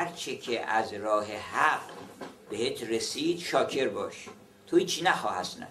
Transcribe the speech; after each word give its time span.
هرچه 0.00 0.36
که 0.36 0.66
از 0.66 0.92
راه 0.92 1.26
حق 1.32 1.80
بهت 2.50 2.82
رسید 2.82 3.38
شاکر 3.38 3.88
باش. 3.88 4.28
تو 4.66 4.76
هیچی 4.76 5.02
نخواه 5.02 5.38
اصلا. 5.38 5.66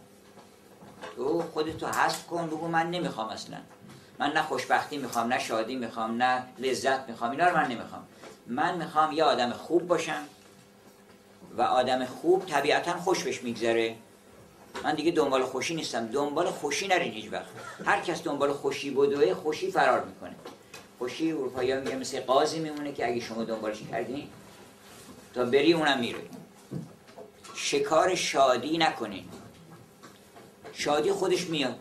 تو 1.15 1.43
خودتو 1.53 1.87
حذف 1.87 2.27
کن 2.27 2.47
بگو 2.47 2.67
من 2.67 2.91
نمی‌خوام 2.91 3.29
اصلا. 3.29 3.57
من 4.19 4.31
نه 4.31 4.41
خوشبختی 4.41 4.97
می‌خوام 4.97 5.27
نه 5.27 5.39
شادی 5.39 5.75
می‌خوام 5.75 6.23
نه 6.23 6.43
لذت 6.57 7.09
می‌خوام 7.09 7.31
اینا 7.31 7.47
رو 7.47 7.57
من 7.57 7.67
نمی‌خوام. 7.67 8.07
من 8.47 8.77
می‌خوام 8.77 9.11
یه 9.11 9.23
آدم 9.23 9.51
خوب 9.51 9.87
باشم 9.87 10.23
و 11.57 11.61
آدم 11.61 12.05
خوب 12.05 12.45
طبیعتا 12.45 12.97
خوش 12.99 13.23
بهش 13.23 13.43
میگذره. 13.43 13.95
من 14.83 14.95
دیگه 14.95 15.11
دنبال 15.11 15.43
خوشی 15.43 15.75
نیستم. 15.75 16.07
دنبال 16.07 16.49
خوشی 16.49 16.87
نرین 16.87 17.11
هیچ 17.11 17.31
وقت. 17.31 17.45
هر 17.85 18.01
کس 18.01 18.23
دنبال 18.23 18.53
خوشی 18.53 18.91
بدوه 18.91 19.33
خوشی 19.33 19.71
فرار 19.71 20.03
می‌کنه. 20.03 20.35
خوشی 20.99 21.31
اروپایی 21.31 21.71
ها 21.71 21.79
مثل 21.79 22.19
قاضی 22.19 22.59
میمونه 22.59 22.93
که 22.93 23.07
اگه 23.07 23.19
شما 23.19 23.43
دنبالش 23.43 23.77
کردین 23.91 24.27
تا 25.33 25.45
بری 25.45 25.73
اونم 25.73 25.99
میره. 25.99 26.19
شکار 27.55 28.15
شادی 28.15 28.77
نکنین. 28.77 29.25
شادی 30.73 31.11
خودش 31.11 31.47
میاد. 31.47 31.79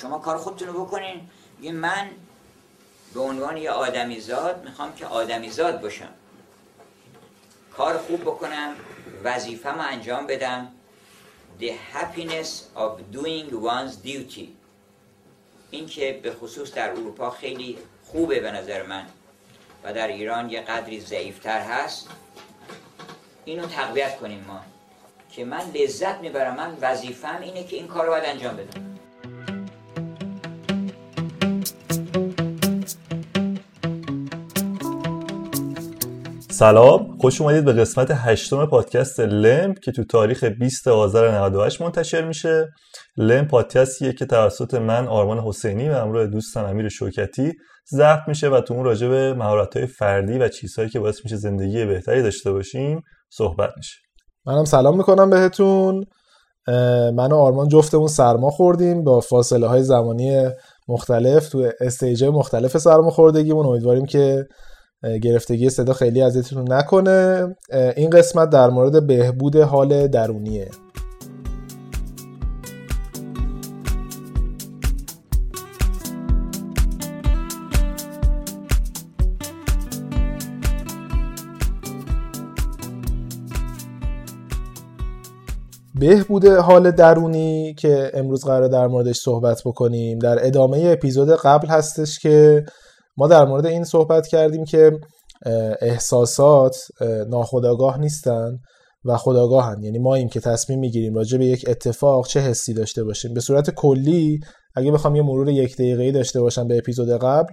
شما 0.00 0.18
کار 0.18 0.36
خودتون 0.36 0.68
رو 0.68 0.84
بکنین. 0.84 1.28
یه 1.60 1.72
من 1.72 2.10
به 3.14 3.20
عنوان 3.20 3.56
یه 3.56 3.70
آدمی 3.70 4.20
زاد 4.20 4.64
می‌خوام 4.64 4.94
که 4.94 5.06
آدمی 5.06 5.50
زاد 5.50 5.80
باشم. 5.80 6.14
کار 7.76 7.98
خوب 7.98 8.20
بکنم 8.20 8.74
وظیفه 9.24 9.68
انجام 9.68 10.26
بدم. 10.26 10.72
The 11.60 11.72
happiness 11.94 12.48
of 12.76 13.16
doing 13.16 13.52
one's 13.52 14.06
duty. 14.06 14.46
این 15.70 15.86
که 15.86 16.20
به 16.22 16.32
خصوص 16.32 16.72
در 16.74 16.90
اروپا 16.90 17.30
خیلی 17.30 17.78
خوبه 18.14 18.40
به 18.40 18.50
نظر 18.50 18.82
من. 18.82 19.04
و 19.84 19.92
در 19.92 20.08
ایران 20.08 20.50
یه 20.50 20.60
قدری 20.60 21.00
ضعیفتر 21.00 21.60
هست. 21.60 22.08
اینو 23.44 23.66
تقویت 23.66 24.16
کنیم 24.16 24.44
ما. 24.48 24.60
که 25.30 25.44
من 25.44 25.60
لذت 25.74 26.20
می‌برم 26.20 26.56
من 26.56 26.76
وظیفم 26.80 27.38
اینه 27.42 27.64
که 27.64 27.76
این 27.76 27.86
کار 27.86 28.04
رو 28.04 28.10
باید 28.10 28.24
انجام 28.26 28.56
بدم. 28.56 28.94
سلام 36.50 37.18
خوش 37.18 37.40
اومدید 37.40 37.64
به 37.64 37.72
قسمت 37.72 38.10
هشتم 38.10 38.66
پادکست 38.66 39.20
لمپ 39.20 39.78
که 39.78 39.92
تو 39.92 40.04
تاریخ 40.04 40.44
20 40.44 40.88
آذر 40.88 41.30
98 41.30 41.80
منتشر 41.80 42.24
میشه. 42.24 42.72
لمپ 43.16 43.50
پادکستیه 43.50 44.12
که 44.12 44.26
توسط 44.26 44.74
من 44.74 45.06
آرمان 45.06 45.38
حسینی 45.38 45.88
و 45.88 45.94
همراه 45.94 46.26
دوستم 46.26 46.64
امیر 46.64 46.88
شوکتی 46.88 47.52
ضبط 47.90 48.28
میشه 48.28 48.48
و 48.48 48.60
تو 48.60 48.74
اون 48.74 48.84
راجع 48.84 49.08
به 49.08 49.34
مهارت‌های 49.34 49.86
فردی 49.86 50.38
و 50.38 50.48
چیزهایی 50.48 50.90
که 50.90 51.00
باعث 51.00 51.20
میشه 51.24 51.36
زندگی 51.36 51.84
بهتری 51.84 52.22
داشته 52.22 52.52
باشیم 52.52 53.02
صحبت 53.30 53.70
میشه. 53.76 53.96
منم 54.46 54.64
سلام 54.64 54.96
می‌کنم 54.96 55.30
بهتون. 55.30 56.04
من 57.14 57.32
و 57.32 57.36
آرمان 57.36 57.68
جفتمون 57.68 58.08
سرما 58.08 58.50
خوردیم 58.50 59.04
با 59.04 59.20
فاصله 59.20 59.66
های 59.66 59.82
زمانی 59.82 60.50
مختلف 60.88 61.48
تو 61.48 61.70
استیج 61.80 62.24
مختلف 62.24 62.78
سرما 62.78 63.10
خوردگیمون. 63.10 63.66
امیدواریم 63.66 64.06
که 64.06 64.46
گرفتگی 65.22 65.70
صدا 65.70 65.92
خیلی 65.92 66.22
اذیتتون 66.22 66.72
نکنه. 66.72 67.56
این 67.96 68.10
قسمت 68.10 68.50
در 68.50 68.70
مورد 68.70 69.06
بهبود 69.06 69.56
حال 69.56 70.06
درونیه. 70.06 70.70
بهبود 86.04 86.46
حال 86.46 86.90
درونی 86.90 87.74
که 87.74 88.10
امروز 88.14 88.44
قرار 88.44 88.68
در 88.68 88.86
موردش 88.86 89.16
صحبت 89.16 89.62
بکنیم. 89.64 90.18
در 90.18 90.46
ادامه 90.46 90.90
اپیزود 90.92 91.30
قبل 91.30 91.68
هستش 91.68 92.18
که 92.18 92.64
ما 93.16 93.28
در 93.28 93.44
مورد 93.44 93.66
این 93.66 93.84
صحبت 93.84 94.26
کردیم 94.26 94.64
که 94.64 94.92
احساسات 95.80 96.76
ناخودآگاه 97.28 97.98
نیستن 98.00 98.58
و 99.04 99.16
خداگاهن 99.16 99.82
یعنی 99.82 99.98
ما 99.98 100.14
این 100.14 100.28
که 100.28 100.40
تصمیم 100.40 100.78
می‌گیریم 100.78 101.14
راجع 101.14 101.38
به 101.38 101.44
یک 101.44 101.64
اتفاق 101.68 102.26
چه 102.26 102.40
حسی 102.40 102.74
داشته 102.74 103.04
باشیم. 103.04 103.34
به 103.34 103.40
صورت 103.40 103.70
کلی 103.70 104.40
اگه 104.74 104.92
بخوام 104.92 105.16
یه 105.16 105.22
مرور 105.22 105.48
یک 105.48 105.74
دقیقه‌ای 105.74 106.12
داشته 106.12 106.40
باشم 106.40 106.68
به 106.68 106.78
اپیزود 106.78 107.08
قبل 107.10 107.52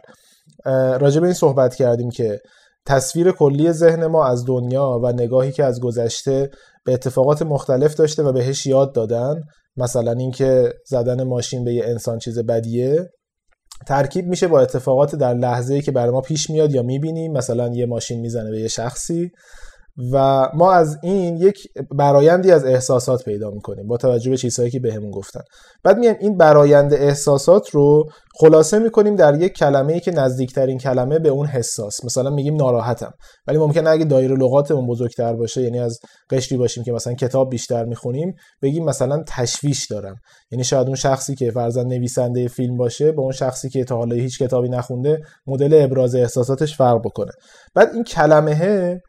راجع 0.99 1.19
به 1.19 1.27
این 1.27 1.33
صحبت 1.33 1.75
کردیم 1.75 2.09
که 2.09 2.39
تصویر 2.85 3.31
کلی 3.31 3.71
ذهن 3.71 4.05
ما 4.05 4.27
از 4.27 4.45
دنیا 4.47 4.99
و 5.03 5.11
نگاهی 5.11 5.51
که 5.51 5.63
از 5.63 5.79
گذشته 5.81 6.49
به 6.85 6.93
اتفاقات 6.93 7.41
مختلف 7.41 7.95
داشته 7.95 8.23
و 8.23 8.33
بهش 8.33 8.65
یاد 8.65 8.95
دادن 8.95 9.41
مثلا 9.77 10.11
اینکه 10.11 10.73
زدن 10.87 11.23
ماشین 11.23 11.63
به 11.63 11.73
یه 11.73 11.83
انسان 11.85 12.19
چیز 12.19 12.39
بدیه 12.39 13.09
ترکیب 13.87 14.25
میشه 14.25 14.47
با 14.47 14.61
اتفاقات 14.61 15.15
در 15.15 15.33
لحظه 15.33 15.73
ای 15.73 15.81
که 15.81 15.91
برای 15.91 16.11
ما 16.11 16.21
پیش 16.21 16.49
میاد 16.49 16.71
یا 16.71 16.81
می‌بینیم. 16.81 17.31
مثلا 17.31 17.73
یه 17.73 17.85
ماشین 17.85 18.19
می‌زنه 18.19 18.51
به 18.51 18.59
یه 18.59 18.67
شخصی. 18.67 19.31
و 20.13 20.47
ما 20.53 20.71
از 20.71 20.97
این 21.03 21.37
یک 21.37 21.67
برایندی 21.97 22.51
از 22.51 22.65
احساسات 22.65 23.23
پیدا 23.23 23.49
می‌کنیم 23.49 23.87
با 23.87 23.97
توجه 23.97 24.29
به 24.29 24.37
چیزهایی 24.37 24.71
که 24.71 24.79
بهمون 24.79 25.11
گفتن. 25.11 25.41
بعد 25.83 25.97
میایم 25.97 26.15
این 26.19 26.37
برایند 26.37 26.93
احساسات 26.93 27.69
رو 27.69 28.09
خلاصه 28.39 28.79
می‌کنیم 28.79 29.15
در 29.15 29.41
یک 29.41 29.53
کلمه 29.53 29.93
ای 29.93 29.99
که 29.99 30.11
نزدیکترین 30.11 30.77
کلمه 30.77 31.19
به 31.19 31.29
اون 31.29 31.47
حساس. 31.47 32.05
مثلا 32.05 32.29
میگیم 32.29 32.55
ناراحتم. 32.55 33.11
ولی 33.47 33.57
ممکنه 33.57 33.89
اگه 33.89 34.05
دایره 34.05 34.35
لغاتمون 34.35 34.87
بزرگتر 34.87 35.33
باشه 35.33 35.61
یعنی 35.61 35.79
از 35.79 35.99
قشری 36.29 36.57
باشیم 36.57 36.83
که 36.83 36.91
مثلا 36.91 37.13
کتاب 37.13 37.49
بیشتر 37.49 37.85
می‌خونیم 37.85 38.33
بگیم 38.61 38.85
مثلا 38.85 39.23
تشویش 39.27 39.87
دارم. 39.91 40.15
یعنی 40.51 40.63
شاید 40.63 40.87
اون 40.87 40.95
شخصی 40.95 41.35
که 41.35 41.51
فرزن 41.51 41.87
نویسنده 41.87 42.47
فیلم 42.47 42.77
باشه 42.77 43.11
با 43.11 43.23
اون 43.23 43.31
شخصی 43.31 43.69
که 43.69 43.83
تا 43.83 43.97
حالا 43.97 44.15
هیچ 44.15 44.43
کتابی 44.43 44.69
نخونده 44.69 45.19
مدل 45.47 45.83
ابراز 45.83 46.15
احساساتش 46.15 46.77
فرق 46.77 46.99
بکنه. 47.05 47.31
بعد 47.75 47.89
این 47.93 48.03
کلمه 48.03 49.01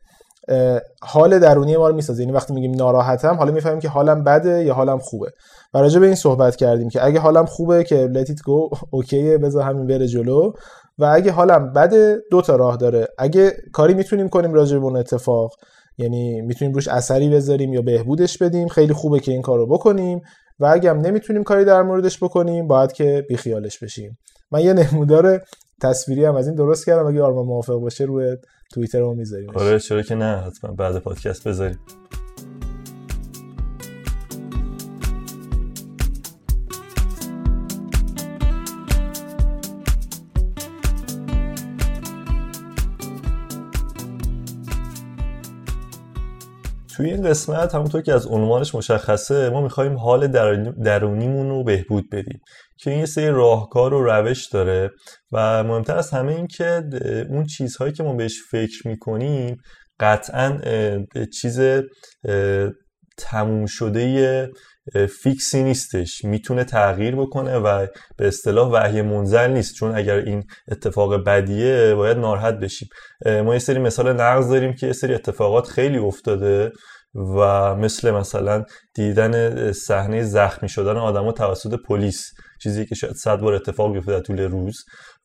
حال 1.03 1.39
درونی 1.39 1.77
ما 1.77 1.89
رو 1.89 1.95
می‌سازه. 1.95 2.23
یعنی 2.23 2.33
وقتی 2.33 2.55
میگیم 2.55 2.75
ناراحتم 2.75 3.35
حالا 3.35 3.53
می‌فهمیم 3.53 3.81
که 3.81 3.89
حالم 3.89 4.25
بده 4.25 4.65
یا 4.65 4.75
حالم 4.75 4.99
خوبه. 4.99 5.31
و 5.75 5.79
راجع 5.79 6.01
به 6.01 6.07
این 6.07 6.15
صحبت 6.15 6.57
کردیم 6.57 6.89
که 6.89 7.05
اگه 7.05 7.21
حالم 7.21 7.47
خوبه 7.47 7.85
که 7.85 8.09
it 8.15 8.39
go 8.39 8.79
اوکیه 8.93 9.39
بذار 9.39 9.63
همین 9.63 9.87
بره 9.87 10.07
جلو. 10.07 10.53
و 10.99 11.05
اگه 11.05 11.33
حالم 11.33 11.73
بده 11.73 12.17
دو 12.31 12.43
تا 12.43 12.57
راه 12.57 12.77
داره. 12.77 13.07
اگه 13.19 13.53
کاری 13.73 13.95
می‌تونیم 13.95 14.29
کنیم 14.29 14.53
راجع 14.55 14.79
به 14.79 14.85
اون 14.85 14.97
اتفاق 14.97 15.53
یعنی 15.99 16.41
می‌تونیم 16.41 16.75
روش 16.75 16.89
اثری 16.89 17.29
بذاریم 17.29 17.73
یا 17.73 17.83
بهبودش 17.83 18.39
بدیم 18.39 18.69
خیلی 18.69 18.93
خوبه 18.93 19.21
که 19.21 19.33
این 19.33 19.43
کارو 19.43 19.67
بکنیم. 19.67 20.21
و 20.61 20.67
اگه 20.67 20.91
هم 20.91 21.01
نمی‌تونیم 21.01 21.45
کاری 21.45 21.65
در 21.65 21.83
موردش 21.83 22.23
بکنیم 22.23 22.69
باید 22.69 22.93
که 22.93 23.25
بیخیالش 23.29 23.79
بشیم. 23.79 24.19
من 24.51 24.61
یه 24.61 24.73
نمودار 24.73 25.41
تصویری 25.83 26.25
هم 26.25 26.37
از 26.37 26.47
این 26.47 26.57
درست 26.57 26.87
کردم. 26.87 27.07
اگه 27.07 27.23
آرمان 27.23 27.47
موافق 27.47 27.75
باشه 27.75 28.05
روی 28.05 28.37
توییتر 28.73 29.01
رو 29.01 29.15
می‌ذاریم. 29.15 29.51
آره 29.51 29.79
چرا 29.79 30.03
که 30.03 30.15
نه 30.15 30.37
حتما 30.37 30.73
بعد 30.73 30.99
پادکست 30.99 31.49
بذاریم. 31.49 31.79
توی 47.03 47.11
این 47.11 47.23
قسمت 47.23 47.75
همونطور 47.75 48.03
که 48.03 48.13
از 48.13 48.27
عنوانش 48.27 48.75
مشخصه 48.75 49.51
ما 49.51 49.61
می‌خوایم 49.61 49.97
حال 49.97 50.27
درونیمون 50.85 51.49
رو 51.49 51.65
بهبود 51.65 52.11
بدیم 52.11 52.41
که 52.77 52.91
این 52.91 53.01
یه 53.01 53.07
سری 53.07 53.29
راهکار 53.29 53.95
و 53.95 54.05
روش 54.05 54.47
داره 54.47 54.91
و 55.33 55.65
مهمتر 55.65 55.97
از 55.97 56.11
همه 56.11 56.33
این 56.33 56.47
که 56.47 56.85
اون 57.31 57.45
چیزهایی 57.45 57.93
که 57.93 58.03
ما 58.03 58.15
بهش 58.15 58.39
فکر 58.51 58.89
می‌کنیم 58.89 59.57
قطعا 60.01 60.59
چیز 61.41 61.61
تموم 63.19 63.67
شده 63.67 64.51
فیکسی 65.23 65.63
نیستش. 65.63 66.25
می‌تونه 66.25 66.65
تغییر 66.65 67.17
بکنه 67.17 67.57
و 67.57 67.87
به 68.17 68.29
اصطلاح 68.29 68.71
وحی 68.71 69.03
منزل 69.03 69.51
نیست. 69.51 69.75
چون 69.75 69.95
اگر 69.97 70.17
این 70.17 70.45
اتفاق 70.71 71.25
بدیه 71.25 71.95
باید 71.95 72.19
ناراحت 72.19 72.55
بشیم. 72.55 72.89
ما 73.27 73.53
یه 73.53 73.59
سری 73.59 73.79
مثال 73.79 74.13
نقض 74.13 74.51
داریم 74.51 74.73
که 74.73 74.87
یه 74.87 74.93
سری 74.93 75.15
اتفاقات 75.15 75.69
خیلی 75.69 75.99
افتاده 75.99 76.73
و 77.15 77.75
مثل 77.75 78.11
مثلا 78.11 78.65
دیدن 78.95 79.73
صحنه 79.73 80.23
زخمی 80.23 80.69
شدن 80.69 80.97
آدما 80.97 81.33
توسط 81.33 81.75
پلیس. 81.89 82.31
چیزی 82.63 82.87
که 82.87 82.95
شاید 82.95 83.15
صد 83.15 83.41
بار 83.41 83.55
اتفاق 83.55 83.93
بیفته 83.93 84.13
در 84.13 84.21
طول 84.21 84.41
روز 84.41 84.77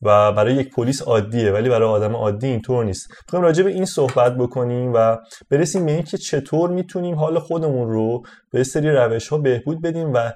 و 0.02 0.32
برای 0.32 0.54
یک 0.54 0.74
پلیس 0.74 1.02
عادیه 1.02 1.52
ولی 1.52 1.68
برای 1.68 1.88
آدم 1.88 2.16
عادی 2.16 2.46
اینطور 2.46 2.84
نیست. 2.84 3.10
می‌خوایم 3.26 3.44
راجع 3.44 3.62
به 3.62 3.70
این 3.70 3.84
صحبت 3.84 4.36
بکنیم 4.36 4.92
و 4.94 5.16
برسیم 5.50 5.86
به 5.86 5.92
اینکه 5.92 6.18
چطور 6.18 6.70
می‌تونیم 6.70 7.14
حال 7.14 7.38
خودمون 7.38 7.88
رو 7.88 8.22
به 8.52 8.64
سری 8.64 8.90
روش 8.90 9.28
ها 9.28 9.38
بهبود 9.38 9.82
بدیم 9.82 10.12
و 10.14 10.32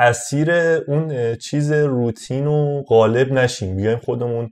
اسیر 0.00 0.50
اون 0.88 1.34
چیز 1.34 1.72
روتین 1.72 2.46
و 2.46 2.82
غالب 2.82 3.32
نشیم. 3.32 3.76
بیایم 3.76 3.98
خودمون 3.98 4.50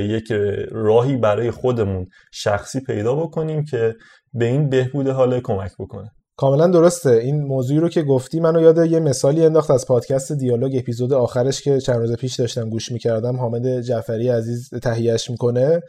یک 0.00 0.32
راهی 0.70 1.16
برای 1.16 1.50
خودمون 1.50 2.06
شخصی 2.32 2.80
پیدا 2.80 3.14
بکنیم 3.14 3.64
که 3.64 3.94
به 4.32 4.44
این 4.44 4.68
بهبود 4.68 5.08
حال 5.08 5.40
کمک 5.40 5.72
بکنه. 5.78 6.10
کاملا 6.42 6.66
درسته. 6.66 7.10
این 7.10 7.42
موضوعی 7.42 7.80
رو 7.80 7.88
که 7.88 8.02
گفتی 8.02 8.40
منو 8.40 8.60
یاد 8.60 8.86
یه 8.86 9.00
مثالی 9.00 9.46
انداخت 9.46 9.70
از 9.70 9.86
پادکست 9.86 10.32
دیالوگ 10.32 10.76
اپیزود 10.78 11.12
آخرش 11.12 11.62
که 11.62 11.80
چند 11.80 11.96
روز 11.96 12.12
پیش 12.12 12.34
داشتم 12.34 12.70
گوش 12.70 12.92
می‌کردم. 12.92 13.36
حامد 13.36 13.80
جعفری 13.80 14.28
عزیز 14.28 14.70
تهیهش 14.82 15.30
می‌کنه. 15.30 15.80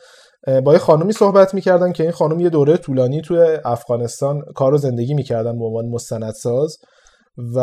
با 0.63 0.73
یه 0.73 0.79
خانومی 0.79 1.13
صحبت 1.13 1.53
می‌کردن 1.53 1.91
که 1.91 2.03
این 2.03 2.11
خانم 2.11 2.39
یه 2.39 2.49
دوره 2.49 2.77
طولانی 2.77 3.21
توی 3.21 3.39
افغانستان 3.65 4.41
کار 4.55 4.73
و 4.73 4.77
زندگی 4.77 5.13
می‌کردن 5.13 5.59
به 5.59 5.65
عنوان 5.65 5.89
مستندساز 5.89 6.77
و 7.55 7.59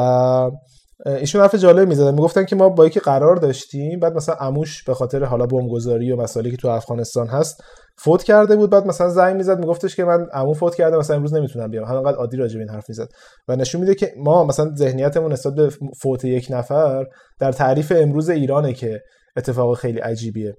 ایشون 1.07 1.41
حرف 1.41 1.55
جالب 1.55 1.89
می‌زدن. 1.89 2.15
می‌گفتن 2.15 2.45
که 2.45 2.57
ما 2.57 2.69
با 2.69 2.87
یکی 2.87 3.01
قرار 3.01 3.37
داشتیم 3.37 4.01
بعد 4.01 4.15
مثلا 4.15 4.35
اموش 4.41 4.85
به 4.85 4.95
خاطر 4.95 5.25
حالا 5.25 5.47
بمبگذاری 5.47 6.13
و 6.13 6.17
مسائلی 6.17 6.51
که 6.51 6.57
تو 6.57 6.69
افغانستان 6.69 7.27
هست 7.27 7.63
فوت 7.99 8.23
کرده 8.23 8.57
بود. 8.57 8.71
بعد 8.71 8.87
مثلا 8.87 9.09
زنگ 9.09 9.37
می‌زد 9.37 9.59
میگفتش 9.59 9.97
که 9.97 10.05
من 10.05 10.27
عمو 10.33 10.55
فوت 10.55 10.75
کرده 10.75 10.97
مثلا 10.97 11.17
امروز 11.17 11.35
نمی‌تونم 11.35 11.71
بیام. 11.71 11.85
همینقدر 11.85 12.17
عادی 12.17 12.37
راجع 12.37 12.55
به 12.55 12.61
این 12.61 12.71
حرف 12.71 12.85
می‌زد. 12.89 13.09
و 13.49 13.57
نشون 13.57 13.81
میده 13.81 13.95
که 13.95 14.13
ما 14.17 14.45
مثلا 14.45 14.75
ذهنیتمون 14.75 15.33
نسبت 15.33 15.55
به 15.55 15.71
فوت 16.03 16.25
یک 16.25 16.47
نفر 16.51 17.07
در 17.41 17.53
تعریف 17.53 17.93
امروز 17.97 18.31
ایرانه 18.31 18.73
که 18.73 19.01
اتفاق 19.37 19.77
خیلی 19.77 19.99
عجیبیه. 19.99 20.55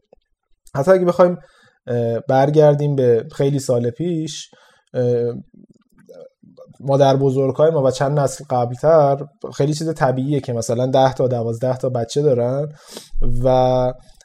حتی 0.75 0.91
اگه 0.91 1.05
بخوایم 1.05 1.37
برگردیم 2.29 2.95
به 2.95 3.25
خیلی 3.31 3.59
سال 3.59 3.89
پیش 3.89 4.49
مادر 6.79 7.15
بزرگای 7.15 7.71
ما 7.71 7.83
و 7.83 7.91
چند 7.91 8.19
نسل 8.19 8.43
قبلتر 8.49 9.25
خیلی 9.53 9.73
چیز 9.73 9.93
طبیعیه 9.93 10.39
که 10.39 10.53
مثلا 10.53 10.85
10 10.85 11.13
تا 11.13 11.27
12 11.27 11.77
تا 11.77 11.89
بچه 11.89 12.21
دارن 12.21 12.67
و 13.43 13.47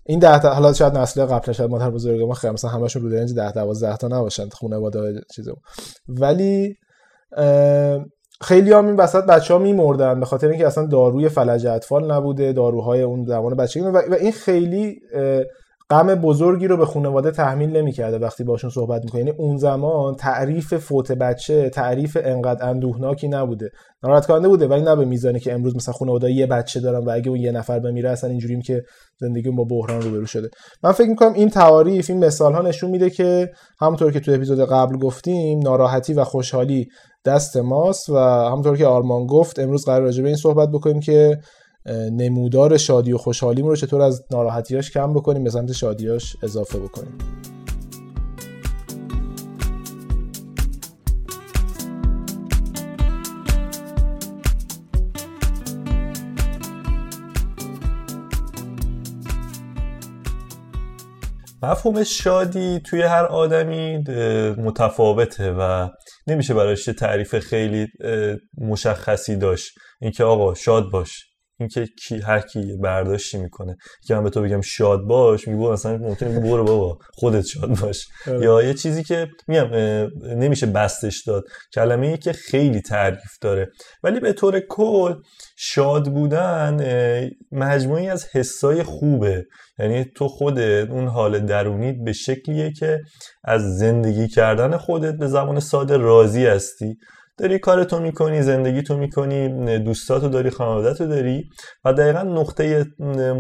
این 0.07 0.19
10 0.19 0.39
تا 0.39 0.55
حالا 0.55 0.73
شاید 0.73 0.99
نسل 0.99 1.25
قبل 1.25 1.53
شاید 1.53 1.71
مادر 1.71 1.91
بزرگ 1.91 2.23
ما 2.23 2.35
خیلی 2.35 2.53
مثلا 2.53 2.71
همشون 2.71 3.03
رو 3.03 3.09
رنج 3.09 3.35
10 3.35 3.53
12 3.53 3.97
تا 3.97 4.09
نباشن 4.09 4.49
خانواده 4.49 5.21
چیزو 5.35 5.55
ولی 6.09 6.77
خیلی 8.41 8.73
هم 8.73 8.87
این 8.87 8.97
وسط 8.97 9.25
بچه 9.25 9.55
ها 9.55 9.61
میمردن 9.61 10.21
به 10.21 10.27
خاطر 10.27 10.49
اینکه 10.49 10.67
اصلا 10.67 10.87
داروی 10.87 11.29
فلج 11.29 11.67
اطفال 11.67 12.13
نبوده 12.13 12.53
داروهای 12.53 13.03
اون 13.03 13.25
زمان 13.25 13.57
بچگی 13.57 13.81
و 13.85 14.15
این 14.21 14.33
خیلی 14.33 15.01
غم 15.91 16.15
بزرگی 16.15 16.67
رو 16.67 16.77
به 16.77 16.87
خانواده 16.87 17.31
تحمیل 17.31 17.77
نمی‌کرده 17.77 18.19
وقتی 18.19 18.45
باشون 18.45 18.71
صحبت 18.71 19.05
می‌کنه. 19.05 19.21
یعنی 19.21 19.33
اون 19.39 19.57
زمان 19.57 20.15
تعریف 20.15 20.75
فوت 20.75 21.13
بچه 21.13 21.71
تعریف 21.71 22.19
انقدر 22.25 22.69
اندوهناکی 22.69 23.29
نبوده. 23.29 23.71
ناراحت 24.03 24.27
کننده 24.27 24.49
بوده 24.49 24.67
ولی 24.67 24.83
نه 24.83 24.97
به 24.97 25.05
میزانی 25.05 25.41
که 25.41 25.53
امروز 25.53 25.77
مثلا 25.77 25.95
خانواده 25.95 26.33
یه 26.33 26.47
بچه 26.47 26.81
دارن 26.81 27.05
و 27.05 27.11
اگه 27.11 27.29
اون 27.29 27.41
یه 27.41 27.53
نفر 27.53 27.79
بمیره 27.79 28.11
اصلا 28.11 28.31
اینجوریم 28.31 28.61
که 28.61 28.83
زندگی 29.21 29.51
با 29.51 29.65
بحران 29.65 30.03
روبرو 30.03 30.27
شده. 30.27 30.49
من 30.83 30.93
فکر 30.93 31.09
می‌کنم 31.09 31.33
این 31.33 31.49
تعاریف 31.49 32.11
این 32.11 32.25
مثال 32.25 32.55
ها 32.55 32.63
نشون 32.63 32.91
میده 32.91 33.11
که 33.11 33.51
همونطور 33.81 34.13
که 34.13 34.21
تو 34.21 34.33
اپیزود 34.33 34.69
قبل 34.69 34.99
گفتیم 34.99 35.59
ناراحتی 35.59 36.15
و 36.15 36.25
خوشحالی 36.25 36.87
دست 37.25 37.57
ماست 37.57 38.09
و 38.09 38.17
همونطور 38.19 38.77
که 38.77 38.87
آرمان 38.87 39.27
گفت 39.27 39.59
امروز 39.59 39.85
قرار 39.85 40.03
راجع 40.03 40.23
به 40.23 40.29
این 40.29 40.37
صحبت 40.37 40.69
بکنیم 40.69 41.01
که 41.01 41.39
نمودار 41.93 42.77
شادی 42.77 43.13
و 43.13 43.19
خوشحالیمون 43.19 43.71
رو 43.71 43.77
چطور 43.77 44.03
از 44.03 44.25
ناراحتیاش 44.31 44.91
کم 44.91 45.15
بکنیم 45.15 45.45
به 45.45 45.51
سمت 45.51 45.73
شادیاش 45.73 46.37
اضافه 46.43 46.79
بکنیم. 46.79 47.19
مفهوم 61.63 62.05
شادی 62.05 62.81
توی 62.81 63.03
هر 63.03 63.25
آدمی 63.25 63.99
متفاوته 64.59 65.53
و 65.53 65.89
نمیشه 66.27 66.55
براش 66.55 66.85
تعریف 66.85 67.39
خیلی 67.39 67.87
مشخصی 68.59 69.37
داشت. 69.37 69.75
اینکه 70.01 70.25
آقا 70.25 70.55
شاد 70.55 70.91
باش. 70.93 71.36
اینکه 71.61 71.87
کی 71.87 72.19
هر 72.19 72.41
کی 72.41 72.77
برداشتی 72.77 73.39
می‌کنه. 73.39 73.77
که 74.07 74.15
من 74.15 74.25
به 74.25 74.31
تو 74.31 74.43
بگم 74.43 74.61
شاد 74.61 75.01
باش 75.01 75.49
میگم 75.49 75.73
مثلا 75.73 75.97
ممکنه 75.97 76.41
برو 76.41 76.65
بابا 76.65 76.99
خودت 77.13 77.45
شاد 77.45 77.81
باش. 77.81 78.09
آره. 78.27 78.45
یا 78.45 78.63
یه 78.63 78.75
چیزی 78.75 79.05
که 79.05 79.29
میگم 79.49 79.67
نمیشه 80.37 80.67
بستش 80.67 81.23
داد. 81.27 81.45
کلمه 81.75 82.07
ای 82.07 82.19
که 82.19 82.33
خیلی 82.33 82.81
تعریف 82.81 83.39
داره. 83.41 83.71
ولی 84.03 84.21
به 84.21 84.33
طور 84.33 84.61
کل 84.69 85.15
شاد 85.57 86.13
بودن 86.13 86.77
مجموعی 87.53 88.09
از 88.09 88.27
حسای 88.33 88.83
خوبه. 88.83 89.45
یعنی 89.79 90.05
تو 90.05 90.29
خودت 90.29 90.91
اون 90.91 91.07
حال 91.07 91.39
درونیت 91.39 91.97
به 92.05 92.13
شکلیه 92.13 92.73
که 92.73 93.01
از 93.45 93.79
زندگی 93.79 94.29
کردن 94.29 94.77
خودت 94.77 95.15
به 95.15 95.27
زبان 95.27 95.61
ساده 95.61 95.97
راضی 95.97 96.47
هستی. 96.47 96.97
داری 97.39 97.59
کارتو 97.59 98.01
می‌کنی 98.01 98.43
زندگی 98.43 98.83
تو 98.83 98.97
می‌کنی 98.97 99.79
دوستاتو 99.79 100.29
داری 100.29 100.51
خانوادتو 100.51 101.07
داری 101.07 101.49
و 101.85 101.93
دقیقا 101.93 102.23
نقطه 102.23 102.85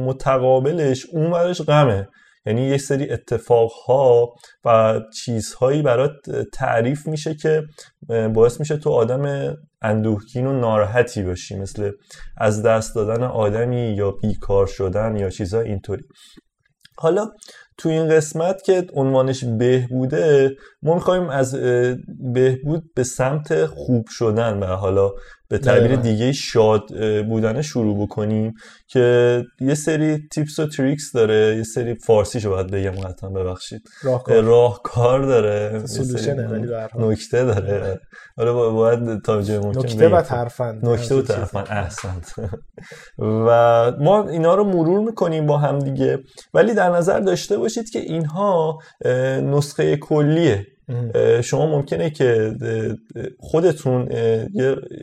متقابلش 0.07 1.07
اون 1.13 1.33
ورش 1.33 1.63
غمه. 1.63 2.09
یعنی 2.47 2.67
یه 2.67 2.79
سری 2.79 3.11
اتفاقها 3.11 4.35
و 4.65 5.01
چیزهایی 5.15 5.83
برات 5.83 6.13
تعریف 6.53 7.07
میشه 7.07 7.35
که 7.35 7.63
باعث 8.35 8.61
میشه 8.61 8.77
تو 8.77 8.91
آدم 8.91 9.55
اندوهگین 9.83 10.47
و 10.47 10.61
ناراحتی 10.61 11.23
باشی 11.23 11.57
مثل 11.57 11.91
از 12.37 12.63
دست 12.63 12.95
دادن 12.95 13.23
آدمی 13.23 13.95
یا 13.97 14.11
بیکار 14.11 14.67
شدن 14.67 15.17
یا 15.17 15.31
چیزهای 15.31 15.69
اینطوری. 15.69 16.05
حالا 16.99 17.31
تو 17.79 17.89
این 17.89 18.09
قسمت 18.09 18.63
که 18.63 18.87
عنوانش 18.95 19.45
بهبوده 19.45 20.57
ما 20.83 20.95
می‌خوایم 20.95 21.29
از 21.29 21.55
بهبود 22.35 22.95
به 22.95 23.03
سمت 23.03 23.67
خوب 23.67 24.07
شدن 24.09 24.63
و 24.63 24.67
حالا 24.67 25.13
به 25.49 25.59
تعبیر 25.59 25.97
دیگه 25.97 26.33
شاد 26.33 26.83
بودن 27.23 27.63
شروع 27.63 28.03
بکنیم 28.03 28.55
که 28.89 29.45
یه 29.61 29.75
سری 29.75 30.29
تیپس 30.33 30.59
و 30.59 30.67
تریکس 30.67 31.13
داره 31.13 31.57
یه 31.57 31.63
سری 31.63 31.95
فارسی 31.95 32.41
شو 32.41 32.51
باید 32.51 32.67
بگم 32.67 33.09
حتما 33.09 33.31
ببخشید. 33.31 33.89
راهکار, 34.03 34.41
راهکار 34.41 35.23
داره. 35.23 35.83
نکته 36.99 37.45
داره. 37.45 38.01
آره 38.37 38.53
باید 38.53 39.23
تا 39.23 39.43
جای 39.43 39.59
ممکن 39.59 39.81
نکته 39.81 40.09
و 40.09 40.23
ترفند. 40.23 40.89
نکته 40.89 41.15
و 41.15 41.23
ترفند. 41.23 41.67
احسنت. 41.71 42.35
و 43.47 43.93
ما 44.01 44.29
اینا 44.29 44.55
رو 44.55 44.65
مرور 44.65 45.01
می‌کنیم 45.01 45.47
با 45.47 45.59
هم 45.59 45.79
دیگه. 45.79 46.19
ولی 46.55 46.75
در 46.75 46.91
نظر 46.91 47.21
داشته 47.21 47.59
باشید 47.59 47.91
که 47.91 47.99
اینها 47.99 48.79
نسخه 49.43 49.97
کلیه. 49.97 50.67
شما 51.45 51.67
ممکنه 51.67 52.11
که 52.11 52.55
خودتون 53.39 54.05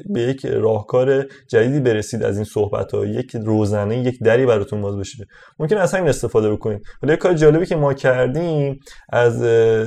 به 0.10 0.22
یک 0.22 0.46
راهکار 0.46 1.26
جدیدی 1.50 1.80
برسید 1.80 2.24
از 2.24 2.36
این 2.36 2.46
صحبت 2.46 2.92
ها 2.92 3.06
یک 3.06 3.36
روزنه 3.46 3.98
یک 3.98 4.24
دری 4.24 4.46
براتون 4.46 4.82
باز 4.82 4.98
بشه. 4.98 5.26
ممکن 5.60 5.78
از 5.78 5.94
همین 5.94 6.10
استفاده 6.10 6.52
بکنید. 6.52 6.82
ولی 7.04 7.16
کار 7.16 7.34
جالبی 7.34 7.66
که 7.66 7.76
ما 7.76 7.94
کردیم 7.94 8.80
از 9.10 9.42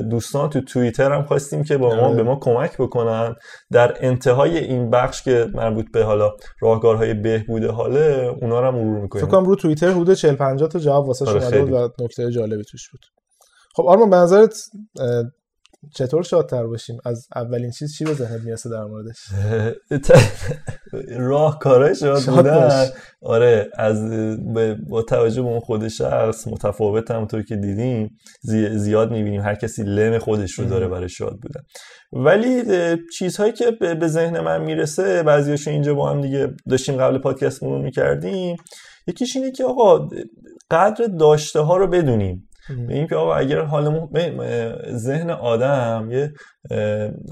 دوستان 0.09 0.50
تو 0.50 0.61
توییتر 0.61 1.12
هم 1.12 1.23
خواستیم 1.23 1.65
که 1.65 1.76
با 1.76 1.95
ما 1.95 2.15
به 2.15 2.23
ما 2.23 2.38
کمک 2.43 2.76
بکنن. 2.79 3.35
در 3.73 3.97
انتهای 4.00 4.59
این 4.59 4.91
بخش 4.91 5.23
که 5.23 5.47
مربوط 5.55 5.87
به 5.93 6.05
حالا 6.05 6.33
راهکارهای 6.61 7.15
بهبود 7.15 7.65
حاله 7.65 8.35
اونا 8.43 8.61
رو 8.61 8.73
مرور 8.73 9.00
می‌کنیم. 9.00 9.25
فکر 9.25 9.31
کنم 9.31 9.45
رو 9.47 9.57
توییتر 9.57 9.91
حدود 9.91 10.15
40 10.15 10.35
50 10.35 10.69
تا 10.69 10.79
جواب 10.79 11.07
واسه 11.07 11.25
آره، 11.25 11.41
شما 11.41 11.87
و 11.87 11.88
نکته 12.00 12.31
جالبی 12.31 12.65
توش 12.65 12.91
بود. 12.91 13.00
خب 13.75 13.87
آرمان 13.87 14.11
به 14.11 14.17
نظرت 14.17 14.55
چطور 15.95 16.23
شادتر 16.23 16.66
باشیم؟ 16.66 16.97
از 17.05 17.26
اولین 17.37 17.71
چیز 17.71 17.95
چی 17.99 18.05
به 18.05 18.14
ذهنت 18.14 18.40
می‌رسه 18.40 18.71
در 18.71 18.85
موردش؟ 18.85 19.16
راه 21.31 21.59
کارای 21.59 21.95
شاد 21.95 22.23
بودن. 22.23 22.87
آره 23.23 23.71
از 23.75 24.11
با 24.88 25.02
توجه 25.02 25.43
به 25.43 25.49
اون 25.49 25.61
خود 25.61 25.88
شخص 25.88 26.49
متفاوت 26.49 27.11
همونطور 27.11 27.43
که 27.43 27.57
دیدیم 27.57 28.19
زیاد 28.76 29.11
می‌بینیم 29.11 29.40
هر 29.40 29.55
کسی 29.55 29.83
لم 29.83 30.19
خودش 30.19 30.52
رو 30.52 30.64
داره 30.64 30.88
برای 30.88 31.09
شاد 31.09 31.38
بودن. 31.43 31.61
ولی 32.12 32.62
چیزهایی 33.19 33.52
که 33.52 33.71
به 34.00 34.09
ذهن 34.09 34.40
من 34.40 34.64
می‌رسه 34.64 35.23
بعضیاشو 35.23 35.71
اینجا 35.71 35.95
با 35.95 36.11
هم 36.11 36.21
دیگه 36.21 36.49
داشتیم 36.71 36.97
قبل 36.97 37.19
پادکستمون 37.19 37.73
رو 37.73 37.83
می‌کردیم. 37.83 38.57
یکیش 39.09 39.37
اینه 39.37 39.50
که 39.50 39.64
آقا 39.64 40.09
قدر 40.71 41.07
داشته 41.19 41.61
ها 41.61 41.76
رو 41.76 41.87
بدونیم. 41.87 42.46
به 42.88 42.94
اینکه 42.94 43.16
آقا 43.16 43.35
اگر 43.35 43.61
حال 43.61 44.08
ذهن 44.90 45.30
آدم 45.30 46.08
یه 46.11 46.32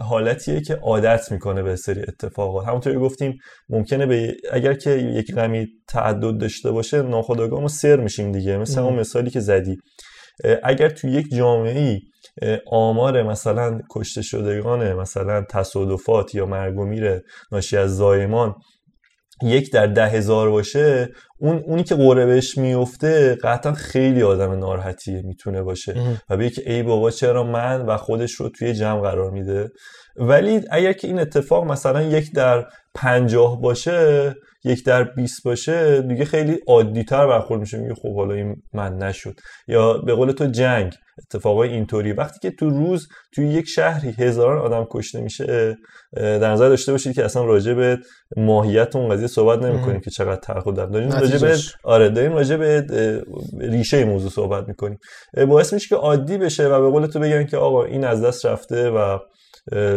حالتیه 0.01 0.61
که 0.61 0.75
عادت 0.75 1.33
می‌کنه 1.33 1.63
به 1.63 1.77
سری 1.77 2.03
اتفاقات. 2.03 2.67
همونطوری 2.67 2.97
گفتیم 2.97 3.39
ممکنه 3.69 4.07
به 4.07 4.37
اگر 4.53 4.75
که 4.75 4.91
یک 4.91 5.35
غمی 5.35 5.67
تعدد 5.89 6.41
داشته 6.41 6.71
باشه 6.71 7.03
ناخودآگاه 7.03 7.61
ما 7.61 7.69
سر 7.69 7.97
میشیم 7.97 8.33
دیگه. 8.33 8.59
مثل 8.59 8.81
اون 8.81 8.95
مثالی 8.95 9.31
که 9.31 9.41
زدی. 9.41 9.77
اگر 10.63 10.89
تو 10.89 11.09
یک 11.09 11.27
جامعه 11.35 11.79
ای 11.81 12.01
آمار 12.67 13.23
مثلا 13.23 13.81
کشته 13.91 14.23
شدگان 14.23 14.93
مثلا 14.93 15.45
تصادفات 15.51 16.35
یا 16.35 16.47
مرگ 16.47 16.79
و 16.79 16.85
میره 16.85 17.23
ناشی 17.53 17.77
از 17.77 17.97
زایمان 17.97 18.55
یک 19.43 19.73
در 19.73 19.87
ده 19.87 20.07
هزار 20.07 20.51
باشه 20.51 21.09
اون 21.39 21.63
اونی 21.67 21.83
که 21.85 21.95
قره 21.95 22.27
بهش 22.27 22.59
میفته 22.59 23.35
قطعا 23.43 23.73
خیلی 23.73 24.23
آدم 24.23 24.59
ناراحتیه 24.59 25.23
می‌تونه 25.23 25.63
باشه. 25.63 25.95
و 26.31 26.37
به 26.37 26.51
که 26.51 26.73
ای 26.73 26.83
بابا 26.83 27.11
چرا 27.11 27.45
من 27.45 27.87
و 27.87 27.97
خودش 27.97 28.33
رو 28.33 28.49
توی 28.49 28.73
جمع 28.73 29.01
قرار 29.01 29.31
میده؟ 29.31 29.71
ولی 30.17 30.61
اگر 30.71 30.93
که 30.93 31.09
این 31.09 31.19
اتفاق 31.19 31.65
مثلا 31.65 32.03
یک 32.03 32.33
در 32.35 32.67
پنجاه 32.95 33.61
باشه 33.61 34.35
یک 34.65 34.85
در 34.85 35.05
20 35.05 35.43
باشه 35.45 36.03
دیگه 36.03 36.25
خیلی 36.25 36.59
عادی 36.67 37.05
تر 37.05 37.27
برخورد 37.27 37.61
میشه 37.61 37.79
میگه 37.79 37.95
خب 37.95 38.17
حالا 38.17 38.35
این 38.35 38.57
من 38.73 38.97
نشد. 38.97 39.35
یا 39.69 39.93
به 39.93 40.15
قول 40.15 40.33
تو 40.33 40.47
جنگ 40.47 40.93
اتفاقای 41.19 41.69
اینطوری. 41.69 42.13
وقتی 42.13 42.39
که 42.43 42.51
تو 42.51 42.71
روز 42.71 43.09
تو 43.35 43.43
یک 43.43 43.69
شهری 43.69 44.15
هزاران 44.19 44.59
آدم 44.59 44.87
کشته 44.91 45.21
میشه 45.21 45.77
در 46.17 46.51
نظر 46.53 46.69
داشته 46.69 46.93
باشید 46.93 47.15
که 47.15 47.25
اصلا 47.25 47.45
راجع 47.45 47.75
به 47.75 47.99
ماهیت 48.37 48.97
اون 48.97 49.09
قضیه 49.09 49.27
صحبت 49.27 49.63
نمی‌کنیم 49.63 50.01
که 50.01 50.11
چقدر 50.11 50.41
تلخ 50.41 50.67
و 50.67 50.73
داریم 50.73 51.13
راجع 51.13 51.39
به 51.39 51.57
آره 51.85 52.09
داریم 52.09 52.33
راجع 52.33 52.57
به 52.57 52.87
ریشه 53.61 54.05
موضوع 54.05 54.31
صحبت 54.31 54.69
می‌کنیم. 54.69 54.99
باعث 55.49 55.73
میشه 55.73 55.89
که 55.89 55.97
عادی 55.97 56.39
بشه 56.39 56.69
و 56.69 56.81
به 56.81 56.91
قول 56.91 57.07
تو 57.07 57.21
بگن 57.21 57.45
که 57.47 57.57
آقا 57.57 57.85
این 57.85 58.05
از 58.05 58.25
دست 58.25 58.47
رفته 58.47 58.91
و 58.91 59.19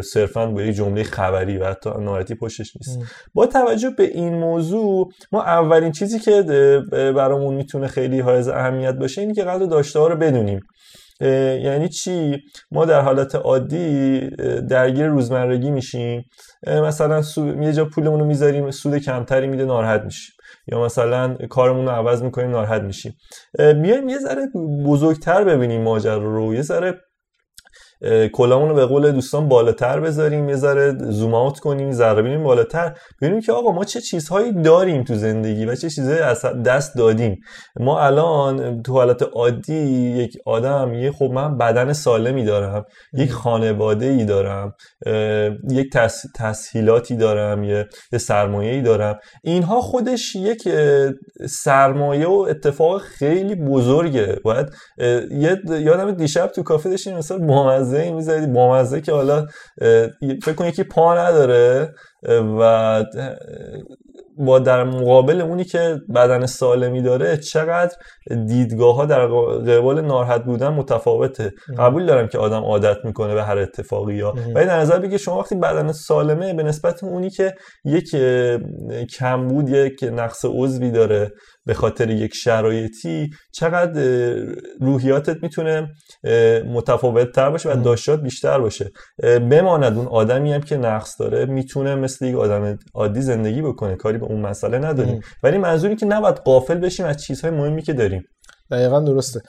صرفا 0.02 0.46
با 0.46 0.62
یک 0.62 0.76
جمله 0.76 1.04
خبری 1.04 1.58
و 1.58 1.66
حتی 1.66 1.90
ناراحتی 1.90 2.36
پشتش 2.36 2.72
نیست. 2.76 3.00
با 3.34 3.46
توجه 3.46 3.90
به 3.90 4.04
این 4.04 4.34
موضوع 4.34 5.10
ما 5.32 5.44
اولین 5.44 5.92
چیزی 5.92 6.20
که 6.20 6.44
برامون 6.92 7.56
می‌تونه 7.56 7.88
خیلی 7.88 8.20
حائز 8.20 8.48
اهمیت 8.48 8.96
باشه 8.96 9.22
اینی 9.22 9.34
که 9.34 9.44
قدر 9.44 9.66
داشته 9.66 10.00
ها 10.00 10.08
رو 10.08 10.16
بدونیم. 10.16 10.60
یعنی 11.22 11.90
چی؟ 11.90 12.38
ما 12.72 12.86
در 12.86 13.02
حالت 13.02 13.36
عادی 13.36 14.20
درگیر 14.70 15.08
روزمرگی 15.08 15.72
میشیم. 15.72 16.26
مثلا 16.68 17.22
یه 17.62 17.74
جا 17.74 17.86
پولمون 17.86 18.20
رو 18.20 18.26
می‌ذاریم 18.26 18.72
سود 18.72 18.98
کمتری 18.98 19.48
میده 19.48 19.66
ناراحت 19.66 20.02
میشیم. 20.02 20.34
یا 20.72 20.86
مثلا 20.86 21.36
کارمون 21.50 21.86
رو 21.86 21.92
عوض 21.92 22.24
می‌کنیم 22.24 22.52
ناراحت 22.52 22.82
میشیم. 22.82 23.14
بیایم 23.58 24.10
یه 24.10 24.18
ذره 24.18 24.42
بزرگتر 24.86 25.44
ببینیم 25.44 25.82
ماجرا 25.82 26.18
رو. 26.18 26.54
یه 26.54 26.62
ذره 26.62 27.02
کلامون 28.34 28.70
رو 28.70 28.76
به 28.76 28.86
قول 28.86 29.12
دوستان 29.12 29.48
بالاتر 29.48 30.00
بذاریم 30.00 30.50
یه 30.50 30.56
ذره 30.56 31.12
زوم 31.12 31.34
اوت 31.34 31.60
کنیم 31.60 31.92
ذره 31.92 32.22
ببینیم 32.22 32.44
بالاتر. 32.44 32.94
ببینیم 33.22 33.42
که 33.42 33.52
آقا 33.52 33.72
ما 33.72 33.84
چه 33.84 34.02
چیزهایی 34.02 34.52
داریم 34.52 35.04
تو 35.04 35.16
زندگی 35.16 35.66
و 35.66 35.76
چه 35.76 35.90
چیزهایی 35.90 36.20
از 36.20 36.46
دست 36.66 36.98
دادیم. 36.98 37.40
ما 37.80 38.02
الان 38.02 38.82
تو 38.82 38.94
حالت 38.94 39.24
عادی 39.34 39.74
یک 40.18 40.38
آدم 40.46 40.94
یه 40.94 41.12
خب 41.12 41.32
من 41.34 41.58
بدن 41.58 41.94
سالمی 41.94 42.46
دارم 42.46 42.86
یک 43.14 43.32
خانواده 43.32 44.06
ای 44.06 44.26
دارم 44.26 44.74
یک 45.70 45.88
تسهیلاتی 46.36 47.16
دارم 47.16 47.64
یه 47.64 47.88
سرمایه 48.18 48.72
ای 48.72 48.82
دارم. 48.82 49.20
اینها 49.44 49.82
خودش 49.82 50.36
یک 50.36 50.70
سرمایه 51.50 52.28
و 52.28 52.46
اتفاق 52.50 53.02
خیلی 53.02 53.56
بزرگه. 53.56 54.40
باید 54.44 54.68
یادم 55.70 56.12
دیشب 56.12 56.48
تو 56.48 56.64
کافه 56.64 56.90
داشتیم 56.90 57.18
مثلا 57.18 57.38
بامزه 57.88 58.12
می‌ذاری 58.12 58.48
بامزه 58.48 59.02
که 59.02 59.12
حالا 59.12 59.48
فکر 60.20 60.54
کن 60.54 60.66
یکی 60.66 60.84
پا 60.84 61.16
نداره. 61.16 61.94
و 62.28 63.04
با 64.40 64.60
در 64.60 64.84
مقابل 64.84 65.42
اونی 65.42 65.64
که 65.64 66.02
بدن 66.16 66.46
سالمی 66.46 67.02
داره 67.02 67.38
چقدر 67.38 67.96
دیدگاه 68.48 68.96
ها 68.96 69.06
در 69.06 69.28
قبال 69.28 70.02
ناراحت 70.02 70.44
بودن 70.44 70.68
متفاوته. 70.68 71.54
قبول 71.78 72.06
دارم 72.06 72.28
که 72.28 72.38
آدم 72.38 72.64
عادت 72.64 72.98
می‌کنه 73.04 73.34
به 73.34 73.44
هر 73.44 73.58
اتفاقی 73.58 74.16
یا. 74.16 74.34
ولی 74.56 74.66
در 74.66 74.80
نظر 74.80 75.00
بگی 75.00 75.20
شما 75.20 75.40
وقتی 75.40 75.56
بدن 75.56 75.92
سالمه 75.92 76.54
به 76.54 76.64
نسبت 76.64 77.04
اونی 77.04 77.30
که 77.30 77.54
یک 77.86 78.16
کمبود 79.18 79.70
یک 79.70 80.04
نقص 80.14 80.46
عضوی 80.46 80.92
داره 80.92 81.32
به 81.66 81.74
خاطر 81.74 82.10
یک 82.10 82.34
شرایطی 82.34 83.30
چقدر 83.54 84.02
روحیاتت 84.82 85.44
می‌تونه 85.44 85.90
متفاوت 86.74 87.32
تر 87.32 87.50
باشه 87.50 87.72
و 87.72 87.76
داشتات 87.84 88.22
بیشتر 88.22 88.60
باشه. 88.60 88.92
بماند 89.24 89.98
اون 89.98 90.08
آدمی 90.08 90.54
هم 90.54 90.62
که 90.62 90.78
نقص 90.78 91.22
داره 91.22 91.46
می‌تونه 91.46 91.96
مثل 91.96 92.17
یک 92.26 92.36
آدم 92.36 92.78
عادی 92.96 93.22
زندگی 93.22 93.62
بکنه 93.62 93.96
کاری 93.96 94.18
به 94.18 94.26
اون 94.26 94.42
مسئله 94.42 94.78
نداریم. 94.78 95.22
ولی 95.44 95.58
منظوری 95.58 95.96
که 95.96 96.06
نباید 96.06 96.36
قافل 96.36 96.78
بشیم 96.78 97.06
از 97.06 97.18
چیزهای 97.18 97.52
مهمی 97.52 97.82
که 97.82 97.94
داریم. 97.94 98.24
دقیقا 98.72 99.00
درسته. 99.00 99.42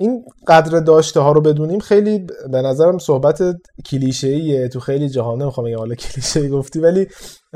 این 0.00 0.24
قدر 0.48 0.80
داشته 0.80 1.20
ها 1.20 1.32
رو 1.32 1.40
بدونیم 1.40 1.80
خیلی 1.80 2.26
به 2.52 2.62
نظرم 2.62 2.98
صحبت 2.98 3.42
کلیشه 3.90 4.68
تو 4.68 4.80
خیلی 4.80 5.08
جهان 5.08 5.42
نمی‌خوام 5.42 5.66
بگم 5.66 5.78
حالا 5.78 5.94
کلیشه 5.94 6.48
گفتی 6.48 6.80
ولی 6.80 7.06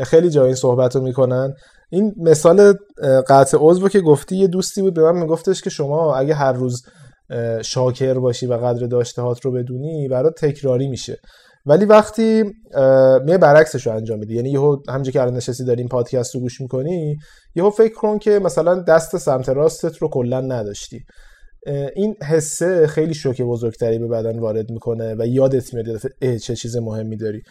خیلی 0.05 0.31
جای 0.31 0.47
این 0.47 0.55
صحبت 0.55 0.97
رو 0.97 1.03
می‌کنن. 1.03 1.55
این 1.91 2.15
مثال 2.17 2.75
قطع 3.29 3.59
عضو 3.61 3.89
که 3.89 4.01
گفتی 4.01 4.37
یه 4.37 4.47
دوستی 4.47 4.83
بود 4.83 4.95
به 4.95 5.03
من 5.03 5.21
میگفتش 5.21 5.63
که 5.63 5.71
شما 5.71 6.17
اگه 6.17 6.35
هر 6.35 6.53
روز 6.53 6.83
شاکر 7.63 8.15
باشی 8.15 8.47
و 8.47 8.55
قدر 8.55 8.87
داشته 8.87 9.23
هات 9.23 9.45
رو 9.45 9.53
بدونی 9.53 10.09
برات 10.09 10.35
تکراری 10.45 10.89
میشه. 10.89 11.17
ولی 11.69 11.85
وقتی 11.85 12.43
می 13.25 13.39
برعکسش 13.39 13.87
رو 13.87 13.93
انجام 13.93 14.19
میدی 14.19 14.35
یعنی 14.35 14.51
یهو 14.51 14.77
همونجوری 14.89 15.13
که 15.13 15.21
الان 15.21 15.37
نشستی 15.37 15.65
داری 15.65 15.81
این 15.81 15.89
پادکست 15.89 16.35
رو 16.35 16.41
گوش 16.41 16.61
می‌کنی 16.61 17.17
یهو 17.55 17.71
فکر 17.71 17.95
کن 17.95 18.19
که 18.19 18.39
مثلا 18.39 18.83
دست 18.83 19.17
سمت 19.17 19.49
راستت 19.49 19.97
رو 19.97 20.09
کلا 20.09 20.41
نداشتی. 20.41 21.01
این 21.97 22.15
حسه 22.23 22.87
خیلی 22.87 23.15
شوک 23.15 23.43
بزرگتری 23.43 23.99
به 23.99 24.09
بدن 24.09 24.39
وارد 24.39 24.71
می‌کنه 24.71 25.15
و 25.19 25.27
یادت 25.27 25.75
میاد 25.75 25.87
چه 26.37 26.57
چیز 26.57 26.77
مهمی 26.77 27.17
داری. 27.17 27.43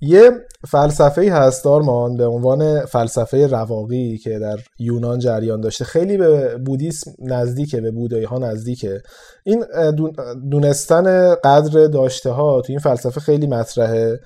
یه 0.00 0.30
فلسفه 0.68 1.20
ای 1.20 1.28
هست 1.28 1.64
دارمان 1.64 2.16
به 2.16 2.26
عنوان 2.26 2.86
فلسفه 2.86 3.46
رواقی 3.46 4.18
که 4.18 4.38
در 4.38 4.56
یونان 4.78 5.18
جریان 5.18 5.60
داشته 5.60 5.84
خیلی 5.84 6.16
به 6.16 6.58
بودیسم 6.66 7.10
نزدیکه 7.18 7.80
به 7.80 7.90
بودایی 7.90 8.24
ها 8.24 8.38
نزدیکه. 8.38 9.00
این 9.44 9.64
دونستن 10.50 11.34
قدر 11.34 11.86
داشته 11.86 12.30
ها 12.30 12.60
تو 12.60 12.72
این 12.72 12.78
فلسفه 12.78 13.20
خیلی 13.20 13.46
مطرحه. 13.46 14.18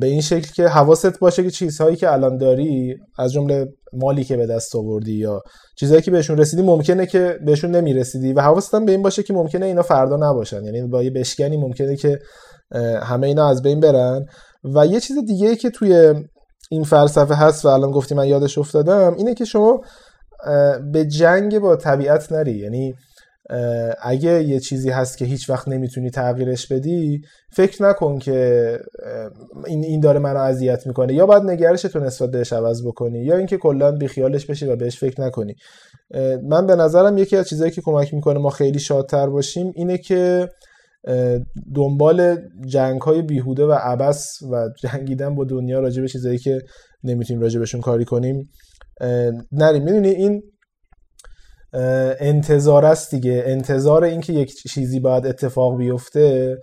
به 0.00 0.06
این 0.06 0.20
شکل 0.20 0.52
که 0.52 0.68
حواست 0.68 1.18
باشه 1.18 1.42
که 1.42 1.50
چیزهایی 1.50 1.96
که 1.96 2.12
الان 2.12 2.38
داری 2.38 2.96
از 3.18 3.32
جمله 3.32 3.66
مالی 3.92 4.24
که 4.24 4.36
به 4.36 4.46
دست 4.46 4.76
آوردی 4.76 5.14
یا 5.14 5.42
چیزهایی 5.78 6.02
که 6.02 6.10
بهشون 6.10 6.38
رسیدی 6.38 6.62
ممکنه 6.62 7.06
که 7.06 7.38
بهشون 7.46 7.70
نمی‌رسیدی 7.70 8.32
و 8.32 8.40
حواست 8.40 8.74
هم 8.74 8.84
به 8.84 8.92
این 8.92 9.02
باشه 9.02 9.22
که 9.22 9.32
ممکنه 9.32 9.66
اینا 9.66 9.82
فردا 9.82 10.16
نباشن. 10.16 10.64
یعنی 10.64 10.82
با 10.82 11.02
یه 11.02 11.10
بشکنی 11.10 11.56
ممکنه 11.56 11.96
که 11.96 12.18
همه 13.02 13.26
اینا 13.26 13.48
از 13.48 13.62
بین 13.62 13.80
برن. 13.80 14.26
و 14.74 14.86
یه 14.86 15.00
چیز 15.00 15.16
دیگه 15.26 15.56
که 15.56 15.70
توی 15.70 16.14
این 16.70 16.84
فلسفه 16.84 17.34
هست 17.34 17.64
و 17.64 17.68
الان 17.68 17.90
گفتی 17.90 18.14
من 18.14 18.28
یادش 18.28 18.58
افتادم 18.58 19.14
اینه 19.18 19.34
که 19.34 19.44
شما 19.44 19.80
به 20.92 21.04
جنگ 21.04 21.58
با 21.58 21.76
طبیعت 21.76 22.32
نری. 22.32 22.58
یعنی 22.58 22.94
اگه 24.02 24.42
یه 24.42 24.60
چیزی 24.60 24.90
هست 24.90 25.18
که 25.18 25.24
هیچ 25.24 25.50
وقت 25.50 25.68
نمی‌تونی 25.68 26.10
تغییرش 26.10 26.72
بدی 26.72 27.20
فکر 27.52 27.82
نکن 27.82 28.18
که 28.18 28.78
این 29.66 29.84
این 29.84 30.00
داره 30.00 30.18
منو 30.18 30.38
اذیت 30.38 30.86
می‌کنه. 30.86 31.14
یا 31.14 31.26
باید 31.26 31.42
نگرش 31.42 31.82
تو 31.82 32.00
نسبت 32.00 32.30
بهش 32.30 32.52
عوض 32.52 32.86
بکنی 32.86 33.18
یا 33.18 33.36
اینکه 33.36 33.56
کلا 33.56 33.92
بیخیالش 33.92 34.46
بشی 34.46 34.66
و 34.66 34.76
بهش 34.76 34.98
فکر 34.98 35.20
نکنی. 35.20 35.54
من 36.48 36.66
به 36.66 36.76
نظرم 36.76 37.18
یکی 37.18 37.36
از 37.36 37.48
چیزهایی 37.48 37.72
که 37.72 37.82
کمک 37.84 38.14
می‌کنه 38.14 38.38
ما 38.38 38.50
خیلی 38.50 38.78
شادتر 38.78 39.26
باشیم 39.26 39.72
اینه 39.74 39.98
که 39.98 40.48
دنبال 41.74 42.36
جنگ 42.66 43.00
های 43.00 43.22
بیهوده 43.22 43.64
و 43.64 43.72
عبس 43.72 44.38
و 44.52 44.68
جنگیدن 44.82 45.34
با 45.34 45.44
دنیا 45.44 45.80
راجع 45.80 46.02
به 46.02 46.08
چیزایی 46.08 46.38
که 46.38 46.58
نمی‌تونیم 47.04 47.42
راجع 47.42 47.58
بهشون 47.58 47.80
کاری 47.80 48.04
کنیم 48.04 48.48
نریم. 49.52 49.82
می‌دونی 49.82 50.08
این 50.08 50.42
انتظار 52.20 52.84
است 52.84 53.14
دیگه. 53.14 53.42
انتظار 53.46 54.04
اینکه 54.04 54.32
یک 54.32 54.54
چیزی 54.54 55.00
باید 55.00 55.26
اتفاق 55.26 55.78
بیفته 55.78 56.56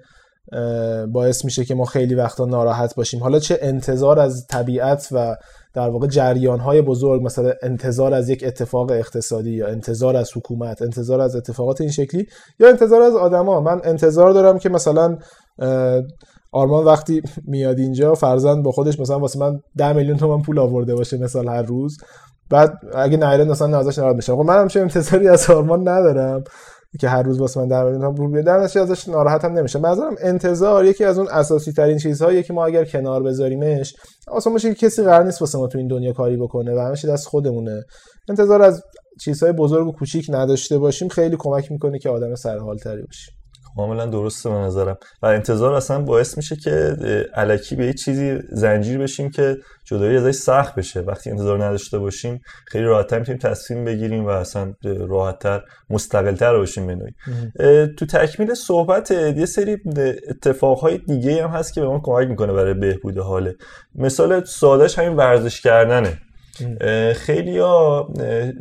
باعث 1.13 1.45
میشه 1.45 1.65
که 1.65 1.75
ما 1.75 1.85
خیلی 1.85 2.15
وقتا 2.15 2.45
ناراحت 2.45 2.95
باشیم. 2.95 3.19
حالا 3.19 3.39
چه 3.39 3.57
انتظار 3.61 4.19
از 4.19 4.45
طبیعت 4.49 5.07
و 5.11 5.35
در 5.73 5.89
واقع 5.89 6.07
جریان 6.07 6.59
های 6.59 6.81
بزرگ 6.81 7.21
مثلا 7.21 7.53
انتظار 7.61 8.13
از 8.13 8.29
یک 8.29 8.43
اتفاق 8.47 8.91
اقتصادی 8.91 9.51
یا 9.51 9.67
انتظار 9.67 10.15
از 10.15 10.31
حکومت 10.37 10.81
انتظار 10.81 11.21
از 11.21 11.35
اتفاقات 11.35 11.81
این 11.81 11.89
شکلی 11.89 12.27
یا 12.59 12.69
انتظار 12.69 13.01
از 13.01 13.15
آدما. 13.15 13.61
من 13.61 13.81
انتظار 13.83 14.31
دارم 14.31 14.59
که 14.59 14.69
مثلا 14.69 15.17
آرمان 16.51 16.85
وقتی 16.85 17.21
میاد 17.47 17.79
اینجا 17.79 18.13
فرزند 18.13 18.63
با 18.63 18.71
خودش 18.71 18.99
مثلا 18.99 19.19
واسه 19.19 19.39
من 19.39 19.59
10 19.77 19.93
میلیون 19.93 20.17
تومان 20.17 20.41
پول 20.41 20.59
آورده 20.59 20.95
باشه 20.95 21.17
مثلا 21.17 21.51
هر 21.51 21.61
روز. 21.61 21.97
بعد 22.49 22.73
اگه 22.95 23.17
نایرن 23.17 23.47
مثلا 23.47 23.67
نازش 23.67 23.97
ناراحت 23.97 24.17
بشه. 24.17 24.35
خب 24.35 24.41
من 24.41 24.61
هم 24.61 24.67
چه 24.67 24.79
انتظاری 24.79 25.27
از 25.27 25.49
آرمان 25.49 25.87
ندارم. 25.87 26.43
که 26.99 27.09
هر 27.09 27.21
روز 27.21 27.39
واسه 27.39 27.59
من 27.59 27.67
در 27.67 27.83
میاد 27.83 28.15
پول 28.15 28.31
بیاد 28.31 28.45
در 28.45 28.59
ازش 28.59 29.07
ناراحت 29.07 29.45
هم 29.45 29.53
نمیشه. 29.53 29.79
منظورم 29.79 30.15
انتظار 30.21 30.85
یکی 30.85 31.03
از 31.03 31.17
اون 31.17 31.27
اساسی 31.27 31.71
ترین 31.71 31.97
چیزهایی 31.97 32.43
که 32.43 32.53
ما 32.53 32.65
اگر 32.65 32.85
کنار 32.85 33.23
بذاریمش 33.23 33.95
اصلا 34.35 34.53
که 34.57 34.73
کسی 34.73 35.03
قرار 35.03 35.25
نیست 35.25 35.41
واسه 35.41 35.57
ما 35.57 35.67
تو 35.67 35.77
این 35.77 35.87
دنیا 35.87 36.13
کاری 36.13 36.37
بکنه 36.37 36.75
و 36.75 36.79
همش 36.79 37.05
دست 37.05 37.27
خودمونه. 37.27 37.83
انتظار 38.29 38.61
از 38.61 38.83
چیزهای 39.21 39.51
بزرگ 39.51 39.87
و 39.87 39.91
کوچیک 39.91 40.25
نداشته 40.29 40.77
باشیم 40.77 41.07
خیلی 41.07 41.35
کمک 41.39 41.71
می‌کنه 41.71 41.99
که 41.99 42.09
آدم 42.09 42.35
سرحال 42.35 42.77
تری 42.77 43.01
باشیم. 43.01 43.33
کاملا 43.75 44.05
درسته 44.05 44.49
به 44.49 44.55
نظرم. 44.55 44.97
و 45.21 45.25
انتظار 45.25 45.73
اصلا 45.73 46.01
باعث 46.01 46.37
میشه 46.37 46.55
که 46.55 46.95
علکی 47.33 47.75
به 47.75 47.85
یه 47.85 47.93
چیزی 47.93 48.39
زنجیر 48.51 48.97
بشیم 48.97 49.31
که 49.31 49.57
جدایی 49.85 50.17
ازش 50.17 50.35
سخت 50.35 50.75
بشه. 50.75 50.99
وقتی 50.99 51.29
انتظار 51.29 51.65
نداشته 51.65 51.99
باشیم 51.99 52.41
خیلی 52.67 52.83
راحتتر 52.83 53.19
می‌تونیم 53.19 53.39
تصمیم 53.39 53.85
بگیریم 53.85 54.25
و 54.25 54.29
اصلا 54.29 54.73
راحتتر 54.83 55.63
مستقلتر 55.89 56.57
باشیم 56.57 56.87
به 56.87 57.87
تو 57.97 58.05
تکمیل 58.05 58.53
صحبت 58.53 59.11
یه 59.11 59.45
سری 59.45 59.77
اتفاقهای 60.29 60.97
دیگه 60.97 61.43
هم 61.43 61.49
هست 61.49 61.73
که 61.73 61.81
به 61.81 61.87
ما 61.87 62.01
کمک 62.03 62.27
می‌کنه 62.27 62.53
برای 62.53 62.73
بهبود 62.73 63.17
حاله. 63.17 63.55
مثال 63.95 64.43
سادهش 64.43 64.99
همین 64.99 65.15
ورزش 65.15 65.61
کردنه. 65.61 66.17
خیلی 67.13 67.57
ها 67.57 68.13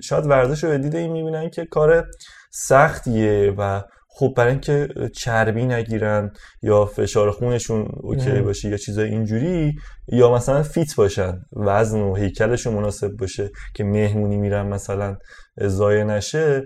شاید 0.02 0.26
ورزش 0.26 0.64
رو 0.64 0.70
به 0.70 0.78
دید 0.78 0.96
این 0.96 1.12
می‌بینن 1.12 1.50
که 1.50 1.64
کار 1.64 2.06
سختیه 2.50 3.54
و 3.58 3.82
خب 4.14 4.34
برای 4.36 4.50
اینکه 4.50 4.88
چربی 5.14 5.64
نگیرن 5.64 6.32
یا 6.62 6.86
فشار 6.86 7.30
خونشون 7.30 7.88
اوکی 8.00 8.40
باشه 8.40 8.68
یا 8.68 8.76
چیزای 8.76 9.08
اینجوری 9.08 9.74
یا 10.08 10.34
مثلا 10.34 10.62
فیت 10.62 10.94
باشن 10.96 11.40
وزن 11.52 12.00
و 12.00 12.14
هیکلشون 12.14 12.74
مناسب 12.74 13.16
باشه 13.16 13.50
که 13.74 13.84
مهمونی 13.84 14.36
میرن 14.36 14.66
مثلا 14.66 15.16
ضایع 15.62 16.04
نشه 16.04 16.62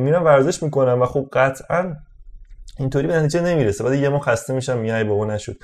میرن 0.00 0.22
ورزش 0.22 0.62
می‌کنن 0.62 0.92
و 0.92 1.06
خب 1.06 1.28
قطعا 1.32 1.94
اینطوری 2.78 3.06
به 3.06 3.16
نتیجه 3.16 3.40
نمی‌رسه. 3.40 3.84
بعد 3.84 3.94
یه 3.94 4.08
ما 4.08 4.18
خسته 4.18 4.54
میشم 4.54 4.78
میای 4.78 5.04
بابا 5.04 5.26
نشد. 5.26 5.56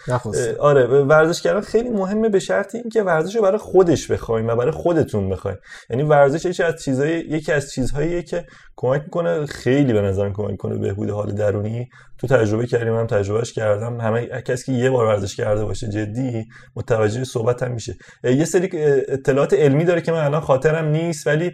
آره 0.60 0.86
ورزش 0.86 1.42
کردن 1.42 1.60
خیلی 1.60 1.88
مهمه 1.88 2.28
به 2.28 2.38
شرط 2.38 2.74
اینکه 2.74 3.02
ورزش 3.02 3.36
رو 3.36 3.42
برای 3.42 3.58
خودش 3.58 4.10
بخوایم 4.10 4.48
و 4.48 4.56
برای 4.56 4.70
خودتون 4.70 5.28
بخوایم. 5.28 5.58
یعنی 5.90 6.02
ورزش 6.02 6.44
یکی 6.44 6.62
از 6.62 6.82
چیزهای 6.82 7.18
یکی 7.18 7.52
از 7.52 7.70
چیزهاییه 7.70 8.22
که 8.22 8.46
کمک 8.76 9.02
می‌کنه 9.02 9.46
خیلی 9.46 9.92
به 9.92 10.02
نظرم 10.02 10.32
کمک 10.32 10.50
می‌کنه 10.50 10.78
بهبود 10.78 11.10
حال 11.10 11.32
درونی. 11.32 11.88
تو 12.18 12.26
تجربه 12.26 12.66
کردیم 12.66 12.92
من 12.92 13.06
تجربهش 13.06 13.52
کردم. 13.52 14.00
همه 14.00 14.26
کسی 14.26 14.64
که 14.64 14.72
یه 14.72 14.90
بار 14.90 15.06
ورزش 15.06 15.36
کرده 15.36 15.64
باشه 15.64 15.88
جدی 15.88 16.46
متوجه 16.76 17.24
صحبت 17.24 17.62
هم 17.62 17.72
میشه. 17.72 17.96
یه 18.24 18.44
سری 18.44 18.68
اطلاعات 19.08 19.54
علمی 19.54 19.84
داره 19.84 20.00
که 20.00 20.12
من 20.12 20.18
الان 20.24 20.40
خاطرم 20.40 20.84
نیست 20.84 21.26
ولی 21.26 21.52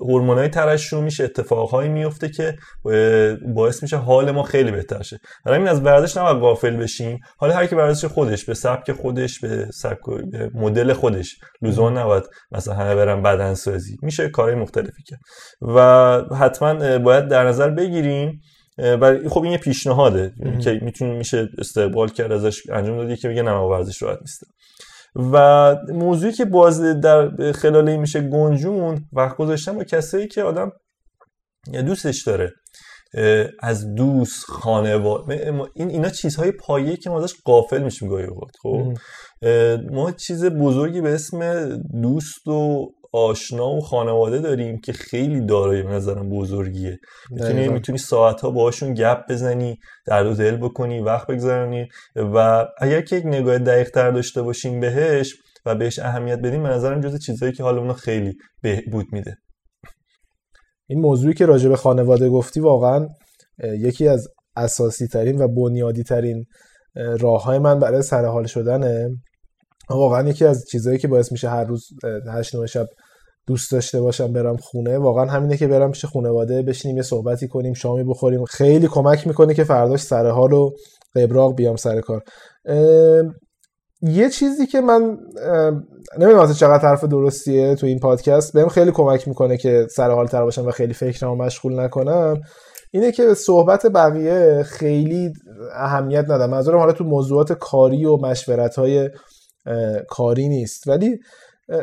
هورمونای 0.00 0.48
ترشح 0.48 1.00
میشه 1.00 1.24
اتفاقهایی 1.24 1.88
میفته 1.88 2.28
که 2.28 2.56
باعث 3.54 3.82
میشه 3.82 3.96
حال 3.96 4.30
ما 4.30 4.42
خیلی 4.42 4.70
بهتر 4.70 5.02
شه. 5.02 5.18
برای 5.44 5.58
این 5.58 5.68
از 5.68 5.80
ورزش 5.80 6.16
نباید 6.16 6.36
غافل 6.36 6.76
بشیم. 6.76 7.18
حالا 7.38 7.54
هر 7.54 7.66
کی 7.66 7.74
ورزش 7.74 8.04
خودش 8.04 8.44
به 8.44 8.54
سبک 8.54 8.92
خودش 8.92 9.40
به 9.40 9.68
سبک 9.72 9.98
به 10.32 10.50
مدل 10.54 10.92
خودش 10.92 11.36
لزوما 11.62 11.90
نباید 11.90 12.24
مثلا 12.52 12.74
همه 12.74 12.94
برن 12.94 13.22
بدن 13.22 13.54
سازی 13.54 13.96
میشه 14.02 14.28
کارهای 14.28 14.54
مختلفی 14.54 15.02
کرد. 15.02 15.20
و 15.62 16.34
حتما 16.34 16.98
باید 16.98 17.28
در 17.28 17.48
نظر 17.48 17.70
بگیریم 17.70 18.40
و 18.78 19.28
خب 19.28 19.42
این 19.42 19.52
یه 19.52 19.58
پیشنهاده. 19.58 20.32
که 20.62 20.80
می‌تونه 20.82 21.18
میشه 21.18 21.48
استقبال 21.58 22.08
کرد 22.08 22.32
ازش. 22.32 22.62
انجام 22.70 22.96
دادی 22.96 23.16
که 23.16 23.28
میگه 23.28 23.42
نه 23.42 23.50
ورزش 23.50 24.02
راحت 24.02 24.18
نیست. 24.20 24.42
و 25.32 25.76
موضوعی 25.88 26.32
که 26.32 26.44
باز 26.44 26.80
در 26.80 27.52
خلال 27.52 27.96
میشه 27.96 28.20
گنجون 28.20 29.04
وقت 29.12 29.36
گذاشتن 29.36 29.72
با 29.72 29.84
کسایی 29.84 30.28
که 30.28 30.42
آدم 30.42 30.72
دوستش 31.72 32.22
داره. 32.22 32.52
از 33.62 33.94
دوست 33.94 34.44
خانواده. 34.44 35.52
این 35.74 35.90
اینا 35.90 36.08
چیزهای 36.08 36.52
پایه 36.52 36.96
که 36.96 37.10
ما 37.10 37.24
ازش 37.24 37.34
قافل 37.44 37.82
میشیم 37.82 38.08
گاهی 38.08 38.26
خب؟ 38.62 38.92
ما 39.90 40.12
چیز 40.12 40.44
بزرگی 40.44 41.00
به 41.00 41.14
اسم 41.14 41.68
دوست 42.02 42.48
و 42.48 42.86
آشنا 43.16 43.70
و 43.70 43.80
خانواده 43.80 44.38
داریم 44.38 44.80
که 44.80 44.92
خیلی 44.92 45.40
دارای 45.40 45.82
به 45.82 45.88
نظرم 45.88 46.30
بزرگیه. 46.30 46.98
می‌تونی 47.30 47.68
می‌تونی 47.68 47.98
ساعت 47.98 48.40
ها 48.40 48.50
باهاشون 48.50 48.94
گپ 48.94 49.30
بزنی 49.30 49.78
درد 50.06 50.26
و 50.26 50.34
دل 50.34 50.56
بکنی 50.56 51.00
وقت 51.00 51.26
بگذرانی 51.26 51.88
و 52.16 52.66
اگر 52.78 53.00
که 53.00 53.16
یک 53.16 53.26
نگاه 53.26 53.58
دقیق 53.58 53.90
تر 53.90 54.10
داشته 54.10 54.42
باشیم 54.42 54.80
بهش 54.80 55.34
و 55.66 55.74
بهش 55.74 55.98
اهمیت 55.98 56.38
بدیم 56.38 56.62
به 56.62 56.68
نظرم 56.68 57.00
جز 57.00 57.18
چیزهایی 57.18 57.54
که 57.54 57.62
حالا 57.62 57.92
خیلی 57.92 58.36
بهبود 58.62 59.06
میده. 59.12 59.36
این 60.86 61.00
موضوعی 61.00 61.34
که 61.34 61.46
راجع 61.46 61.68
به 61.68 61.76
خانواده 61.76 62.28
گفتی 62.28 62.60
واقعا 62.60 63.08
یکی 63.62 64.08
از 64.08 64.28
اساسی 64.56 65.06
ترین 65.06 65.42
و 65.42 65.48
بنیادی 65.48 66.02
ترین 66.02 66.44
راه 66.94 67.44
های 67.44 67.58
من 67.58 67.78
برای 67.78 68.02
سرحال 68.02 68.46
شدنه. 68.46 69.08
واقعا 69.90 70.28
یکی 70.28 70.44
از 70.44 70.64
چیزهایی 70.70 70.98
که 70.98 71.08
باعث 71.08 71.32
میشه 71.32 71.48
هر 71.48 71.64
روز 71.64 71.88
هشت 72.32 72.54
نوع 72.54 72.66
شب 72.66 72.86
دوست 73.46 73.72
داشته 73.72 74.00
باشم 74.00 74.32
برم 74.32 74.56
خونه. 74.56 74.98
واقعا 74.98 75.24
همینه 75.24 75.56
که 75.56 75.66
برم 75.66 75.92
پیش 75.92 76.04
خانواده 76.04 76.62
بشینیم 76.62 76.96
یه 76.96 77.02
صحبتی 77.02 77.48
کنیم 77.48 77.74
شامی 77.74 78.04
بخوریم. 78.04 78.44
خیلی 78.44 78.88
کمک 78.88 79.26
می‌کنه 79.26 79.54
که 79.54 79.64
فرداش 79.64 80.00
سر 80.00 80.30
حال 80.30 80.52
و 80.52 80.70
قبراق 81.16 81.54
بیام 81.54 81.76
سر 81.76 82.00
کار. 82.00 82.22
یه 84.02 84.30
چیزی 84.30 84.66
که 84.66 84.80
من 84.80 85.16
نمی‌دونم 86.18 86.52
چقدر 86.52 86.88
حرف 86.88 87.04
درستیه 87.04 87.74
تو 87.74 87.86
این 87.86 87.98
پادکست. 87.98 88.52
بهم 88.52 88.68
خیلی 88.68 88.90
کمک 88.92 89.28
می‌کنه 89.28 89.56
که 89.56 89.86
سر 89.90 90.10
حال 90.10 90.26
تر 90.26 90.44
باشم 90.44 90.66
و 90.66 90.70
خیلی 90.70 90.94
فکرمو 90.94 91.44
مشغول 91.44 91.80
نکنم. 91.80 92.40
اینه 92.92 93.12
که 93.12 93.34
صحبت 93.34 93.86
بقیه 93.86 94.62
خیلی 94.62 95.32
اهمیت 95.74 96.24
ندارم 96.24 96.50
منظورم 96.50 96.78
حالا 96.78 96.92
تو 96.92 97.04
موضوعات 97.04 97.52
کاری 97.52 98.04
و 98.04 98.16
مشورت 98.16 98.76
های 98.76 99.10
کاری 100.08 100.48
نیست. 100.48 100.88
ولی 100.88 101.18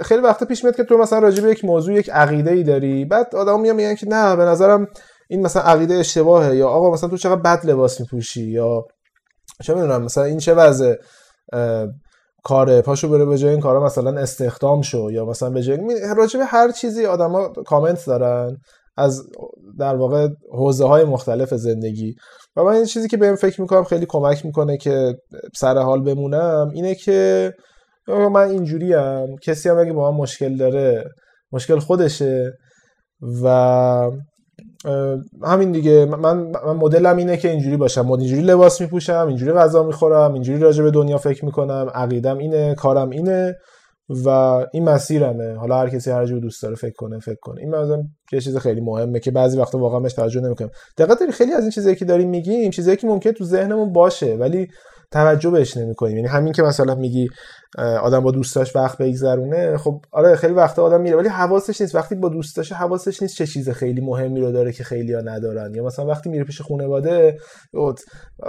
خیلی 0.01 0.21
وقتا 0.21 0.45
پیش 0.45 0.63
میاد 0.63 0.75
که 0.75 0.83
تو 0.83 0.97
مثلا 0.97 1.19
راجع 1.19 1.43
به 1.43 1.49
یک 1.49 1.65
موضوع 1.65 1.93
یک 1.93 2.09
عقیده 2.09 2.51
ای 2.51 2.63
داری 2.63 3.05
بعد 3.05 3.35
آدم 3.35 3.61
میان 3.61 3.75
میگن 3.75 3.95
که 3.95 4.07
نه 4.07 4.35
به 4.35 4.43
نظرم 4.43 4.87
این 5.29 5.41
مثلا 5.41 5.61
عقیده 5.61 5.95
اشتباهه 5.95 6.55
یا 6.55 6.69
آقا 6.69 6.91
مثلا 6.91 7.09
تو 7.09 7.17
چقدر 7.17 7.41
بد 7.41 7.65
لباس 7.65 7.99
میپوشی 7.99 8.43
یا 8.43 8.85
چه 9.63 9.73
می‌دونم 9.73 10.03
مثلا 10.03 10.23
این 10.23 10.37
چه 10.37 10.53
وضع 10.53 10.95
کاره 12.43 12.81
پاشو 12.81 13.09
بره 13.09 13.25
به 13.25 13.37
جای 13.37 13.51
این 13.51 13.59
کارا 13.59 13.85
مثلا 13.85 14.21
استخدام 14.21 14.81
شو 14.81 15.11
یا 15.11 15.25
مثلا 15.25 15.49
به 15.49 15.61
جای 15.61 15.79
راجع 16.17 16.39
به 16.39 16.45
هر 16.45 16.71
چیزی 16.71 17.05
آدما 17.05 17.49
کامنت 17.49 18.05
دارن 18.05 18.57
از 18.97 19.23
در 19.79 19.95
واقع 19.95 20.27
حوزه 20.51 20.85
های 20.85 21.03
مختلف 21.03 21.53
زندگی. 21.53 22.15
و 22.55 22.63
من 22.63 22.73
این 22.73 22.85
چیزی 22.85 23.07
که 23.07 23.17
بهم 23.17 23.35
فکر 23.35 23.61
می‌کنم 23.61 23.83
خیلی 23.83 24.05
کمک 24.09 24.45
می‌کنه 24.45 24.77
که 24.77 25.17
سر 25.55 25.77
حال 25.77 26.03
بمونم 26.03 26.71
اینه 26.73 26.95
که 26.95 27.53
من 28.07 28.49
اینجوری 28.49 28.93
هم 28.93 29.27
کسی 29.43 29.69
هم 29.69 29.77
اگه 29.77 29.93
با 29.93 30.11
من 30.11 30.17
مشکل 30.17 30.57
داره 30.57 31.03
مشکل 31.51 31.79
خودشه. 31.79 32.53
و 33.43 34.11
همین 35.43 35.71
دیگه. 35.71 36.05
من, 36.05 36.37
من 36.37 36.75
مدلم 36.75 37.17
اینه 37.17 37.37
که 37.37 37.49
اینجوری 37.49 37.77
باشم. 37.77 38.11
اینجوری 38.11 38.41
لباس 38.41 38.81
میپوشم 38.81 39.25
اینجوری 39.27 39.51
غذا 39.51 39.83
می‌خورم 39.83 40.33
اینجوری 40.33 40.59
راجع 40.59 40.83
به 40.83 40.91
دنیا 40.91 41.17
فکر 41.17 41.45
می‌کنم. 41.45 41.91
عقیدم 41.93 42.37
اینه 42.37 42.75
کارم 42.75 43.09
اینه. 43.09 43.55
و 44.25 44.29
این 44.73 44.89
مسیرمه. 44.89 45.55
حالا 45.55 45.77
هر 45.77 45.89
کسی 45.89 46.11
هر 46.11 46.25
جور 46.25 46.39
دوست 46.39 46.63
داره 46.63 46.75
فکر 46.75 46.93
کنه 46.97 47.19
فکر 47.19 47.37
کنه. 47.41 47.61
این 47.61 47.69
مثلا 47.69 48.03
یه 48.31 48.41
چیز 48.41 48.57
خیلی 48.57 48.81
مهمه 48.81 49.19
که 49.19 49.31
بعضی 49.31 49.57
وقتا 49.57 49.77
واقعا 49.77 49.99
بهش 49.99 50.13
توجه 50.13 50.41
نمی‌کنم. 50.41 50.69
دقت 50.97 51.19
داری 51.19 51.31
خیلی 51.31 51.53
از 51.53 51.61
این 51.61 51.71
چیزایی 51.71 51.95
که 51.95 52.05
داریم 52.05 52.29
میگیم 52.29 52.71
چیزایی 52.71 52.97
که 52.97 53.07
ممکنه 53.07 53.33
تو 53.33 53.43
ذهنمون 53.45 53.93
باشه 53.93 54.35
ولی 54.35 54.67
توجه 55.11 55.49
بهش 55.49 55.77
نمی‌کنیم. 55.77 56.15
یعنی 56.15 56.27
همین 56.27 56.53
که 56.53 56.63
مثلا 56.63 56.95
میگی 56.95 57.27
آدم 57.77 58.19
با 58.19 58.31
دوستاش 58.31 58.75
وقت 58.75 58.97
بگذرونه. 58.97 59.77
خب 59.77 60.01
آره 60.11 60.35
خیلی 60.35 60.53
وقتا 60.53 60.83
آدم 60.83 61.01
میره 61.01 61.17
ولی 61.17 61.29
حواسش 61.29 61.81
نیست. 61.81 61.95
وقتی 61.95 62.15
با 62.15 62.29
دوستاش 62.29 62.71
حواسش 62.71 63.21
نیست 63.21 63.35
چه 63.35 63.47
چیز 63.47 63.69
خیلی 63.69 64.01
مهمی 64.01 64.41
رو 64.41 64.51
داره 64.51 64.71
که 64.71 64.83
خیلی 64.83 65.13
ها 65.13 65.21
ندارن. 65.21 65.75
یا 65.75 65.83
مثلا 65.83 66.05
وقتی 66.05 66.29
میره 66.29 66.43
پیش 66.43 66.61
خانواده 66.61 67.37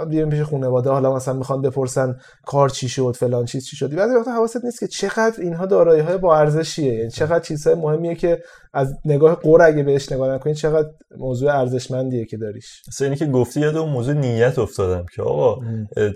بیریم 0.09 0.29
پیش 0.29 0.41
خانواده 0.41 0.89
حالا 0.89 1.15
مثلا 1.15 1.33
می‌خوان 1.33 1.61
بپرسن 1.61 2.15
کار 2.45 2.69
چی 2.69 2.89
شد 2.89 3.15
فلان 3.19 3.45
چیز 3.45 3.65
چی 3.65 3.75
شد. 3.75 3.95
بعضی 3.95 4.15
وقتا 4.15 4.31
حواست 4.31 4.65
نیست 4.65 4.79
که 4.79 4.87
چقدر 4.87 5.41
اینها 5.41 5.65
دارایی 5.65 6.01
های 6.01 6.17
با 6.17 6.37
ارزشیه. 6.37 6.93
یعنی 6.93 7.11
چقدر 7.11 7.39
چیزهای 7.39 7.75
مهمیه 7.75 8.15
که 8.15 8.41
از 8.73 8.93
نگاه 9.05 9.35
قور 9.35 9.61
اگه 9.61 9.83
بهش 9.83 10.11
نگاه 10.11 10.35
نکنی 10.35 10.55
چقدر 10.55 10.89
موضوع 11.17 11.59
ارزشمندیه 11.59 12.25
که 12.25 12.37
داریش. 12.37 12.81
مثلا 12.87 13.05
اینی 13.05 13.17
که 13.17 13.25
گفتی 13.25 13.59
یاد 13.59 13.77
اون 13.77 13.89
موضوع 13.89 14.13
نیت 14.13 14.59
افتادم 14.59 15.05
که 15.15 15.21
آقا 15.21 15.61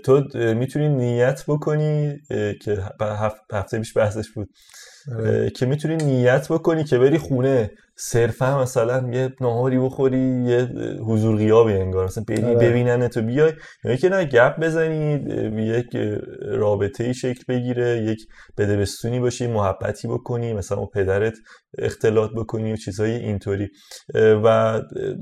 تو 0.04 0.24
می‌تونی 0.34 0.88
نیت 0.88 1.44
بکنی 1.48 2.20
که 2.62 2.78
هفته 3.52 3.78
پیش 3.78 3.96
بحثش 3.96 4.30
بود 4.30 4.48
آره. 5.16 5.50
که 5.50 5.66
می‌تونی 5.66 5.96
نیت 5.96 6.52
بکنی 6.52 6.84
که 6.84 6.98
بری 6.98 7.18
خونه 7.18 7.70
صرفا 7.96 8.62
مثلا 8.62 9.10
یه 9.12 9.32
نهاری 9.40 9.78
بخوری 9.78 10.44
یه 10.46 10.68
حضور 11.06 11.36
غیابی 11.36 11.72
انگار 11.72 12.04
مثلا 12.04 12.24
بری 12.28 12.44
آره. 12.44 12.54
ببینن 12.54 13.08
تو 13.08 13.22
بیای 13.22 13.52
یا 13.84 13.96
که 13.96 14.08
نه 14.08 14.24
گپ 14.24 14.60
بزنی 14.60 15.14
یک 15.56 15.96
رابطه 16.42 17.04
ای 17.04 17.14
شکل 17.14 17.44
بگیره 17.48 18.02
یک 18.02 18.26
بدبستونی 18.58 19.20
باشی 19.20 19.46
محبتی 19.46 20.08
بکنی 20.08 20.52
مثلا 20.52 20.78
با 20.78 20.86
پدرت 20.86 21.34
اختلاط 21.78 22.30
بکنی 22.30 22.72
و 22.72 22.76
چیزهای 22.76 23.10
اینطوری 23.10 23.68
و 24.14 24.80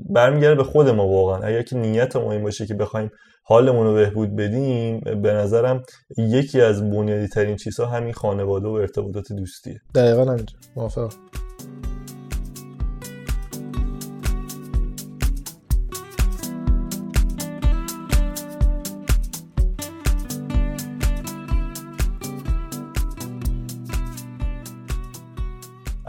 برمیگرده 0.09 0.55
به 0.55 0.63
خود 0.63 0.89
ما 0.89 1.07
واقعا 1.07 1.47
اگر 1.47 1.61
که 1.61 1.77
نیت 1.77 2.15
ما 2.15 2.31
این 2.31 2.43
باشه 2.43 2.65
که 2.65 2.73
بخوایم 2.73 3.11
حالمون 3.49 3.85
رو 3.85 3.93
بهبود 3.93 4.35
بدیم 4.35 4.99
به 4.99 5.33
نظرم 5.33 5.83
یکی 6.17 6.61
از 6.61 6.91
بنیادی 6.91 7.27
ترین 7.27 7.55
چیزها 7.55 7.85
همین 7.85 8.13
خانواده 8.13 8.67
و 8.67 8.71
ارتباطات 8.71 9.33
دوستیه. 9.33 9.81
دقیقا 9.95 10.25
همینجا. 10.25 10.55
موافقم. 10.75 11.09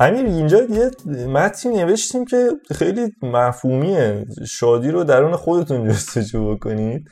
امیر 0.01 0.27
اینجا 0.27 0.63
یه 0.63 0.91
متنی 1.27 1.77
نوشتیم 1.77 2.25
که 2.25 2.51
خیلی 2.75 3.13
مفهومیه. 3.23 4.27
شادی 4.49 4.91
رو 4.91 5.05
درون 5.05 5.37
خودتون 5.37 5.89
جستجو 5.89 6.55
بکنید 6.55 7.09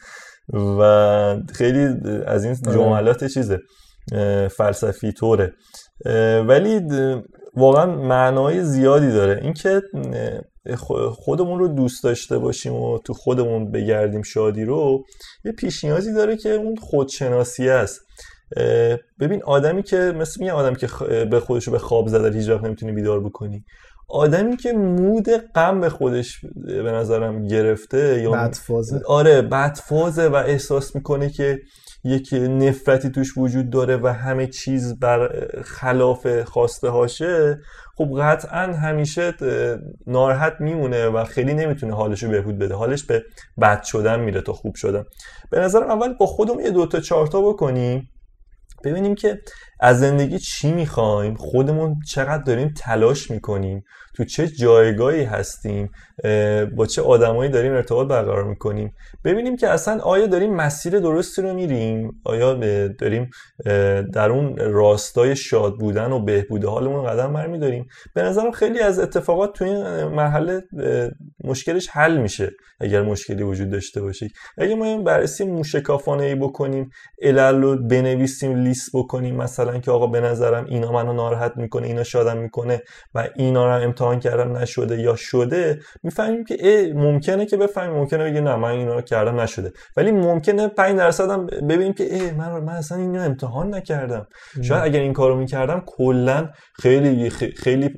و 0.53 1.37
خیلی 1.53 1.95
از 2.27 2.45
این 2.45 2.57
آره. 2.67 2.75
جملات 2.77 3.25
چیزه 3.25 3.61
فلسفی 4.57 5.13
طوره. 5.13 5.53
ولی 6.49 6.81
واقعا 7.55 7.87
معنای 7.87 8.65
زیادی 8.65 9.13
داره. 9.13 9.41
اینکه 9.43 9.83
خودمون 11.13 11.59
رو 11.59 11.69
دوست 11.69 12.05
داشته 12.05 12.39
باشیم 12.39 12.75
و 12.75 12.99
تو 12.99 13.15
خودمون 13.15 13.71
بگردیم 13.71 14.23
شادی 14.23 14.65
رو 14.65 15.05
یه 15.45 15.53
پیش 15.53 15.85
نیازی 15.85 16.15
داره 16.15 16.37
که 16.37 16.51
اون 16.51 16.77
خودشناسی 16.77 17.69
است. 17.69 18.01
ببین 19.21 19.43
آدمی 19.43 19.83
که 19.83 19.97
مثل 19.97 20.43
یه 20.43 20.53
آدم 20.53 20.75
که 20.75 20.89
به 21.31 21.41
خودش 21.41 21.67
رو 21.67 21.73
به 21.73 21.79
خواب 21.79 22.09
زده 22.09 22.39
هیچ 22.39 22.49
وقت 22.49 22.65
نمی‌تونه 22.65 22.93
بیدار 22.93 23.21
بکنی. 23.21 23.65
آدمی 24.09 24.57
که 24.57 24.73
مود 24.73 25.29
غم 25.55 25.81
به 25.81 25.89
خودش 25.89 26.41
به 26.67 26.93
نظرم 26.93 27.47
گرفته 27.47 28.23
یا 28.23 28.31
بدفازه. 28.31 29.01
آره 29.07 29.43
بدفازه 29.43 30.29
و 30.29 30.35
احساس 30.35 30.97
می‌کنه 30.97 31.31
که 31.31 31.59
یک 32.05 32.29
نفرتی 32.33 33.11
توش 33.11 33.39
وجود 33.39 33.71
داره 33.71 33.97
و 33.97 34.07
همه 34.07 34.47
چیز 34.47 34.99
بر 34.99 35.49
خلاف 35.65 36.43
خواسته 36.43 36.89
هاشه 36.89 37.61
خب 37.97 38.21
قطعا 38.21 38.73
همیشه 38.73 39.35
ناراحت 40.07 40.53
میمونه 40.61 41.07
و 41.07 41.25
خیلی 41.25 41.55
نمی‌تونه 41.55 41.95
حالش 41.95 42.23
رو 42.23 42.31
بهبود 42.31 42.59
بده. 42.59 42.75
حالش 42.75 43.05
به 43.05 43.23
بد 43.61 43.83
شدن 43.83 44.21
میره 44.21 44.41
تا 44.41 44.53
خوب 44.53 44.75
شدن. 44.75 45.05
به 45.51 45.61
نظرم 45.61 45.91
اول 45.91 46.15
با 46.15 46.27
خودمون 46.27 46.65
یه 46.65 46.71
دوتا 46.71 47.01
چارتا 47.01 47.41
بکنیم 47.41 48.11
ببینیم 48.85 49.15
که 49.15 49.41
از 49.81 50.01
زندگی 50.01 50.39
چی 50.39 50.73
می‌خوایم 50.73 51.35
خودمون 51.35 51.97
چقدر 52.09 52.43
داریم 52.43 52.75
تلاش 52.77 53.31
می‌کنیم 53.31 53.85
تو 54.15 54.25
چه 54.25 54.49
جایگاهی 54.49 55.25
هستیم 55.25 55.91
با 56.77 56.87
چه 56.87 57.03
آدمایی 57.03 57.51
داریم 57.51 57.73
ارتباط 57.73 58.09
برقرار 58.09 58.45
می‌کنیم. 58.45 58.95
ببینیم 59.25 59.57
که 59.57 59.69
اصلا 59.69 60.01
آیا 60.01 60.27
داریم 60.27 60.55
مسیر 60.55 60.99
درستی 60.99 61.43
رو 61.43 61.55
میریم؟ 61.55 62.21
آیا 62.25 62.55
داریم 62.99 63.31
در 64.13 64.31
اون 64.31 64.57
راستای 64.57 65.37
شاد 65.37 65.79
بودن 65.79 66.13
و 66.13 66.25
بهبود 66.25 66.65
حالمون 66.65 67.07
قدم 67.07 67.33
برمیداریم؟ 67.33 67.87
به 68.15 68.23
نظرم 68.23 68.51
خیلی 68.51 68.81
از 68.81 68.99
اتفاقات 68.99 69.53
تو 69.55 69.65
این 69.65 70.05
مرحله 70.05 70.63
مشکلش 71.45 71.89
حل 71.89 72.17
میشه 72.17 72.51
اگر 72.81 73.03
مشکلی 73.03 73.43
وجود 73.43 73.71
داشته 73.71 74.01
باشه 74.01 74.29
اگه 74.59 74.75
ما 74.75 74.85
این 74.85 75.05
بررسی 75.05 75.45
موشکافانه 75.45 76.25
ای 76.25 76.35
بکنیم 76.35 76.91
علل 77.23 77.63
رو 77.63 77.77
بنویسیم 77.89 78.55
لیست 78.69 78.91
بکنیم 78.95 79.37
مثلا 79.37 79.79
که 79.79 79.91
آقا 79.91 80.07
به 80.07 80.21
نظرم 80.21 80.65
اینا 80.65 80.93
منو 80.93 81.13
ناراحت 81.13 81.53
می‌کنه 81.57 81.87
اینا 81.87 82.03
شادم 82.03 82.37
می‌کنه 82.39 82.83
و 83.15 83.29
اینا 83.37 83.67
رو 83.67 83.73
هم 83.73 83.83
امتحان 83.83 84.21
کردم 84.21 84.57
نشده 84.57 85.01
یا 85.01 85.17
شده 85.17 85.81
می‌فهمیم 86.03 86.45
که 86.45 86.57
اه 86.61 86.93
ممکنه 86.93 87.47
که 87.47 87.57
بفهمیم 87.57 87.97
ممکنه 87.97 88.31
بگه 88.31 88.41
نه 88.41 88.57
من 88.57 88.71
اینا 88.71 88.95
رو 88.95 89.03
کردم 89.03 89.41
نشده. 89.41 89.73
ولی 89.97 90.13
ممکنه 90.13 90.69
5 90.69 90.99
درصد 90.99 91.31
هم 91.31 91.47
ببینیم 91.47 91.93
که 91.93 92.09
اه 92.11 92.33
من 92.33 92.61
من 92.61 92.73
اصلا 92.73 92.99
اینو 92.99 93.21
امتحان 93.21 93.75
نکردم. 93.75 94.27
شاید 94.63 94.85
اگر 94.85 95.01
این 95.01 95.13
کارو 95.13 95.37
می‌کردم 95.37 95.83
کلا 95.87 96.49
خیلی 96.75 97.31
خیلی 97.31 97.91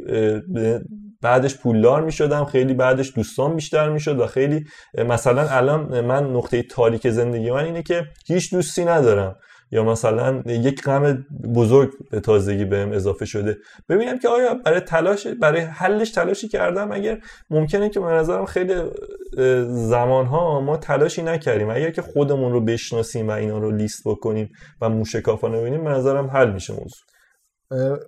بعدش 1.22 1.58
پولدار 1.58 2.02
می‌شدم 2.02 2.44
خیلی 2.44 2.74
بعدش 2.74 3.12
دوستان 3.14 3.54
بیشتر 3.54 3.88
می‌شد 3.88 4.20
و 4.20 4.26
خیلی 4.26 4.64
مثلا 5.08 5.48
الان 5.48 6.00
من 6.00 6.32
نقطه 6.32 6.62
تاریک 6.62 7.10
زندگی 7.10 7.50
من 7.50 7.64
اینه 7.64 7.82
که 7.82 8.04
هیچ 8.26 8.54
دوستی 8.54 8.84
ندارم. 8.84 9.36
یا 9.72 9.84
مثلا 9.84 10.42
یک 10.46 10.82
غم 10.82 11.26
بزرگ 11.54 11.90
به 12.10 12.20
تازگی 12.20 12.64
بهم 12.64 12.92
اضافه 12.92 13.24
شده. 13.24 13.56
ببینم 13.88 14.18
که 14.18 14.28
آیا 14.28 14.54
برای 14.54 14.80
تلاش 14.80 15.26
برای 15.26 15.60
حلش 15.60 16.10
تلاشی 16.10 16.48
کردم؟ 16.48 16.92
اگر 16.92 17.18
ممکنه 17.50 17.88
که 17.88 18.00
به 18.00 18.06
نظرم 18.06 18.44
خیلی 18.44 18.74
زمانها 19.68 20.60
ما 20.60 20.76
تلاشی 20.76 21.22
نکردیم. 21.22 21.70
اگر 21.70 21.90
که 21.90 22.02
خودمون 22.02 22.52
رو 22.52 22.60
بشناسیم 22.60 23.28
و 23.28 23.30
اینا 23.30 23.58
رو 23.58 23.70
لیست 23.70 24.02
بکنیم 24.04 24.50
و 24.80 24.88
موشکافانه 24.88 25.60
ببینیم 25.60 25.84
به 25.84 25.90
نظرم 25.90 26.26
حل 26.26 26.52
میشه 26.52 26.72
موضوع. 26.72 27.98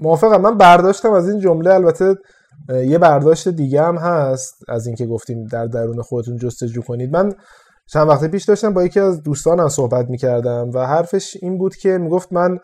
موافقم. 0.00 0.40
من 0.40 0.58
برداشتم 0.58 1.12
از 1.12 1.28
این 1.28 1.40
جمله 1.40 1.74
البته 1.74 2.14
یه 2.68 2.98
برداشت 2.98 3.48
دیگه 3.48 3.82
هم 3.82 3.96
هست 3.96 4.54
از 4.68 4.86
اینکه 4.86 5.06
گفتیم 5.06 5.44
در 5.44 5.66
درون 5.66 6.02
خودتون 6.02 6.36
جستجو 6.36 6.82
کنید. 6.82 7.16
من 7.16 7.32
چند 7.92 8.08
وقت 8.08 8.24
پیش 8.24 8.44
داشتم 8.44 8.74
با 8.74 8.84
یکی 8.84 9.00
از 9.00 9.22
دوستانم 9.22 9.68
صحبت 9.68 10.10
می‌کردم 10.10 10.70
و 10.74 10.86
حرفش 10.86 11.36
این 11.42 11.58
بود 11.58 11.76
که 11.76 11.98
می‌گفت 11.98 12.32
من 12.32 12.58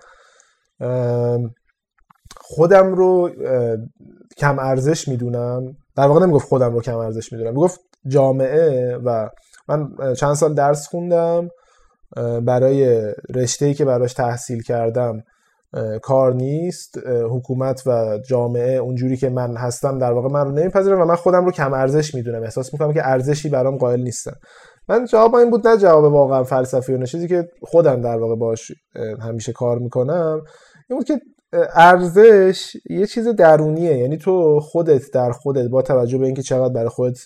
خودم 2.37 2.95
رو 2.95 3.31
کم 4.39 4.59
ارزش 4.59 5.09
می‌دونم. 5.09 5.63
در 5.97 6.07
واقع 6.07 6.21
نمی‌گفت 6.21 6.49
خودم 6.49 6.73
رو 6.73 6.81
کم 6.81 6.97
ارزش 6.97 7.33
می‌دونم 7.33 7.51
می‌گفت 7.51 7.81
جامعه 8.09 8.97
و 9.05 9.29
من 9.69 9.89
چند 10.15 10.35
سال 10.35 10.55
درس 10.55 10.89
خوندم 10.89 11.49
برای 12.47 13.13
رشته‌ای 13.35 13.75
که 13.75 13.85
براش 13.85 14.15
تحصیل 14.15 14.63
کردم 14.63 15.23
کار 16.03 16.35
نیست 16.35 16.99
حکومت 17.31 17.83
و 17.87 18.19
جامعه 18.29 18.77
اونجوری 18.77 19.17
که 19.17 19.29
من 19.29 19.57
هستم 19.57 19.99
در 19.99 20.13
واقع 20.13 20.29
من 20.29 20.45
رو 20.45 20.53
نمیپذیرم 20.53 21.01
و 21.01 21.05
من 21.05 21.17
خودم 21.17 21.45
رو 21.45 21.53
کم 21.53 21.73
ارزش 21.73 22.15
می‌دونم. 22.15 22.43
احساس 22.43 22.73
می‌کنم 22.73 22.93
که 22.93 23.09
ارزشی 23.09 23.49
برام 23.49 23.77
قائل 23.77 24.01
نیستم 24.01 24.37
من 24.89 25.05
جواب 25.05 25.35
این 25.35 25.51
بود 25.51 25.69
نه 25.69 25.77
جواب 25.77 26.05
واقعا 26.05 26.45
فلسفی 26.45 26.93
و 26.93 27.07
چیزی 27.07 27.29
که 27.29 27.49
خودم 27.63 28.01
در 28.01 28.19
واقع 28.19 28.37
باش 28.37 28.73
همیشه 29.21 29.53
کار 29.53 29.79
می‌کنم. 29.79 30.41
این 30.91 30.99
بود 30.99 31.07
که 31.07 31.21
ارزش 31.75 32.77
یه 32.91 33.07
چیز 33.07 33.29
درونیه. 33.29 33.99
یعنی 33.99 34.17
تو 34.17 34.61
خودت 34.61 35.03
در 35.13 35.31
خودت 35.33 35.69
با 35.69 35.83
توجه 35.83 36.19
به 36.19 36.27
اینکه 36.27 36.43
چقدر 36.43 36.73
برای 36.75 36.89
خودت 36.89 37.19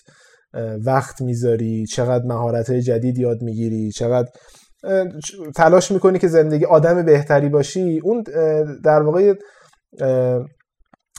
وقت 0.85 1.21
می‌ذاری 1.21 1.85
چقدر 1.85 2.25
مهارت 2.25 2.71
جدید 2.71 3.17
یاد 3.17 3.41
می‌گیری 3.41 3.91
چقدر 3.91 4.29
تلاش 5.55 5.91
می‌کنی 5.91 6.19
که 6.19 6.27
زندگی 6.27 6.65
آدم 6.65 7.05
بهتری 7.05 7.49
باشی 7.49 7.99
اون 8.03 8.23
در 8.83 9.01
واقع 9.01 9.33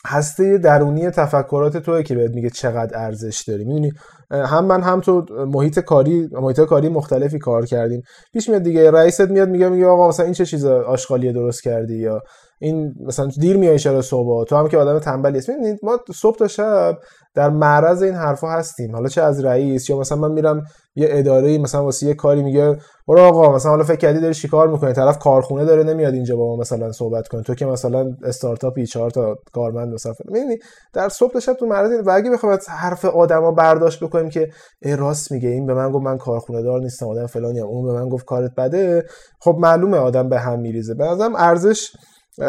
هسته 0.07 0.59
درونی 0.59 1.11
تفکرات 1.11 1.77
توی 1.77 2.03
که 2.03 2.15
بهت 2.15 2.31
میگه 2.31 2.51
چقدر 2.51 2.99
ارزش 2.99 3.45
داری. 3.49 3.65
می‌دونی 3.65 3.93
هم 4.31 4.65
من 4.65 4.83
هم 4.83 5.01
تو 5.01 5.27
محیط 5.47 5.79
کاری 5.79 6.29
محیط 6.33 6.61
کاری 6.61 6.89
مختلفی 6.89 7.39
کار 7.39 7.67
کردیم. 7.67 8.03
پیش 8.33 8.49
میاد 8.49 8.63
دیگه 8.63 8.91
رئیست 8.91 9.21
میاد 9.31 9.49
میگه 9.49 9.69
میگه 9.69 9.87
آقا 9.87 10.09
مثلا 10.09 10.25
این 10.25 10.35
چه 10.35 10.47
چیز 10.47 10.65
آشغالی 10.65 11.33
درست 11.33 11.63
کردی 11.63 11.97
یا 11.97 12.23
این 12.59 12.95
مثلا 13.07 13.27
دیر 13.41 13.57
میای 13.57 13.79
چرا 13.79 14.03
صبح 14.03 14.45
تو 14.45 14.57
هم 14.57 14.69
که 14.69 14.79
آدم 14.79 14.99
تنبلی 14.99 15.39
هست 15.39 15.49
می‌دونید 15.49 15.79
ما 15.83 15.99
صبح 16.15 16.37
تا 16.37 16.49
شب 16.49 16.99
در 17.35 17.51
معرض 17.51 18.03
این 18.03 18.15
حرفا 18.15 18.51
هستیم. 18.51 18.93
حالا 18.93 19.09
چه 19.09 19.23
از 19.23 19.45
رئیس 19.45 19.91
یا 19.91 19.99
مثلا 19.99 20.19
من 20.19 20.33
میرم 20.33 20.65
یه 20.95 21.09
اداره 21.11 21.59
مثلا 21.59 21.85
واسه 21.85 22.07
یه 22.07 22.15
کاری 22.15 22.43
میگه 22.43 22.77
برو 23.09 23.21
آقا 23.21 23.55
مثلا 23.55 23.71
حالا 23.71 23.85
فکر 23.85 23.97
کردی 23.97 24.21
داری 24.21 24.35
چیکار 24.35 24.69
می‌کنی؟ 24.69 24.93
طرف 24.93 25.19
کارخونه 25.19 25.65
داره 25.65 25.83
نمیاد 25.83 26.15
اینجا 26.15 26.37
با 26.37 26.47
ما 26.47 26.57
مثلا 26.57 26.93
صحبت 26.93 27.29
کنه. 27.29 27.43
تو 27.43 27.55
که 27.55 27.67
مثلا 27.67 28.17
استارتاپی 28.25 28.87
چهار 28.87 29.11
تا 29.11 29.39
کارمند 29.53 29.95
مثلا 29.95 30.13
می‌دونی 30.25 30.59
در 30.93 31.09
صبح 31.09 31.39
شب 31.39 31.53
تو 31.53 31.67
معرض 31.67 31.91
و 32.07 32.11
اگه 32.11 32.31
بخوام 32.31 32.53
از 32.53 32.69
حرف 32.69 33.05
آدما 33.05 33.53
برداشت 33.53 34.05
بکنیم 34.05 34.31
که 34.31 34.51
راست 34.85 35.33
میگه 35.33 35.49
این 35.49 35.67
به 35.67 35.75
من 35.75 35.91
گفت 35.91 36.05
من 36.05 36.19
کارخونه 36.19 36.63
دار 36.63 36.81
نیستم 36.81 37.07
آدم 37.09 37.27
فلانی 37.27 37.59
هم. 37.59 37.67
اون 37.67 37.87
به 37.87 37.93
من 37.93 38.09
گفت 38.09 38.25
کارت 38.25 38.55
بده 38.57 39.05
خب 39.41 39.57
معلومه 39.59 39.97
آدم 39.97 40.29
به 40.29 40.39
هم 40.39 40.61
میریزه. 40.61 40.95
به 40.95 41.05
ارزش 41.37 41.93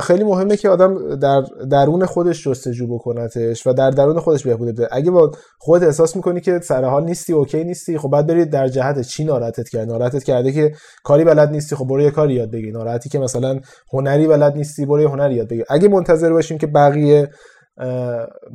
خیلی 0.01 0.23
مهمه 0.23 0.57
که 0.57 0.69
آدم 0.69 1.15
در 1.15 1.43
درون 1.71 2.05
خودش 2.05 2.47
جستجو 2.47 2.87
بکنتش 2.87 3.67
و 3.67 3.73
در 3.73 3.91
درون 3.91 4.19
خودش 4.19 4.47
بهبود 4.47 4.67
بده. 4.67 4.87
اگه 4.91 5.11
با 5.11 5.31
خودت 5.59 5.83
احساس 5.83 6.15
می‌کنی 6.15 6.41
که 6.41 6.59
سر 6.59 6.83
حال 6.83 7.03
نیستی 7.03 7.33
اوکی 7.33 7.63
نیستی 7.63 7.97
خب 7.97 8.09
بعد 8.09 8.27
برید 8.27 8.49
در 8.49 8.67
جهت 8.67 9.01
چی 9.01 9.23
ناراحتت 9.23 9.69
کرده 9.69 9.85
ناراحتت 9.85 10.23
کرده 10.23 10.51
که 10.51 10.71
کاری 11.03 11.23
بلد 11.23 11.51
نیستی 11.51 11.75
خب 11.75 11.85
برو 11.85 12.01
یه 12.01 12.11
کاری 12.11 12.33
یاد 12.33 12.51
بگیر. 12.51 12.73
ناراحتی 12.73 13.09
که 13.09 13.19
مثلا 13.19 13.59
هنری 13.93 14.27
بلد 14.27 14.55
نیستی 14.55 14.85
برو 14.85 15.01
یه 15.01 15.09
هنری 15.09 15.35
یاد 15.35 15.47
بگیر. 15.47 15.65
اگه 15.69 15.87
منتظر 15.87 16.33
باشیم 16.33 16.57
که 16.57 16.67
بقیه 16.67 17.29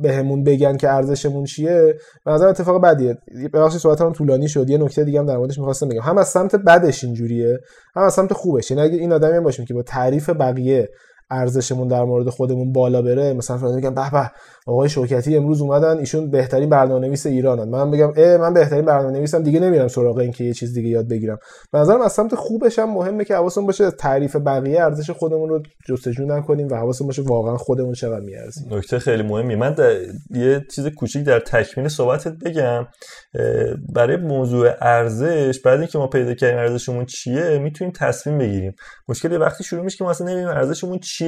بهمون 0.01 0.43
بگن 0.43 0.77
که 0.77 0.89
ارزشمون 0.89 1.43
چیه 1.43 1.95
به 2.25 2.31
نظر 2.31 2.47
اتفاق 2.47 2.81
بدیه. 2.81 3.17
ببخشید 3.53 3.79
صحبتمون 3.79 4.13
طولانی 4.13 4.47
شد. 4.47 4.69
یه 4.69 4.77
نکته 4.77 5.03
دیگه 5.03 5.19
هم 5.19 5.25
در 5.25 5.37
موردش 5.37 5.57
می‌خواستم 5.57 5.89
بگم. 5.89 6.01
هم 6.01 6.17
از 6.17 6.27
سمت 6.27 6.55
بدش 6.55 7.03
اینجوریه 7.03 7.59
هم 7.95 8.03
از 8.03 8.13
سمت 8.13 8.33
خوبش. 8.33 8.71
یعنی 8.71 8.83
اگه 8.83 8.97
این 8.97 9.13
آدمی 9.13 9.39
باشیم 9.39 9.65
که 9.65 9.73
با 9.73 9.81
تعریف 9.83 10.29
بقیه 10.29 10.89
ارزشمون 11.31 11.87
در 11.87 12.03
مورد 12.03 12.29
خودمون 12.29 12.73
بالا 12.73 13.01
بره. 13.01 13.33
مثلا 13.33 13.57
فلان 13.57 13.75
میگم 13.75 13.93
به 13.93 14.11
به 14.11 14.29
آقای 14.67 14.89
شوکتی 14.89 15.37
امروز 15.37 15.61
اومدن 15.61 15.97
ایشون 15.97 16.31
بهترین 16.31 16.69
برنامه‌نویس 16.69 17.25
ایرانن. 17.25 17.69
من 17.69 17.91
بگم 17.91 18.13
اه 18.17 18.37
من 18.37 18.53
بهترین 18.53 18.85
برنامه‌نویسم 18.85 19.43
دیگه 19.43 19.59
نمیرم 19.59 19.87
سراغ 19.87 20.17
این 20.17 20.31
که 20.31 20.43
یه 20.43 20.53
چیز 20.53 20.73
دیگه 20.73 20.89
یاد 20.89 21.07
بگیرم. 21.07 21.37
به 21.71 21.79
نظرم 21.79 22.01
از 22.01 22.11
سمت 22.11 22.35
خوبش 22.35 22.79
هم 22.79 22.93
مهمه 22.93 23.25
که 23.25 23.35
حواسمون 23.35 23.67
باشه 23.67 23.91
تعریف 23.91 24.35
بقیه 24.35 24.83
ارزش 24.83 25.09
خودمون 25.11 25.49
رو 25.49 25.61
جستجو 25.87 26.25
نکنیم 26.25 26.67
و 26.67 26.75
حواسمون 26.75 27.07
باشه 27.07 27.21
واقعا 27.21 27.57
خودمون 27.57 27.93
چقدر 27.93 28.25
میارزیم. 28.25 28.73
نکته 28.73 28.99
خیلی 28.99 29.23
مهمی 29.23 29.55
من 29.55 29.75
یه 30.29 30.65
چیز 30.75 30.87
کوچیک 30.87 31.25
در 31.25 31.39
تکمیل 31.39 31.87
صحبتت 31.87 32.33
بگم. 32.45 32.87
برای 33.95 34.17
موضوع 34.17 34.69
ارزش 34.81 35.59
بعد 35.65 35.79
اینکه 35.79 35.97
ما 35.97 36.07
پیدا 36.07 36.33
کردیم 36.33 36.57
ارزشمون 36.57 37.05
چیه 37.05 37.59
می‌تونیم 37.59 37.93
تصمیم 37.95 38.37
بگیریم. 38.37 38.75
مشکل 39.07 39.41
وقتی 39.41 39.63
شروع 39.63 39.83
میشه 39.83 39.97
که 39.97 40.03
مثلا 40.03 40.27
نمی‌دونیم 40.27 40.57
ارزشمون 40.57 40.99
چیه. 40.99 41.18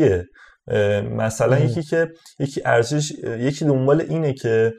مثلا 1.12 1.60
یکی 1.60 1.84
که 1.84 2.08
یکی 2.40 2.62
ارزش 2.66 3.12
یکی 3.40 3.66
دنبال 3.66 4.02
اینه 4.02 4.34
که 4.34 4.74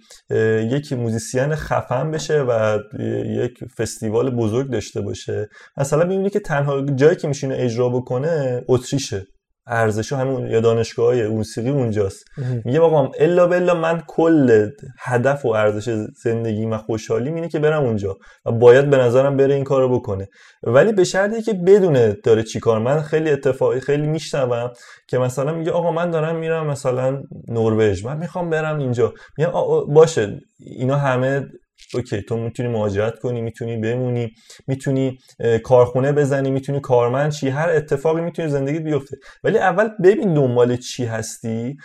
یکی 0.71 0.95
موزیسین 0.95 1.55
خفن 1.55 2.11
بشه 2.11 2.43
و 2.43 2.79
یک 3.27 3.65
فستیوال 3.79 4.31
بزرگ 4.31 4.71
داشته 4.71 5.01
باشه. 5.01 5.49
مثلا 5.77 6.05
می‌بینی 6.05 6.31
که 6.31 6.41
تنها 6.41 6.81
جایی 6.81 7.17
که 7.17 7.29
میشینه 7.29 7.57
اجرا 7.59 7.89
بکنه 7.89 8.65
اتریشه. 8.69 9.27
ارزش 9.67 10.13
همون 10.13 10.51
یا 10.51 10.61
دانشگاه 10.61 11.07
های 11.07 11.29
موسیقی 11.29 11.69
اونجاست. 11.69 12.25
میگه 12.65 12.81
بابا 12.81 13.13
الا 13.19 13.47
بلا 13.47 13.75
من 13.75 14.03
کل 14.07 14.69
هدف 14.99 15.45
و 15.45 15.49
ارزش 15.49 16.07
زندگی 16.25 16.67
و 16.67 16.79
خوشحالی 16.79 17.29
اینه 17.29 17.49
که 17.49 17.59
برم 17.59 17.83
اونجا 17.83 18.17
و 18.47 18.53
باید 18.53 18.91
به 18.91 18.97
نظرم 18.97 19.37
بره 19.37 19.55
این 19.55 19.65
کارو 19.65 19.99
بکنه. 19.99 20.29
ولی 20.63 20.93
به 20.93 21.05
شرطی 21.05 21.43
که 21.43 21.53
بدونه 21.55 22.17
داره 22.25 22.43
چی 22.43 22.61
کار. 22.61 22.79
من 22.79 23.03
خیلی 23.03 23.31
اتفاقی 23.31 23.81
خیلی 23.81 24.07
میشنوم 24.07 24.71
که 25.09 25.19
مثلا 25.19 25.53
میگه 25.53 25.71
آقا 25.71 25.93
من 25.93 26.11
دارم 26.11 26.37
میرم 26.37 26.67
مثلا 26.67 27.23
نروژ. 27.49 28.05
من 28.05 28.17
می‌خوام 28.17 28.51
برم 28.51 28.79
اینجا. 28.79 29.15
میگم 29.39 29.51
باشه 29.89 30.41
اینا 30.59 30.97
همه 30.97 31.47
اوکی 31.95 32.23
تو 32.23 32.37
می‌تونی 32.37 32.69
مهاجرت 32.69 33.19
کنی 33.19 33.41
می‌تونی 33.41 33.77
بمونی 33.77 34.33
می‌تونی 34.67 35.19
کارخونه 35.65 36.13
بزنی 36.13 36.51
می‌تونی 36.51 36.81
کارمند 36.81 37.33
چی 37.33 37.49
هر 37.49 37.71
اتفاقی 37.71 38.21
می‌تونی 38.21 38.49
زندگی 38.49 38.79
بیفته. 38.79 39.17
ولی 39.45 39.59
اول 39.59 39.89
ببین 40.05 40.35
دنبال 40.35 40.77
چی 40.77 41.05
هستی 41.05 41.77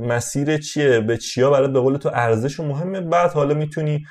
مسیر 0.00 0.58
چیه 0.58 1.00
به 1.00 1.16
چیا 1.16 1.50
برات 1.50 1.72
به 1.72 1.80
قول 1.80 1.96
تو 1.96 2.10
ارزش 2.12 2.60
مهمه 2.60 3.00
بعد 3.00 3.30
حالا 3.30 3.54
می‌تونی 3.54 4.04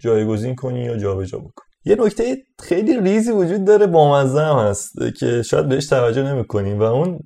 جایگزین 0.00 0.54
کنی 0.54 0.80
یا 0.84 0.96
جابجا 0.96 1.38
بکنی. 1.38 1.66
یه 1.84 1.96
نکته 1.98 2.36
خیلی 2.62 3.00
ریزی 3.00 3.32
وجود 3.32 3.64
داره 3.64 3.86
بامزه 3.86 4.40
هم 4.40 4.56
هست 4.56 4.92
که 5.18 5.42
شاید 5.42 5.68
بهش 5.68 5.86
توجه 5.86 6.22
نمی‌کنیم 6.22 6.80
و 6.80 6.82
اون 6.82 7.18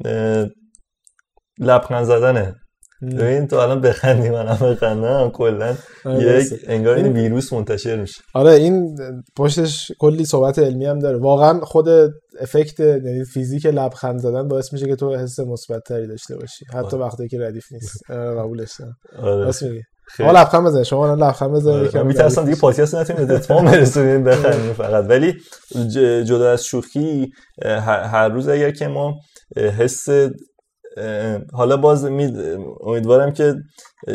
لبخند 1.59 2.05
زدنه. 2.05 2.57
ببین 3.03 3.47
تو 3.47 3.57
الان 3.57 3.81
بخندی 3.81 4.31
من 4.31 4.47
هم 4.47 4.71
بخندم 4.71 5.31
کلا 5.31 5.77
آره، 6.05 6.43
یک 6.45 6.53
انگار 6.67 6.97
این 6.97 7.13
ویروس 7.13 7.53
منتشر 7.53 7.97
میشه. 7.97 8.23
آره 8.35 8.51
این 8.51 8.97
پشتش 9.37 9.93
کلی 9.99 10.25
صحبت 10.25 10.59
علمی 10.59 10.87
هم 10.87 10.99
داره. 10.99 11.19
واقعا 11.19 11.61
خود 11.61 11.89
افکت 12.41 12.81
یعنی 12.81 13.25
فیزیک 13.25 13.67
لبخند 13.67 14.19
زدن 14.19 14.49
باعث 14.49 14.73
میشه 14.73 14.87
که 14.87 14.97
تو 14.97 15.17
حس 15.17 15.41
مثبت 15.41 15.83
تری 15.87 16.07
داشته 16.07 16.37
باشی. 16.37 16.65
حتی 16.75 16.97
آره. 16.97 17.07
وقتی 17.07 17.29
که 17.29 17.39
ردیف 17.41 17.65
نیست. 17.73 17.97
آره، 18.11 18.41
قبولش 18.41 18.71
آره. 19.19 19.45
راست 19.45 19.63
میگی. 19.63 19.83
شما 20.17 20.33
لبخند 20.33 20.67
بزنید. 20.67 20.85
شما 20.85 21.05
الان 21.05 21.29
لبخند 21.29 21.51
بزنید 21.51 21.97
من 21.97 22.07
میترسم 22.07 22.45
دیگه 22.45 22.57
پادکست 22.57 22.95
نتونید 22.95 23.31
اتمام 23.31 23.65
برسونید 23.65 24.25
بخندیم 24.29 24.73
فقط. 24.73 25.05
ولی 25.09 25.35
جدا 26.25 26.53
از 26.53 26.65
شوخی 26.65 27.31
هر 27.63 28.29
روز 28.29 28.49
اگر 28.49 28.71
که 28.71 28.89
ما 28.89 29.15
حس 29.57 30.09
حالا 31.53 31.77
باز 31.77 32.05
امیدوارم 32.05 33.33
که 33.33 33.55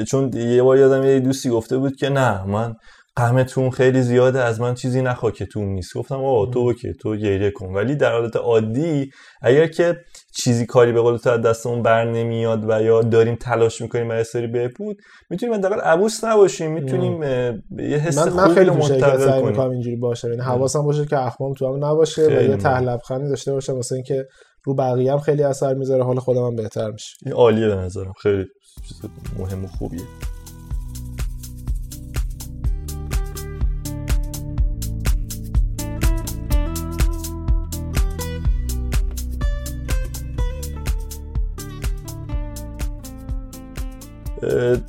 چون 0.07 0.33
یه 0.33 0.63
بار 0.63 0.77
یادم 0.77 1.03
یه 1.03 1.19
دوستی 1.19 1.49
گفته 1.49 1.77
بود 1.77 1.95
که 1.95 2.09
نه 2.09 2.45
من 2.45 2.75
قهمتون 3.15 3.69
خیلی 3.69 4.01
زیاده 4.01 4.39
از 4.39 4.61
من 4.61 4.73
چیزی 4.73 5.01
نخوا 5.01 5.31
که 5.31 5.45
تو 5.45 5.61
نیست. 5.61 5.97
گفتم 5.97 6.23
آه 6.23 6.51
تو 6.51 6.73
که 6.73 6.93
تو 7.01 7.15
گریه 7.15 7.51
کن. 7.51 7.65
ولی 7.65 7.95
در 7.95 8.11
حالت 8.11 8.35
عادی 8.35 9.09
اگر 9.41 9.67
که 9.67 9.97
چیزی 10.35 10.65
کاری 10.65 10.91
به 10.91 11.01
قول 11.01 11.17
تو 11.17 11.29
از 11.29 11.41
دستمون 11.41 11.83
بر 11.83 12.05
نمیاد 12.05 12.69
و 12.69 12.81
یا 12.81 13.01
داریم 13.01 13.35
تلاش 13.35 13.81
می‌کنیم 13.81 14.07
برای 14.07 14.23
سری 14.23 14.47
بهبود 14.47 14.97
می‌تونیم 15.29 15.55
حداقل 15.55 15.79
عبوس 15.79 16.23
نباشیم. 16.23 16.71
می‌تونیم 16.71 17.23
یه 17.23 17.97
حس 17.97 18.17
من, 18.17 18.33
من 18.33 18.53
خیلی 18.53 18.69
منتقل 18.69 19.41
کنیم. 19.41 19.59
اینجوری 19.59 19.95
باشه. 19.95 20.29
یعنی 20.29 20.41
حواسم 20.41 20.83
باشه 20.83 21.05
که 21.05 21.17
اخمام 21.17 21.53
تو 21.53 21.67
هم 21.67 21.85
نباشه 21.85 22.27
و 22.27 22.31
یه 22.31 22.57
ته 22.57 22.97
داشته 23.29 23.53
باشم. 23.53 23.73
واسه 23.73 23.95
اینکه 23.95 24.25
رو 24.69 24.75
بقیه 24.75 25.11
هم 25.11 25.19
خیلی 25.19 25.43
اثر 25.43 25.73
می‌ذاره. 25.73 26.03
حال 26.03 26.19
خودم 26.19 26.45
هم 26.45 26.55
بهتر 26.55 26.91
میشه. 26.91 27.15
این 27.25 27.33
عالیه 27.33 27.67
به 27.67 27.75
نظرم. 27.75 28.13
خیلی 28.21 28.45
چیز 28.87 29.01
مهم 29.39 29.65
و 29.65 29.67
خوبیه. 29.67 30.01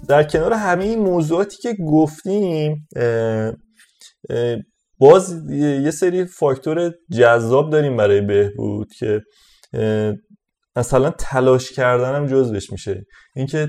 در 0.08 0.22
کنار 0.22 0.52
همه 0.52 0.84
این 0.84 0.98
موضوعاتی 0.98 1.56
که 1.62 1.74
گفتیم 1.74 2.88
باز 4.98 5.50
یه 5.50 5.90
سری 5.90 6.24
فاکتور 6.24 6.94
جذاب 7.12 7.70
داریم 7.70 7.96
برای 7.96 8.20
بهبود 8.20 8.88
که 8.98 9.20
مثلا 10.76 11.10
تلاش 11.10 11.72
کردنم 11.72 12.26
جزوش 12.26 12.72
میشه. 12.72 13.04
اینکه 13.36 13.68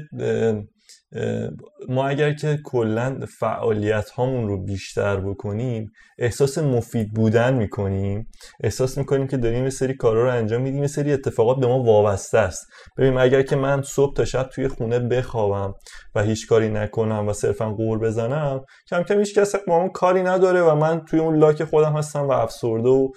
ما 1.90 2.08
اگر 2.08 2.34
که 2.34 2.60
کلا 2.64 3.20
فعالیت 3.40 4.10
هامون 4.10 4.48
رو 4.48 4.64
بیشتر 4.64 5.18
بکنیم 5.18 5.92
احساس 6.20 6.58
مفید 6.58 7.14
بودن 7.14 7.54
می‌کنیم. 7.54 8.28
احساس 8.64 8.98
می‌کنیم 8.98 9.28
که 9.28 9.38
داریم 9.38 9.64
یه 9.64 9.70
سری 9.70 9.94
کارا 9.94 10.24
رو 10.24 10.30
انجام 10.30 10.62
میدیم 10.62 10.82
یه 10.82 10.88
سری 10.88 11.14
اتفاقات 11.14 11.60
به 11.60 11.68
ما 11.68 11.84
وابسته 11.84 12.38
است. 12.38 12.68
ببین 12.98 13.18
اگر 13.18 13.42
که 13.42 13.56
من 13.56 13.82
صبح 13.82 14.14
تا 14.14 14.26
شب 14.26 14.44
توی 14.44 14.68
خونه 14.68 15.00
بخوابم 15.00 15.74
و 16.16 16.24
هیچ 16.24 16.48
کاری 16.48 16.70
نکنم 16.70 17.28
و 17.28 17.34
صرفا 17.34 17.74
غر 17.74 18.00
بزنم 18.00 18.62
کم 18.90 19.04
کم 19.04 19.20
هیچ 19.20 19.40
کس 19.40 19.56
با 19.68 19.75
من 19.75 19.90
کاری 19.90 20.24
نداره 20.24 20.62
و 20.62 20.76
من 20.76 21.06
توی 21.06 21.20
اون 21.20 21.36
لاک 21.36 21.64
خودم 21.64 21.98
هستم 21.98 22.28
و 22.28 22.32
افسرده 22.32 22.90
و 22.90 23.10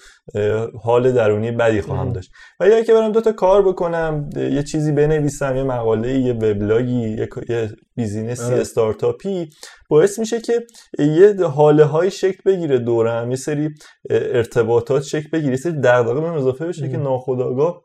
حال 0.83 1.13
درونی 1.13 1.51
بدی 1.51 1.81
خواهم 1.81 2.13
داشت. 2.13 2.31
و 2.61 2.65
اگر 2.65 2.83
که 2.83 2.93
برم 2.93 3.13
دو 3.13 3.21
تا 3.21 3.33
کار 3.33 3.69
بکنم 3.69 4.31
یه 4.37 4.63
چیزی 4.63 4.93
بنویسم 4.93 5.57
یه 5.57 5.63
مقاله 5.63 6.19
یه 6.19 6.33
وبلاگی 6.33 7.29
یه 7.49 7.69
business 7.97 8.38
ی 8.38 8.43
آره. 8.43 8.61
استارتاپی 8.61 9.51
باعث 9.91 10.19
میشه 10.19 10.41
که 10.41 10.67
یه 10.99 11.47
هاله‌ای 11.47 12.11
شکل 12.11 12.41
بگیره 12.47 12.79
دورم 12.79 13.31
یه 13.31 13.37
سری 13.37 13.69
ارتباطات 14.11 15.03
شکل 15.03 15.29
بگیره 15.33 15.51
یه 15.51 15.57
سری 15.57 15.73
دغدغه 15.73 16.21
من 16.21 16.35
اضافه 16.35 16.67
بشه 16.67 16.89
که 16.89 16.97
ناخودآگاه 16.97 17.83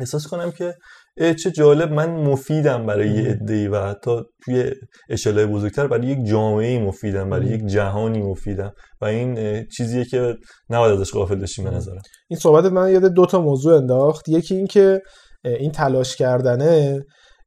احساس 0.00 0.26
کنم 0.26 0.50
که 0.52 0.74
چه 1.34 1.50
جالب 1.50 1.92
من 1.92 2.10
مفیدم 2.10 2.86
برای 2.86 3.08
یه 3.08 3.30
عده‌ای 3.30 3.68
و 3.68 3.80
حتی 3.80 4.20
توی 4.44 4.70
اشله 5.10 5.46
بزرگتر 5.46 5.86
برای 5.86 6.06
یک 6.06 6.24
جامعه 6.24 6.78
مفیدم 6.78 7.30
برای 7.30 7.46
یک 7.46 7.66
جهانی 7.66 8.22
مفیدم 8.22 8.72
و 9.00 9.04
این 9.04 9.64
چیزیه 9.76 10.04
که 10.04 10.36
نباید 10.70 11.00
ازش 11.00 11.12
غافل 11.12 11.34
بشیم 11.34 11.64
به 11.64 11.70
نظرم. 11.70 12.02
این 12.28 12.38
صحبت 12.38 12.64
من 12.64 12.92
یاد 12.92 13.04
دو 13.04 13.26
تا 13.26 13.40
موضوع 13.40 13.76
انداخت. 13.76 14.28
یکی 14.28 14.54
این 14.54 14.66
که 14.66 15.02
این 15.44 15.72
تلاش 15.72 16.16
کردنه 16.16 17.04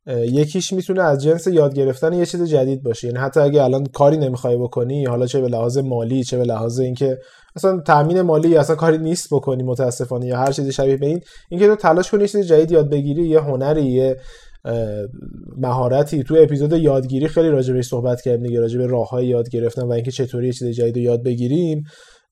یکیش 0.07 0.73
می‌تونه 0.73 1.03
از 1.03 1.23
جنس 1.23 1.47
یاد 1.47 1.75
گرفتن 1.75 2.13
یه 2.13 2.25
چیز 2.25 2.43
جدید 2.43 2.83
باشه. 2.83 3.07
یعنی 3.07 3.19
حتی 3.19 3.39
اگه 3.39 3.63
الان 3.63 3.85
کاری 3.85 4.17
نمی‌خوای 4.17 4.57
بکنی 4.57 5.05
حالا 5.05 5.25
چه 5.25 5.41
به 5.41 5.47
لحاظ 5.47 5.77
مالی 5.77 6.23
چه 6.23 6.37
به 6.37 6.43
لحاظ 6.43 6.79
اینکه 6.79 7.17
اصلا 7.55 7.79
تامین 7.79 8.21
مالی 8.21 8.57
اصلا 8.57 8.75
کاری 8.75 8.97
نیست 8.97 9.27
بکنی 9.31 9.63
متاسفانه 9.63 10.25
یا 10.25 10.37
هر 10.37 10.51
چیزی 10.51 10.71
شبیه 10.71 10.97
به 10.97 11.05
این 11.05 11.21
اینکه 11.51 11.67
تو 11.67 11.75
تلاش 11.75 12.11
کنی 12.11 12.27
چیز 12.27 12.47
جدید 12.47 12.71
یاد 12.71 12.89
بگیری 12.89 13.27
یه 13.27 13.39
هنری 13.39 13.85
یه 13.85 14.17
مهارتی. 15.57 16.23
تو 16.23 16.35
اپیزود 16.39 16.73
یادگیری 16.73 17.27
خیلی 17.27 17.49
راجع 17.49 17.73
بهش 17.73 17.87
صحبت 17.87 18.21
کردیم 18.21 18.43
دیگه 18.43 18.77
به 18.77 18.87
راههای 18.87 19.27
یاد 19.27 19.49
گرفتن 19.49 19.81
و 19.81 19.91
اینکه 19.91 20.11
چطوری 20.11 20.47
یه 20.47 20.53
چیز 20.53 20.67
جدید 20.67 20.97
یاد 20.97 21.23
بگیریم. 21.23 21.83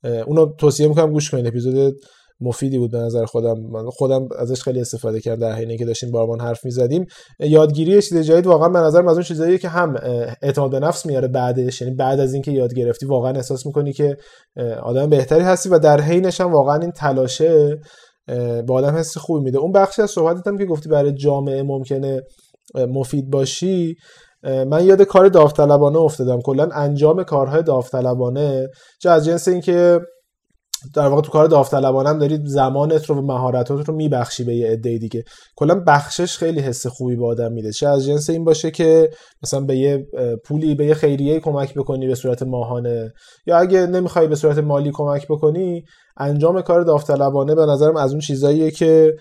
اونو 0.04 0.46
توصیه 0.46 0.88
می‌کنم 0.88 1.12
گوش 1.12 1.32
کنید 1.32 1.48
اپیزود 1.48 1.96
مفیدی 2.42 2.78
بود 2.78 2.92
به 2.92 2.98
نظر 2.98 3.26
خودم. 3.26 3.60
من 3.72 3.90
خودم 3.90 4.28
ازش 4.40 4.62
خیلی 4.62 4.82
استفاده 4.82 5.22
کردم 5.22 5.42
در 5.42 5.56
حینی 5.56 5.78
که 5.78 5.86
داشتیم 5.86 6.12
بارمان 6.12 6.42
حرف 6.42 6.66
می‌زدیم. 6.66 7.06
یادگیری 7.40 8.02
چیز 8.02 8.18
جدید 8.18 8.48
واقعا 8.48 8.70
به 8.70 8.80
نظر 8.80 9.08
از 9.08 9.14
اون 9.14 9.24
چیزاییه 9.24 9.58
که 9.58 9.70
هم 9.70 9.96
اعتماد 10.42 10.72
به 10.72 10.80
نفس 10.80 11.06
میاره 11.06 11.28
بعدش. 11.28 11.82
یعنی 11.82 11.96
بعد 11.96 12.20
از 12.20 12.34
اینکه 12.34 12.52
یاد 12.52 12.74
گرفتی 12.74 13.06
واقعا 13.06 13.32
احساس 13.32 13.66
می‌کنی 13.66 13.94
که 13.94 14.18
آدم 14.84 15.10
بهتری 15.10 15.44
هستی 15.44 15.70
و 15.70 15.80
در 15.80 16.02
حینش 16.02 16.42
هم 16.42 16.52
واقعا 16.54 16.76
این 16.76 16.92
تلاشه 16.92 17.78
به 18.68 18.74
آدم 18.74 18.96
حس 18.96 19.18
خوبی 19.18 19.44
میده. 19.44 19.58
اون 19.58 19.72
بخشی 19.72 20.02
از 20.02 20.12
صحبتت 20.12 20.48
هم 20.48 20.58
که 20.58 20.66
گفتی 20.66 20.90
برای 20.90 21.14
جامعه 21.14 21.64
ممکنه 21.64 22.22
مفید 22.76 23.30
باشی 23.30 23.96
من 24.44 24.86
یاد 24.86 25.02
کار 25.02 25.28
داوطلبانه 25.28 25.98
افتادم. 25.98 26.42
کلا 26.42 26.70
انجام 26.74 27.24
کارهای 27.24 27.64
داوطلبانه 27.64 28.68
چه 29.02 29.10
از 29.10 29.26
جنس 29.26 29.48
اینکه 29.48 30.00
در 30.96 31.08
واقع 31.08 31.22
تو 31.22 31.32
کار 31.32 31.48
داوطلبانه 31.48 32.10
هم 32.10 32.20
داری 32.20 32.40
زمانت 32.46 33.06
رو 33.06 33.16
و 33.16 33.22
مهارتات 33.22 33.88
رو 33.88 33.96
میبخشی 33.96 34.44
به 34.44 34.56
یه 34.56 34.68
عده 34.68 34.98
دیگه. 34.98 35.24
کلا 35.56 35.84
بخشش 35.88 36.38
خیلی 36.38 36.60
حس 36.60 36.88
خوبی 36.88 37.16
به 37.16 37.26
آدم 37.26 37.52
میده. 37.52 37.72
چه 37.72 37.88
از 37.88 38.06
جنس 38.06 38.30
این 38.30 38.44
باشه 38.44 38.72
که 38.72 39.10
مثلا 39.44 39.60
به 39.60 39.78
یه 39.78 40.08
پولی 40.46 40.76
به 40.76 40.86
یه 40.86 40.94
خیریه 40.94 41.40
کمک 41.40 41.74
بکنی 41.74 42.08
به 42.08 42.16
صورت 42.16 42.44
ماهانه 42.44 43.14
یا 43.46 43.58
اگه 43.58 43.88
نمی‌خوای 43.88 44.28
به 44.28 44.36
صورت 44.36 44.58
مالی 44.58 44.92
کمک 44.94 45.28
بکنی 45.28 45.84
انجام 46.18 46.62
کار 46.62 46.82
داوطلبانه 46.82 47.56
به 47.56 47.66
نظرم 47.66 47.98
از 47.98 48.12
اون 48.12 48.20
چیزاییه 48.20 48.72
که 48.72 49.14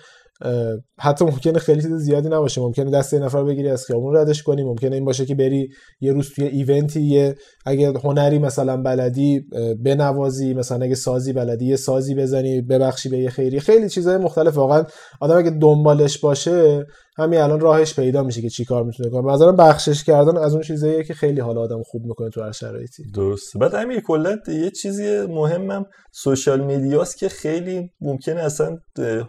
حتی 0.98 1.24
ممکنه 1.24 1.58
خیلی 1.58 1.82
چیز 1.82 1.92
زیادی 1.92 2.28
نباشه. 2.28 2.60
ممکنه 2.60 2.90
دست 2.90 3.12
یه 3.12 3.18
نفر 3.18 3.44
بگیری 3.44 3.68
از 3.68 3.84
خیابون 3.84 4.16
ردش 4.16 4.42
کنی. 4.42 4.62
ممکنه 4.62 4.94
این 4.94 5.04
باشه 5.04 5.26
که 5.26 5.34
بری 5.34 5.68
یه 6.00 6.12
روز 6.12 6.34
توی 6.34 6.46
ایونتی 6.46 7.02
یه 7.02 7.34
اگه 7.66 7.92
هنری 8.04 8.38
مثلا 8.38 8.76
بلدی 8.76 9.44
بنوازی 9.84 10.54
مثلا 10.54 10.84
اگه 10.84 10.94
سازی 10.94 11.32
بلدی 11.32 11.66
یه 11.66 11.76
سازی 11.76 12.14
بزنی 12.14 12.60
ببخشی 12.60 13.08
به 13.08 13.18
یه 13.18 13.30
خیری. 13.30 13.60
خیلی 13.60 13.88
چیزهای 13.88 14.16
مختلف. 14.16 14.56
واقعا 14.56 14.84
آدم 15.20 15.38
اگه 15.38 15.50
دنبالش 15.50 16.18
باشه 16.18 16.86
همین 17.18 17.40
الان 17.40 17.60
راهش 17.60 17.94
پیدا 17.94 18.22
میشه 18.22 18.42
که 18.42 18.48
چیکار 18.48 18.84
می‌تونه 18.84 19.10
کنه. 19.10 19.32
مثلا 19.32 19.52
بخشش 19.52 20.04
کردن 20.04 20.36
از 20.36 20.52
اون 20.52 20.62
چیزاییه 20.62 21.04
که 21.04 21.14
خیلی 21.14 21.40
حال 21.40 21.58
آدم 21.58 21.82
خوب 21.82 22.04
می‌کنه 22.04 22.30
تو 22.30 22.42
هر 22.42 22.52
شرایطی. 22.52 23.10
درست 23.14 23.56
بعد 23.56 23.74
همین 23.74 24.00
کلا 24.00 24.36
یه 24.48 24.70
چیزی 24.70 25.26
مهمم 25.26 25.86
سوشال 26.12 26.60
میدیاست 26.60 27.18
که 27.18 27.28
خیلی 27.28 27.90
ممکنه 28.00 28.40
اصلا 28.40 28.78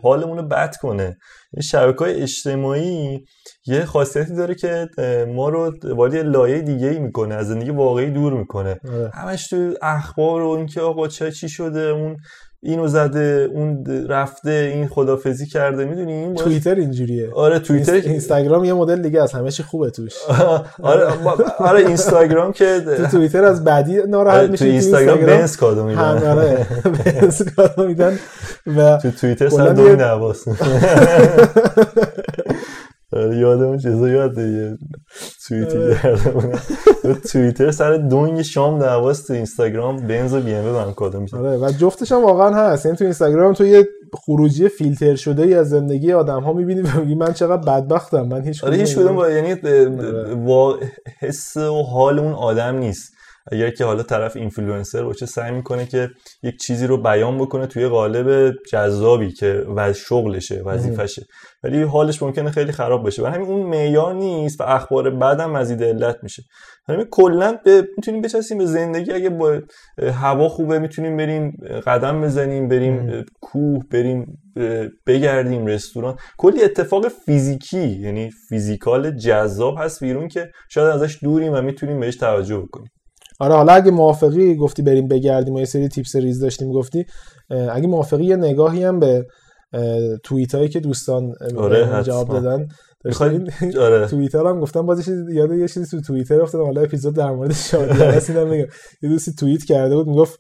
حالمون 0.01 0.37
رو 0.37 0.43
بد 0.43 0.75
کنه. 0.81 1.17
شبکه 1.63 1.99
های 1.99 2.21
اجتماعی 2.21 3.25
یه 3.67 3.85
خاصیتی 3.85 4.35
داره 4.35 4.55
که 4.55 4.87
ما 5.35 5.49
رو 5.49 5.73
وارد 5.83 6.15
لایه 6.15 6.61
دیگه 6.61 6.87
ای 6.87 6.99
می‌کنه 6.99 7.35
از 7.35 7.47
زندگی 7.47 7.69
واقعی 7.69 8.11
دور 8.11 8.33
می‌کنه. 8.33 8.79
آره. 8.89 9.11
همش 9.13 9.47
تو 9.47 9.73
اخبار 9.81 10.41
و 10.41 10.49
اینکه 10.49 10.81
آقا 10.81 11.07
چه 11.07 11.31
چی 11.31 11.49
شده 11.49 11.79
اون 11.79 12.17
اینو 12.67 12.87
زده 12.87 13.49
اون 13.53 13.85
رفته 14.09 14.71
این 14.73 14.87
خدافزی 14.87 15.45
کرده 15.45 15.85
می‌دونی؟ 15.85 16.13
این 16.13 16.35
توییتر 16.35 16.75
اینجوریه. 16.75 17.29
آره 17.33 17.59
توییتر 17.59 17.93
اینستاگرام 17.93 18.65
یه 18.65 18.73
مدل 18.73 19.01
دیگه 19.01 19.21
از 19.21 19.31
همه 19.31 19.51
چی 19.51 19.63
خوبه 19.63 19.89
توش. 19.89 20.13
آره 20.83 21.07
آره 21.59 21.79
اینستاگرام 21.79 22.53
که 22.53 22.81
تو 22.97 23.07
توییتر 23.07 23.43
از 23.43 23.63
بعدی 23.63 24.01
ناراحت 24.07 24.37
آره، 24.37 24.47
میشه 24.47 24.65
تو 24.65 24.71
اینستاگرام 24.71 25.25
بنز 25.25 25.57
کادو 25.57 25.83
میدن. 25.83 26.27
آره 26.27 26.67
بنز 27.05 27.41
کادو 27.55 27.87
میدن 27.87 28.19
و 28.77 28.97
تو 28.97 29.11
توییتر 29.11 29.49
سر 29.49 29.73
دو 29.73 29.95
نواس 29.95 30.45
یادمون 33.47 33.77
چیزا 33.77 34.09
یاده 34.09 34.41
یه 34.41 34.77
توییتی 35.47 35.77
آره. 35.77 35.95
کردم. 36.03 36.51
توییتر 37.31 37.71
سر 37.71 37.97
دونگ 37.97 38.41
شام 38.41 38.79
دعواست 38.79 39.27
تو 39.27 39.33
اینستاگرام 39.33 40.07
بنز 40.07 40.33
و 40.33 40.41
بی 40.41 40.53
ام 40.53 40.65
من 40.65 40.93
کادو 40.93 41.19
میشه. 41.19 41.37
آره 41.37 41.57
و 41.57 41.71
جفتش 41.71 42.11
هم 42.11 42.23
واقعا 42.23 42.55
هست. 42.55 42.85
یعنی 42.85 42.97
تو 42.97 43.03
اینستاگرام 43.03 43.53
تو 43.53 43.65
یه 43.65 43.87
خروجی 44.13 44.69
فیلتر 44.69 45.15
شده 45.15 45.43
ای 45.43 45.53
از 45.53 45.69
زندگی 45.69 46.13
آدم 46.13 46.41
ها 46.43 46.53
می‌بینی 46.53 46.81
و 46.81 46.99
میگی 46.99 47.15
من 47.15 47.33
چقدر 47.33 47.61
بدبختم. 47.61 48.21
من 48.21 48.41
هیچ 48.41 48.63
آره 48.63 48.75
هیچ 48.75 48.95
کدوم 48.95 49.15
با 49.15 49.29
یعنی 49.29 49.55
با 50.35 50.79
حس 51.19 51.57
و 51.57 51.83
حال 51.83 52.19
اون 52.19 52.33
آدم 52.33 52.75
نیست. 52.75 53.16
اگر 53.51 53.69
که 53.69 53.85
حالا 53.85 54.03
طرف 54.03 54.35
اینفلوئنسر 54.35 55.03
باشه 55.03 55.25
سعی 55.25 55.51
می‌کنه 55.51 55.85
که 55.85 56.09
یک 56.43 56.57
چیزی 56.57 56.87
رو 56.87 56.97
بیان 56.97 57.37
بکنه 57.37 57.67
توی 57.67 57.87
قالب 57.87 58.55
جذابی 58.71 59.31
که 59.31 59.65
و 59.75 59.93
شغلشه 59.93 60.61
وظیفشه 60.65 61.25
ولی 61.63 61.81
حالش 61.81 62.23
ممکنه 62.23 62.51
خیلی 62.51 62.71
خراب 62.71 63.03
باشه 63.03 63.23
و 63.23 63.25
همین 63.25 63.47
اون 63.47 63.65
معیار 63.65 64.13
نیست 64.13 64.61
و 64.61 64.63
اخبار 64.63 65.09
بعدم 65.09 65.51
مزید 65.51 65.83
علت 65.83 66.17
میشه. 66.23 66.43
همین 66.89 67.05
کلا 67.11 67.57
به 67.65 67.87
می‌تونیم 67.97 68.21
بچسبیم 68.21 68.57
به 68.57 68.65
زندگی. 68.65 69.11
اگه 69.11 69.29
با 69.29 69.59
هوا 70.13 70.49
خوبه 70.49 70.79
می‌تونیم 70.79 71.17
بریم 71.17 71.57
قدم 71.85 72.21
بزنیم 72.21 72.67
بریم 72.67 73.25
کوه 73.41 73.83
بریم 73.91 74.39
بگردیم 75.07 75.65
رستوران. 75.65 76.15
کلی 76.37 76.63
اتفاق 76.63 77.07
فیزیکی 77.07 77.87
یعنی 77.87 78.29
فیزیکال 78.49 79.11
جذاب 79.11 79.75
هست 79.79 80.03
بیرون 80.03 80.27
که 80.27 80.51
شاید 80.69 80.87
ازش 80.87 81.17
دوریم 81.23 81.53
و 81.53 81.61
می‌تونیم 81.61 81.99
بهش 81.99 82.15
توجه 82.15 82.57
بکنیم. 82.57 82.91
آره 83.39 83.55
حالا 83.55 83.73
اگه 83.73 83.91
موافقی 83.91 84.55
گفتی 84.55 84.81
بریم 84.81 85.07
بگردیم 85.07 85.53
و 85.53 85.59
یه 85.59 85.65
سری 85.65 85.87
تیپس 85.87 86.15
ریز 86.15 86.39
داشتیم 86.39 86.71
گفتی 86.71 87.05
اگه 87.49 87.87
موافقی 87.87 88.23
یه 88.23 88.35
نگاهی 88.35 88.83
هم 88.83 88.99
به 88.99 89.25
توییت 90.23 90.55
هایی 90.55 90.69
که 90.69 90.79
دوستان 90.79 91.33
آره 91.57 92.03
جواب 92.03 92.29
دادن 92.29 92.67
می‌خوایم؟ 93.05 93.45
آره. 93.85 94.07
توییتر 94.07 94.47
هم 94.47 94.59
گفتم 94.59 94.85
باز 94.85 95.07
یاد 95.33 95.51
یه 95.51 95.67
چیزی 95.67 95.85
تو 95.85 96.01
توییتر 96.01 96.41
افتادم. 96.41 96.65
حالا 96.65 96.81
اپیزود 96.81 97.15
در 97.15 97.31
مورد 97.31 97.53
شادی 97.53 97.99
رسیدم 97.99 98.47
میگم. 98.47 98.67
یه 99.01 99.09
دوستی 99.09 99.33
توییت 99.33 99.63
کرده 99.63 99.95
بود 99.95 100.07
می‌گفت 100.07 100.39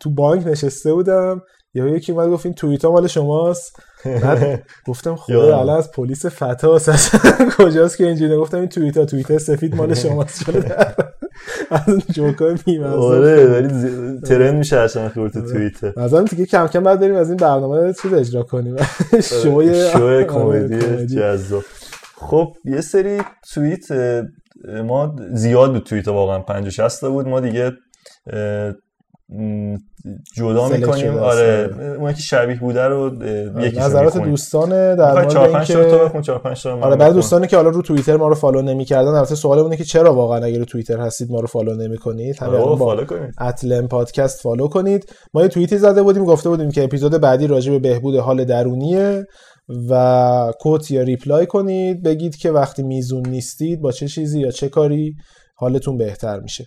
تو 0.00 0.10
بانک 0.10 0.46
نشسته 0.46 0.94
بودم 0.94 1.42
یا 1.74 1.88
یکی 1.88 2.12
اومد 2.12 2.28
گفت 2.28 2.46
این 2.46 2.54
توییت 2.54 2.84
مال 2.84 3.06
شماست. 3.06 3.82
بعد 4.04 4.62
گفتم 4.88 5.16
خدا 5.16 5.58
الان 5.60 5.76
از 5.78 5.90
پلیس 5.90 6.26
فتا 6.26 6.78
کجاست 7.58 7.96
که 7.96 8.06
اینجوری؟ 8.06 8.36
گفتم 8.36 8.56
این 8.58 8.68
توییت 8.68 8.96
ها 8.96 9.04
توییت 9.04 9.38
سفید 9.38 9.74
مال 9.74 9.94
شماست. 10.04 10.44
شده. 10.44 10.76
از 11.70 11.88
اون 11.88 12.02
جوکای 12.12 12.54
بیمزه. 12.66 12.96
آره 12.96 13.46
ولی 13.46 13.68
ترند 14.20 14.54
میشه 14.54 14.76
اصلا 14.76 15.08
خورت 15.08 15.52
توییت 15.52 15.84
مثلا 15.98 16.22
دیگه 16.22 16.46
کم 16.46 16.66
کم 16.66 16.82
بعد 16.82 17.00
بریم 17.00 17.14
از 17.14 17.28
این 17.28 17.36
برنامه 17.36 17.92
چیز 18.02 18.12
اجرا 18.12 18.42
کنیم. 18.42 18.76
شوی 19.22 19.90
شوی 19.90 20.24
کمدی 20.24 21.06
جذاب. 21.06 21.62
خب 22.16 22.52
یه 22.64 22.80
سری 22.80 23.22
توییت 23.54 23.86
ما 24.84 25.16
زیاد 25.32 25.72
بود 25.72 25.82
توییت 25.82 26.08
واقعا. 26.08 26.38
50 26.38 26.70
60 26.70 27.04
بود. 27.04 27.28
ما 27.28 27.40
دیگه 27.40 27.72
جدا 30.36 30.68
می‌کنیم. 30.68 31.18
آره 31.18 31.70
اون 31.98 32.12
که 32.12 32.20
شبیه 32.20 32.60
بوده 32.60 32.82
رو 32.82 33.10
نظرات 33.76 34.18
دوستان 34.18 34.94
در 34.96 35.12
مورد 35.12 35.28
4 35.28 35.48
5 35.48 35.72
تا 35.72 36.04
بخون 36.04 36.22
4 36.22 36.38
5 36.38 36.62
تا 36.62 36.80
آره 36.80 36.96
برای 36.96 37.12
دوستانی 37.12 37.46
که 37.46 37.56
حالا 37.56 37.68
رو 37.68 37.82
توییتر 37.82 38.16
ما 38.16 38.28
رو 38.28 38.34
follow 38.34 38.62
نمی‌کردن 38.62 39.10
البته 39.10 39.34
سوالمونه 39.34 39.76
که 39.76 39.84
چرا 39.84 40.14
واقعا 40.14 40.44
اگه 40.44 40.58
رو 40.58 40.64
توییتر 40.64 41.00
هستید 41.00 41.30
ما 41.30 41.40
رو 41.40 41.46
follow 41.46 41.74
نمی‌کنید؟ 41.74 42.42
همین 42.42 42.60
آره 42.60 42.76
با 42.76 43.04
کنید. 43.04 43.34
اتلم 43.40 43.88
پادکست 43.88 44.40
follow 44.40 44.68
کنید. 44.68 45.12
ما 45.34 45.42
یه 45.42 45.48
توییتی 45.48 45.78
زده 45.78 46.02
بودیم 46.02 46.24
گفته 46.24 46.48
بودیم 46.48 46.70
که 46.70 46.84
اپیزود 46.84 47.20
بعدی 47.20 47.46
راجع 47.46 47.72
به 47.72 47.78
بهبود 47.78 48.16
حال 48.16 48.44
درونیه 48.44 49.24
و 49.90 50.52
کوت 50.60 50.90
یا 50.90 51.02
ریپلای 51.02 51.46
کنید 51.46 52.02
بگید 52.02 52.36
که 52.36 52.50
وقتی 52.50 52.82
میزون 52.82 53.26
نیستید 53.28 53.80
با 53.80 53.92
چه 53.92 54.08
چیزی 54.08 54.40
یا 54.40 54.50
چه 54.50 54.68
کاری 54.68 55.14
حالتون 55.56 55.96
بهتر 55.96 56.40
میشه. 56.40 56.64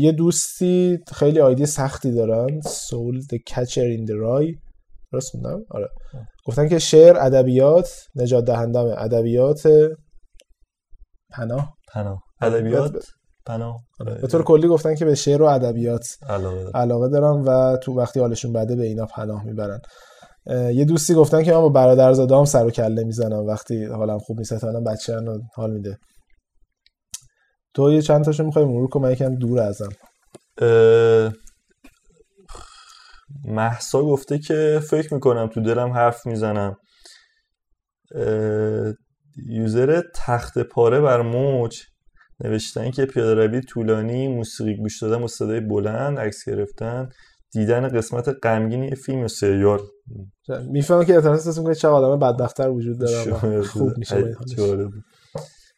یه 0.00 0.12
دوستی 0.12 0.98
خیلی 1.12 1.40
آیدی 1.40 1.66
سختی 1.66 2.12
دارن. 2.12 2.60
سول 2.60 3.20
the 3.20 3.52
catcher 3.52 3.98
in 3.98 4.06
the 4.06 4.14
rye. 4.14 4.58
درست 5.12 5.30
خوندم 5.30 5.60
آره. 5.70 5.88
گفتن 6.46 6.68
که 6.68 6.78
شعر 6.78 7.16
ادبیات 7.20 7.88
نجات 8.16 8.44
دهندم 8.44 8.94
ادبیات 8.98 9.62
پناه. 11.32 11.74
پناه. 11.92 12.22
ادبیات 12.40 13.04
پناه. 13.46 13.80
به 14.20 14.26
طور 14.26 14.42
کلی 14.42 14.68
گفتن 14.68 14.94
که 14.94 15.04
به 15.04 15.14
شعر 15.14 15.42
و 15.42 15.44
ادبیات 15.44 16.06
علاقه, 16.28 16.70
علاقه 16.74 17.08
دارم 17.08 17.44
و 17.46 17.76
تو 17.76 17.98
وقتی 17.98 18.20
حالشون 18.20 18.52
بده 18.52 18.76
به 18.76 18.84
اینا 18.84 19.06
پناه 19.06 19.44
می‌برن. 19.44 19.80
یه 20.74 20.84
دوستی 20.84 21.14
گفتن 21.14 21.42
که 21.42 21.52
من 21.52 21.60
با 21.60 21.68
برادرزادام 21.68 22.44
سر 22.44 22.66
و 22.66 22.70
کله 22.70 23.04
می‌زنم. 23.04 23.46
وقتی 23.46 23.84
حالم 23.84 24.18
خوب 24.18 24.38
نیست 24.38 24.58
تا 24.58 24.80
بچه 24.80 25.20
حال 25.54 25.70
میده. 25.70 25.98
تو 27.74 27.92
یه 27.92 28.02
چند 28.02 28.24
تاشو 28.24 28.44
می‌خوای 28.44 28.64
مرور 28.64 28.88
کن 28.88 29.00
من 29.00 29.12
یکم 29.12 29.34
دور 29.34 29.60
ازم. 29.60 29.88
محسا 33.44 34.02
گفته 34.02 34.38
که 34.38 34.80
فکر 34.90 35.14
می‌کنم 35.14 35.46
تو 35.46 35.60
دلم 35.60 35.90
حرف 35.90 36.26
می‌زنم. 36.26 36.76
یوزر 39.46 40.02
تخت 40.14 40.58
پاره 40.58 41.00
بر 41.00 41.22
موج 41.22 41.82
نوشتن 42.44 42.90
که 42.90 43.06
پیاده 43.06 43.34
روی 43.46 43.60
طولانی 43.60 44.28
موسیقی 44.28 44.76
گوش 44.76 45.02
دادن 45.02 45.22
و 45.22 45.28
صدای 45.28 45.60
بلند 45.60 46.18
عکس 46.18 46.48
گرفتن 46.48 47.08
دیدن 47.52 47.88
قسمت 47.88 48.28
غمگین 48.42 48.94
فیلم 48.94 49.20
و 49.20 49.28
سریال. 49.28 49.80
می‌فهمم 50.68 51.04
که 51.04 51.14
اعتراض 51.14 51.40
اساس 51.40 51.58
می‌کنه 51.58 51.74
چه 51.74 51.88
آدم 51.88 52.18
بدبختتر 52.18 52.68
وجود 52.68 52.98
داره 52.98 53.62
خوب 53.62 53.98
میشه 53.98 54.36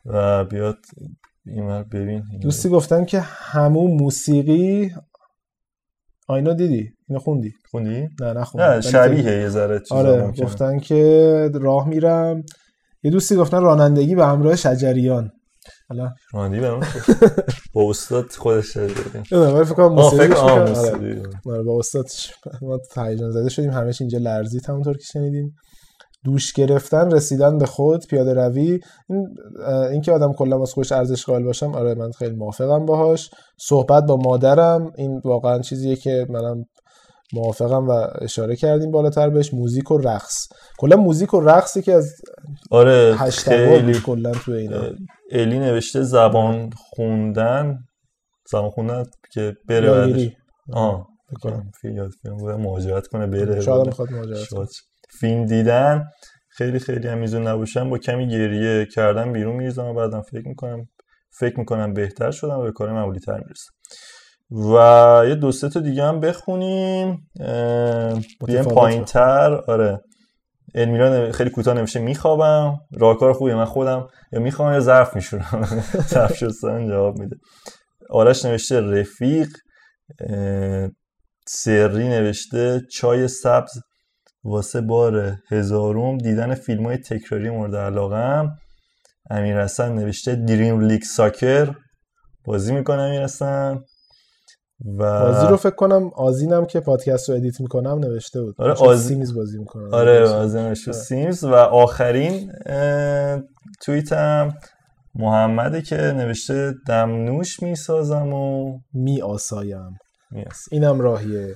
و 0.07 0.45
بیاد 0.45 0.79
این 1.47 1.83
ببین. 1.83 2.23
دوستی 2.41 2.69
گفتن 2.69 3.05
که 3.05 3.21
همون 3.21 3.91
موسیقی 3.91 4.91
آینو 6.29 6.55
دیدی؟ 6.55 6.91
اینو 7.09 7.21
خوندی؟ 7.21 7.53
خوندی؟ 7.71 8.09
نه 8.21 8.33
نخوندم. 8.33 8.71
نه 8.71 8.81
شبیه 8.81 9.25
یه 9.25 9.49
ذره 9.49 9.79
چیزا 9.81 9.95
آره 9.95 10.23
ممکنه. 10.23 10.47
گفتن 10.47 10.79
که 10.79 11.51
راه 11.55 11.89
میرم. 11.89 12.43
یه 13.03 13.11
دوستی 13.11 13.37
گفتن 13.37 13.63
رانندگی 13.63 14.15
به 14.15 14.27
همراه 14.27 14.57
شجریان. 14.57 15.31
حالا 15.89 16.11
راندی 16.33 16.61
برام 16.61 16.81
با 17.75 17.91
استاد 17.91 18.31
خودش 18.33 18.77
نمی‌دونم 18.77 19.55
ولی 19.55 19.65
فکر 19.65 19.75
کنم 19.75 19.93
موسیقی. 19.93 20.33
آره. 20.33 20.69
موسیقی. 20.71 21.23
آره 21.47 21.63
با 21.63 21.79
استاد 21.79 22.07
ما 22.63 22.79
هیجان 22.97 23.31
زده 23.31 23.49
شدیم. 23.49 23.71
همش 23.71 24.01
اینجا 24.01 24.19
لرزید 24.19 24.67
همونطور 24.69 24.97
که 24.97 25.05
شنیدیم. 25.05 25.55
دوش 26.25 26.53
گرفتن 26.53 27.11
رسیدن 27.11 27.59
به 27.59 27.67
خود 27.67 28.07
پیاده 28.07 28.35
روی. 28.35 28.81
این 29.09 29.37
اه، 29.67 29.87
این 29.87 30.01
که 30.01 30.13
آدم 30.13 30.33
کلا 30.33 30.59
واسه 30.59 30.73
خودش 30.73 30.93
ارزش 30.93 31.25
قائل 31.25 31.43
باشم 31.43 31.75
آره 31.75 31.95
من 31.95 32.11
خیلی 32.11 32.37
موافقم 32.37 32.87
باهاش. 32.87 33.31
صحبت 33.61 34.05
با 34.05 34.17
مادرم 34.17 34.93
این 34.97 35.21
واقعا 35.25 35.59
چیزیه 35.59 35.97
که 35.97 36.27
منم 36.31 36.65
موافقم 37.35 37.89
و 37.89 38.07
اشاره 38.21 38.57
کردیم 38.57 38.91
بالاتر 38.91 39.31
بهش 39.31 39.55
موزیک 39.55 39.91
و 39.91 39.99
رقص. 39.99 40.49
کلا 40.79 40.97
موزیک 40.97 41.35
و 41.35 41.41
رقصی 41.41 41.83
که 41.83 41.93
از 41.93 42.13
آره 42.71 43.17
خیلی. 43.17 44.01
کلا 44.01 44.33
تو 44.33 44.53
اینا. 44.53 44.83
الی 45.31 45.59
نوشته 45.59 46.03
زبان 46.03 46.71
خوندن. 46.77 47.79
زبان 48.51 48.71
خوندن 48.71 49.05
که 49.33 49.57
بره 49.69 50.37
آه 50.73 51.07
فکر 51.31 51.39
کنم. 51.51 51.71
فیلم 51.81 51.97
یاد 52.87 53.07
کنه 53.07 53.27
بره. 53.27 53.61
شاید 53.61 53.87
می‌خواد 53.87 54.11
مهاجرت. 54.11 54.69
فیلم 55.21 55.47
دیدن 55.47 56.05
خیلی 56.49 56.79
خیلی 56.79 57.09
هم 57.09 57.19
میزون 57.19 57.47
نباشم 57.47 57.91
با 57.91 57.99
کمی 57.99 58.29
گریه 58.29 58.87
کردن 58.87 59.33
بیرون 59.33 59.57
میریزم 59.57 59.85
و 59.85 59.95
بعدم 59.95 60.23
فکر 60.23 60.49
می‌کنم 60.49 60.89
فکر 61.39 61.59
می‌کنم 61.59 61.93
بهتر 61.95 62.31
شدم 62.31 62.59
و 62.59 62.63
به 62.63 62.73
کار 62.73 62.93
معمولی 62.93 63.21
تر 63.21 63.41
می‌رسم. 63.41 63.73
و 64.51 65.29
یه 65.29 65.35
دو 65.35 65.53
سه 65.53 65.69
تا 65.69 65.81
دیگه 65.81 66.05
هم 66.05 66.21
بخونیم. 66.21 67.31
بیایم 67.39 68.25
متفاوت 68.41 68.75
پایین 68.75 69.05
تر. 69.05 69.53
آره. 69.55 70.01
المیرا 70.75 71.09
نو- 71.09 71.33
خیلی 71.33 71.51
کوتاه 71.51 71.75
نوشته 71.75 72.01
میخوابم. 72.01 72.77
راهکار 72.93 73.33
خوبیه 73.33 73.55
من 73.55 73.65
خودم. 73.65 74.09
یا 74.33 74.41
می‌خوام 74.41 74.73
یا 74.73 74.81
ظرف 74.81 75.17
میشورم. 75.17 75.69
ظرف 76.15 76.37
شستن 76.37 76.89
جواب 76.89 77.19
میده. 77.19 77.37
آرش 78.11 78.45
نوشته 78.45 78.81
رفیق. 78.81 79.49
سری 81.49 82.09
نوشته 82.09 82.81
چای 82.93 83.29
سبز 83.29 83.71
واسه 84.45 84.81
بار 84.81 85.37
هزارم 85.51 86.19
دیدن 86.19 86.55
فیلم 86.55 86.87
های 86.87 86.97
تکراری 86.97 87.51
مورد 87.51 87.77
علاقم. 87.77 88.53
امیر 89.31 89.63
حسن 89.63 89.93
نوشته 89.93 90.35
Dream 90.35 90.81
League 90.81 91.03
Soccer. 91.03 91.75
بازی 92.45 92.75
می‌کنه 92.75 93.03
امیر 93.03 93.23
حسن. 93.23 93.79
و 94.99 95.21
بازی 95.21 95.47
رو 95.47 95.57
فکر 95.57 95.75
کنم 95.75 96.11
آزینم 96.15 96.67
که 96.67 96.81
پادکست 96.81 97.29
رو 97.29 97.37
edit 97.37 97.61
می‌کنم 97.61 97.99
نوشته 97.99 98.43
بود. 98.43 98.55
آره، 98.59 98.73
آز- 98.73 99.07
Sims 99.07 99.35
بازی 99.35 99.59
می‌کنم 99.59 99.95
آره 99.95 100.29
آزمش 100.29 100.89
و 100.89 100.93
سیمز 100.93 101.45
و 101.45 101.55
آخرین 101.55 102.53
توییتم 103.83 104.55
محمده 105.15 105.83
که 105.83 105.97
نوشته 105.97 106.75
دمنوش 106.89 107.63
می‌سازم 107.63 108.33
و 108.33 108.79
می 108.95 109.23
آسایم 109.23 109.99
اینم 110.71 111.01
راهیه. 111.01 111.55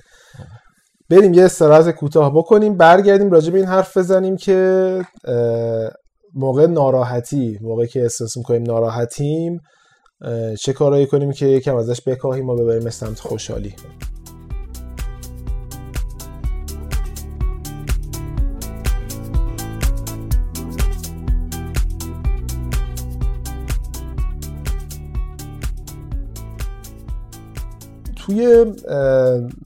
بریم 1.09 1.33
یه 1.33 1.43
استراحت 1.43 1.91
کوتاه 1.91 2.35
بکنیم 2.35 2.77
برگردیم 2.77 3.31
راجع 3.31 3.51
به 3.51 3.57
این 3.57 3.67
حرف 3.67 3.97
بزنیم 3.97 4.37
که 4.37 5.01
موقع 6.33 6.67
ناراحتی 6.67 7.59
موقعی 7.61 7.87
که 7.87 8.01
احساس 8.01 8.37
می‌کنیم 8.37 8.63
ناراحتیم 8.63 9.61
چه 10.59 10.73
کارایی 10.73 11.07
کنیم 11.07 11.31
که 11.31 11.45
یکم 11.45 11.75
ازش 11.75 12.01
بکاهیم 12.01 12.49
و 12.49 12.55
ببریم 12.55 12.89
سمت 12.89 13.19
خوشحالی. 13.19 13.73
توی 28.27 28.65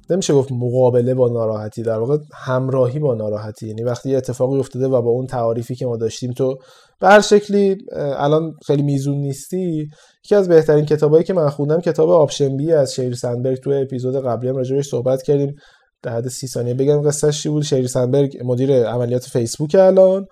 نمیشه 0.10 0.34
گفت 0.34 0.52
مقابله 0.52 1.14
با 1.14 1.28
ناراحتی 1.28 1.84
در 1.84 2.00
واقع 2.00 2.18
همراهی 2.34 3.00
با 3.00 3.16
ناراحتی. 3.16 3.68
یعنی 3.68 3.84
وقتی 3.84 4.10
یه 4.10 4.18
اتفاقی 4.18 4.60
افتاده 4.60 4.88
و 4.88 5.02
با 5.02 5.10
اون 5.10 5.28
تعاریفی 5.28 5.76
که 5.76 5.86
ما 5.86 5.98
داشتیم 5.98 6.32
تو 6.32 6.58
به 7.00 7.08
هر 7.08 7.22
شکلی 7.22 7.78
الان 7.96 8.54
خیلی 8.66 8.84
میزون 8.84 9.18
نیستی. 9.18 9.88
یکی 10.26 10.36
از 10.36 10.48
بهترین 10.48 10.86
کتابایی 10.86 11.24
که 11.24 11.34
من 11.34 11.50
خوندم 11.50 11.82
کتاب 11.82 12.10
آپشنبی 12.10 12.72
از 12.72 12.94
شیر 12.94 13.16
سندبرگ. 13.16 13.58
توی 13.58 13.82
اپیزود 13.82 14.26
قبلی 14.26 14.50
هم 14.50 14.56
راجعش 14.56 14.88
صحبت 14.88 15.22
کردیم. 15.22 15.56
در 16.04 16.12
حد 16.12 16.28
سی 16.28 16.48
ثانیه 16.48 16.74
بگم 16.74 17.02
قصهش 17.02 17.44
چی 17.44 17.50
بود. 17.50 17.64
شیر 17.64 17.88
سندبرگ 17.88 18.38
مدیر 18.44 18.88
عملیات 18.88 19.24
فیسبوک 19.24 19.76
الان. 19.80 20.26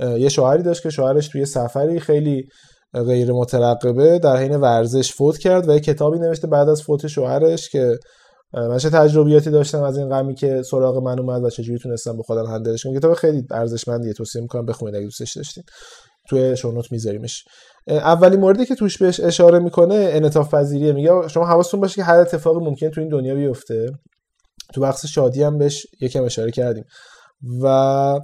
یه 0.00 0.28
شوهری 0.28 0.62
داشت 0.62 0.82
که 0.82 0.90
شوهرش 0.90 1.28
توی 1.28 1.44
سفری 1.44 2.00
خیلی 2.00 2.44
غیر 2.94 3.32
مترقبه 3.32 4.18
در 4.18 4.36
حین 4.36 4.56
ورزش 4.56 5.12
فوت 5.12 5.38
کرد 5.38 5.68
و 5.68 5.72
یه 5.72 5.80
کتابی 5.80 6.18
نوشته 6.18 6.46
بعد 6.46 6.68
از 6.68 6.82
فوت 6.82 7.06
شوهرش 7.06 7.68
که 7.68 7.98
من 8.54 8.78
چه 8.78 8.90
تجربیاتی 8.90 9.50
داشتم 9.50 9.82
از 9.82 9.98
این 9.98 10.08
غمی 10.08 10.34
که 10.34 10.62
سراغ 10.62 10.96
من 10.96 11.18
اومد 11.18 11.44
و 11.44 11.50
چجوری 11.50 11.78
تونستم 11.78 12.16
به 12.16 12.22
خودم 12.22 12.46
هندلش 12.46 12.82
کنم 12.82 12.98
کتاب 12.98 13.14
خیلی 13.14 13.42
ارزشمندیه 13.50 14.12
توصیه 14.12 14.42
می‌کنم 14.42 14.66
بخونید 14.66 14.94
اگه 14.94 15.04
دوستش 15.04 15.36
داشتین. 15.36 15.64
توی 16.28 16.56
شونوت 16.56 16.92
میذاریمش. 16.92 17.44
اولین 17.88 18.40
موردی 18.40 18.66
که 18.66 18.74
توش 18.74 18.98
بهش 18.98 19.20
اشاره 19.20 19.58
می‌کنه 19.58 19.94
انعطاف 19.94 20.54
پذیریه. 20.54 20.92
میگه 20.92 21.28
شما 21.28 21.46
حواستون 21.46 21.80
باشه 21.80 21.94
که 21.94 22.04
هر 22.04 22.18
اتفاقی 22.18 22.64
ممکن 22.64 22.90
تو 22.90 23.00
این 23.00 23.10
دنیا 23.10 23.34
بیفته. 23.34 23.90
تو 24.74 24.80
بخش 24.80 25.06
شادی 25.06 25.42
هم 25.42 25.58
بهش 25.58 25.86
یکم 26.00 26.24
اشاره 26.24 26.50
کردیم. 26.50 26.84
و 27.62 28.18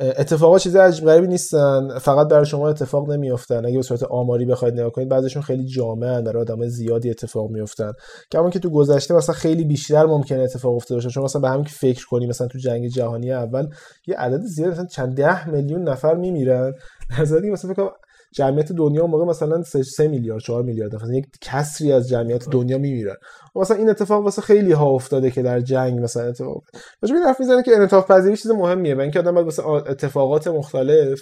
اتفاقات 0.00 0.60
چیز 0.60 0.76
عجیب 0.76 1.04
غریبی 1.04 1.26
نیستن. 1.26 1.98
فقط 1.98 2.28
برای 2.28 2.46
شما 2.46 2.68
اتفاق 2.68 3.10
نمیافتن. 3.10 3.66
اگه 3.66 3.76
به 3.76 3.82
صورت 3.82 4.02
آماری 4.02 4.44
بخواید 4.44 4.74
نگاه 4.74 4.90
کنید 4.90 5.08
بعضیشون 5.08 5.42
خیلی 5.42 5.66
جامعن 5.66 6.24
برای 6.24 6.42
آدم 6.42 6.68
زیادی 6.68 7.10
اتفاق 7.10 7.50
میافتن. 7.50 7.92
کما 8.32 8.50
که 8.50 8.58
تو 8.58 8.70
گذشته 8.70 9.14
مثلا 9.14 9.34
خیلی 9.34 9.64
بیشتر 9.64 10.06
ممکنه 10.06 10.42
اتفاق 10.42 10.74
افتاده 10.74 10.94
باشه. 10.96 11.10
چون 11.10 11.24
مثلا 11.24 11.40
به 11.40 11.48
همین 11.48 11.64
که 11.64 11.70
فکر 11.70 12.06
کنی 12.06 12.26
مثلا 12.26 12.46
تو 12.46 12.58
جنگ 12.58 12.86
جهانی 12.86 13.32
اول 13.32 13.68
یه 14.06 14.16
عدد 14.16 14.40
زیاد 14.40 14.70
مثلا 14.70 14.86
چند 14.86 15.16
ده 15.16 15.48
میلیون 15.48 15.88
نفر 15.88 16.14
میمیرن. 16.14 16.74
که 17.16 17.50
مثلا 17.52 17.74
فکر 17.74 17.90
جمعیت 18.34 18.72
دنیا 18.72 19.06
موقع 19.06 19.24
مثلا 19.24 19.62
3 19.62 20.08
میلیارد 20.08 20.42
4 20.42 20.62
میلیارد 20.62 20.94
مثلا 20.94 21.14
یک 21.14 21.26
کسری 21.40 21.92
از 21.92 22.08
جمعیت 22.08 22.48
دنیا 22.48 22.78
میمیرن. 22.78 23.16
مثلا 23.54 23.76
این 23.76 23.90
اتفاق 23.90 24.24
واسه 24.24 24.42
خیلی 24.42 24.72
ها 24.72 24.86
افتاده 24.86 25.30
که 25.30 25.42
در 25.42 25.60
جنگ 25.60 26.00
مثلا 26.00 26.22
اتفاق 26.28 26.62
راجع 27.02 27.12
به 27.12 27.18
این 27.18 27.28
حرف 27.28 27.40
می‌زنه 27.40 27.62
که 27.62 27.76
انعطاف 27.76 28.10
پذیری 28.10 28.36
چیز 28.36 28.50
مهمیه 28.50 28.94
و 28.94 29.00
اینکه 29.00 29.18
آدم 29.18 29.34
باید 29.34 29.44
واسه 29.44 29.66
اتفاقات 29.66 30.48
مختلف 30.48 31.20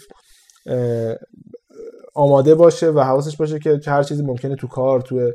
آماده 2.15 2.55
باشه 2.55 2.91
و 2.91 3.01
حواسش 3.01 3.37
باشه 3.37 3.59
که 3.59 3.81
هر 3.87 4.03
چیزی 4.03 4.23
ممکنه 4.23 4.57
تو 4.57 4.67
کار 4.67 5.01
تو 5.01 5.33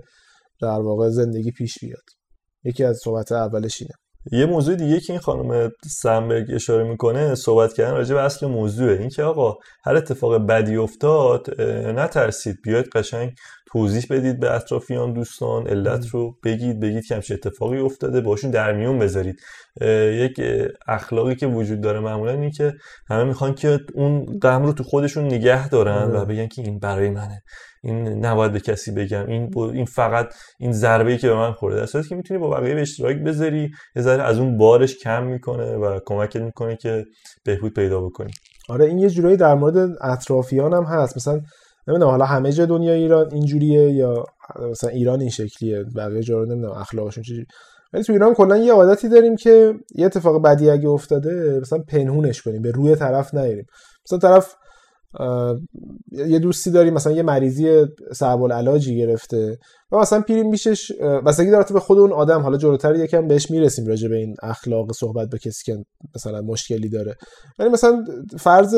در 0.61 0.79
واقع 0.81 1.09
زندگی 1.09 1.51
پیش 1.51 1.77
بیاد. 1.81 2.03
یکی 2.63 2.83
از 2.83 2.99
صحبت 3.03 3.31
اولش 3.31 3.81
اینه. 3.81 3.93
یه 4.31 4.45
موضوع 4.45 4.75
دیگه 4.75 4.99
که 4.99 5.13
این 5.13 5.19
خانم 5.19 5.71
سنبرگ 5.85 6.45
اشاره 6.53 6.83
می‌کنه 6.83 7.35
صحبت 7.35 7.73
کردن 7.73 7.93
راجع 7.93 8.15
به 8.15 8.21
اصل 8.21 8.47
موضوعه. 8.47 8.99
این 8.99 9.09
که 9.09 9.23
آقا 9.23 9.57
هر 9.83 9.95
اتفاق 9.95 10.37
بدی 10.47 10.75
افتاد 10.75 11.61
نترسید. 11.95 12.61
بیاید 12.63 12.89
قشنگ 12.89 13.35
توضیح 13.71 14.05
بدید 14.09 14.39
به 14.39 14.55
اطرافیان 14.55 15.13
دوستان 15.13 15.67
علت 15.67 16.07
رو 16.07 16.35
بگید 16.43 16.79
بگید 16.79 17.05
که 17.05 17.15
همچه 17.15 17.33
اتفاقی 17.33 17.79
افتاده 17.79 18.21
باشون 18.21 18.51
در 18.51 18.73
میون 18.73 18.99
بذارید 18.99 19.39
یک 20.11 20.41
اخلاقی 20.87 21.35
که 21.35 21.47
وجود 21.47 21.81
داره 21.81 21.99
معمولا 21.99 22.31
اینه 22.31 22.51
که 22.51 22.73
همه 23.09 23.23
می‌خوان 23.23 23.55
که 23.55 23.79
اون 23.93 24.39
غم 24.39 24.63
رو 24.63 24.73
تو 24.73 24.83
خودشون 24.83 25.25
نگه 25.25 25.69
دارن 25.69 26.11
و 26.11 26.25
بگن 26.25 26.47
که 26.47 26.61
این 26.61 26.79
برای 26.79 27.09
منه. 27.09 27.41
این 27.83 28.25
نباید 28.25 28.51
به 28.51 28.59
کسی 28.59 28.91
بگم. 28.91 29.25
این 29.27 29.51
این 29.57 29.85
فقط 29.85 30.33
این 30.59 30.71
ضربه 30.71 31.11
ای 31.11 31.17
که 31.17 31.27
به 31.27 31.35
من 31.35 31.51
خورده. 31.51 31.79
در 31.79 31.85
صورتی 31.85 32.09
که 32.09 32.15
می‌تونی 32.15 32.39
با 32.39 32.49
بقیه 32.49 32.75
به 32.75 32.81
اشتراک 32.81 33.17
بذاری 33.17 33.71
یه 33.95 34.01
ذره 34.01 34.23
از 34.23 34.39
اون 34.39 34.57
بارش 34.57 34.97
کم 34.97 35.23
می‌کنه 35.23 35.75
و 35.75 35.99
کمکت 36.05 36.41
می‌کنه 36.41 36.75
که 36.75 37.05
بهبود 37.45 37.73
پیدا 37.73 38.01
بکنی. 38.01 38.31
آره 38.69 38.85
این 38.85 38.99
یه 38.99 39.09
جورایی 39.09 39.37
در 39.37 39.55
مورد 39.55 39.89
اطرافیان 40.01 40.73
هم 40.73 40.83
هست. 40.83 41.17
مثلا 41.17 41.41
نمی‌دونم 41.87 42.09
حالا 42.11 42.25
همه 42.25 42.51
جای 42.51 42.67
دنیا 42.67 42.93
ایران 42.93 43.31
اینجوریه 43.31 43.91
یا 43.91 44.25
مثلا 44.71 44.89
ایران 44.89 45.19
این 45.19 45.29
شکلیه 45.29 45.83
بقیه 45.83 46.23
جا 46.23 46.39
رو 46.39 46.45
نمی‌دونم 46.45 46.73
اخلاقشون 46.73 47.23
چجوری. 47.23 47.45
ولی 47.93 48.03
تو 48.03 48.13
ایران 48.13 48.33
کلا 48.33 48.57
یه 48.57 48.73
عادتی 48.73 49.09
داریم 49.09 49.35
که 49.35 49.73
یه 49.95 50.05
اتفاق 50.05 50.41
بدی 50.41 50.69
اگه 50.69 50.89
افتاده 50.89 51.59
مثلا 51.61 51.79
پنهونش 51.79 52.41
کنیم 52.41 52.61
به 52.61 52.71
روی 52.71 52.95
طرف 52.95 53.33
نیاریم. 53.33 53.65
مثلا 54.05 54.19
طرف 54.19 54.55
یه 56.11 56.39
دوستی 56.39 56.71
داریم 56.71 56.93
مثلا 56.93 57.13
یه 57.13 57.23
مریضی 57.23 57.85
صعب 58.13 58.41
العلاجی 58.41 58.97
گرفته 58.97 59.57
و 59.91 59.97
مثلا 59.97 60.21
پیریم 60.21 60.49
میشش 60.49 60.91
بستگی 61.25 61.51
داره 61.51 61.65
به 61.73 61.79
خود 61.79 61.99
اون 61.99 62.11
آدم 62.11 62.41
حالا 62.41 62.57
جلوتر 62.57 62.95
یکم 62.95 63.27
بهش 63.27 63.51
می‌رسیم 63.51 63.87
راجع 63.87 64.07
به 64.07 64.15
این 64.15 64.35
اخلاق 64.43 64.91
صحبت 64.91 65.29
به 65.29 65.37
کسی 65.37 65.63
که 65.71 65.85
مثلا 66.15 66.41
مشکلی 66.41 66.89
داره. 66.89 67.15
ولی 67.59 67.69
مثلا 67.69 68.03
فرض 68.39 68.75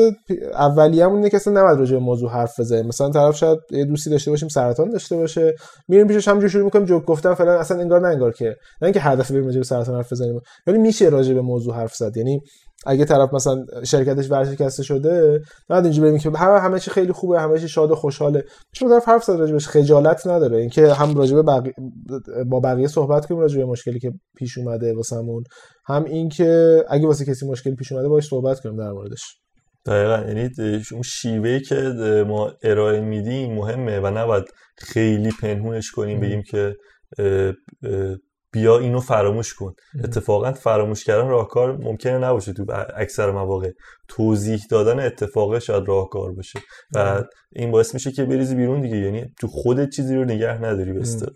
اولیه‌مون 0.54 1.16
اینه 1.16 1.30
که 1.30 1.36
اصلا 1.36 1.60
نباید 1.60 1.78
راجع 1.78 1.94
به 1.94 2.02
موضوع 2.02 2.30
حرف 2.30 2.60
بزنیم. 2.60 2.86
مثلا 2.86 3.10
طرف 3.10 3.36
شاید 3.36 3.58
یه 3.70 3.84
دوستی 3.84 4.10
داشته 4.10 4.30
باشیم 4.30 4.48
سرطان 4.48 4.90
داشته 4.90 5.16
باشه 5.16 5.54
میریم 5.88 6.06
پیشش 6.06 6.28
همینجوری 6.28 6.50
شروع 6.50 6.64
می‌کنیم 6.64 6.84
جوک 6.84 7.04
گفتن 7.04 7.34
فلان 7.34 7.58
اصلا 7.58 7.80
انگار 7.80 8.00
نه 8.00 8.08
انگار 8.08 8.32
که 8.32 8.44
نه 8.80 8.86
اینکه 8.86 9.00
هر 9.00 9.16
دفعه 9.16 9.34
بریم 9.34 9.46
راجع 9.46 9.58
به 9.58 9.64
سرطان 9.64 9.94
حرف 9.94 10.12
بزنیم. 10.12 10.40
ولی 10.66 10.78
میشه 10.78 11.08
راجع 11.08 11.34
به 11.34 11.40
موضوع 11.40 11.74
حرف 11.74 11.94
زد. 11.94 12.16
یعنی 12.16 12.40
اگه 12.86 13.04
طرف 13.04 13.34
مثلا 13.34 13.64
شرکتش 13.84 14.30
ورشکسته 14.30 14.82
شده 14.82 15.40
بعد 15.68 15.84
اینجوری 15.84 16.08
بگیم 16.08 16.20
که 16.20 16.38
همه 16.38 16.60
همه 16.60 16.78
چی 16.80 16.90
خیلی 16.90 17.12
خوبه 17.12 17.40
همه 17.40 17.58
چی 17.58 17.68
شاد 17.68 17.90
و 17.90 17.94
خوشحاله. 17.94 18.44
شما 18.72 18.88
طرف 18.88 19.08
حرف 19.08 19.24
زد 19.24 19.32
راجبش 19.32 19.68
خجالت 19.68 20.26
نداره. 20.26 20.56
اینکه 20.58 20.92
هم 20.92 21.14
راجب 21.14 21.42
بقی... 21.42 21.72
با 22.46 22.60
بقیه 22.60 22.86
صحبت 22.86 23.26
کنیم 23.26 23.40
راجب 23.40 23.60
مشکلی 23.60 23.98
که 23.98 24.12
پیش 24.36 24.58
اومده 24.58 24.94
واسمون. 24.94 25.44
هم 25.86 26.04
اینکه 26.04 26.84
اگه 26.88 27.06
واسه 27.06 27.24
کسی 27.24 27.46
مشکلی 27.46 27.74
پیش 27.74 27.92
اومده 27.92 28.08
باش 28.08 28.28
صحبت 28.28 28.60
کنیم 28.60 28.76
در 28.76 28.92
موردش. 28.92 29.22
دقیقا. 29.86 30.28
یعنی 30.28 30.50
اون 30.92 31.02
شیوهی 31.02 31.60
که 31.60 31.74
ما 32.28 32.52
ارائه 32.62 33.00
میدیم 33.00 33.54
مهمه 33.54 34.00
و 34.00 34.06
نباید 34.06 34.44
خیلی 34.78 35.30
پنهونش 35.40 35.90
کنیم 35.90 36.20
بگیم 36.20 36.42
که 36.42 36.74
بیا 38.54 38.78
اینو 38.78 39.00
فراموش 39.00 39.54
کن. 39.54 39.74
اتفاقا 40.04 40.52
فراموش 40.52 41.04
کردن 41.04 41.28
راهکار 41.28 41.76
ممکنه 41.76 42.18
نباشه 42.18 42.52
تو 42.52 42.64
اکثر 42.96 43.30
مواقع. 43.30 43.70
توضیح 44.08 44.60
دادن 44.70 45.00
اتفاقه 45.00 45.60
شاید 45.60 45.88
راهکار 45.88 46.32
باشه. 46.32 46.58
و 46.94 47.22
این 47.52 47.70
باعث 47.70 47.94
میشه 47.94 48.12
که 48.12 48.24
بریزی 48.24 48.54
بیرون 48.54 48.80
دیگه. 48.80 48.96
یعنی 48.96 49.24
تو 49.40 49.48
خودت 49.48 49.90
چیزی 49.90 50.16
رو 50.16 50.24
نگه 50.24 50.62
نداری 50.62 50.92
بسته 50.92 51.26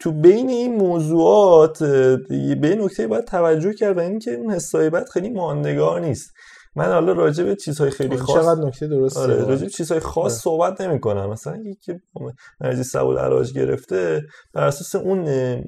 تو 0.00 0.12
بین 0.12 0.48
این 0.48 0.76
موضوعات 0.76 1.82
به 2.60 2.76
نکته 2.80 3.06
باید 3.06 3.24
توجه 3.24 3.72
کرد 3.72 3.96
و 3.96 4.00
اینکه 4.00 4.34
اون 4.34 4.52
حسای 4.52 4.90
بد 4.90 5.08
خیلی 5.08 5.30
ماندگار 5.30 6.00
نیست. 6.00 6.30
من 6.76 6.84
حالا 6.84 7.12
راجع 7.12 7.44
به 7.44 7.56
چیزهای 7.56 7.90
خیلی 7.90 8.16
خاص 8.16 8.36
چقدر 8.36 8.66
نکته 8.66 8.86
درسته؟ 8.86 9.20
آره 9.20 9.34
راجع 9.34 9.64
به 9.64 9.70
چیزهای 9.70 10.00
خاص 10.00 10.32
آره. 10.32 10.40
صحبت 10.40 10.80
نمی‌کنم. 10.80 11.30
مثلا 11.30 11.56
یکی 11.56 12.00
مریضی 12.60 12.82
سبول 12.82 13.18
علاج 13.18 13.52
گرفته 13.52 14.22
بر 14.52 14.66
اساس 14.66 14.94
اون 14.94 15.24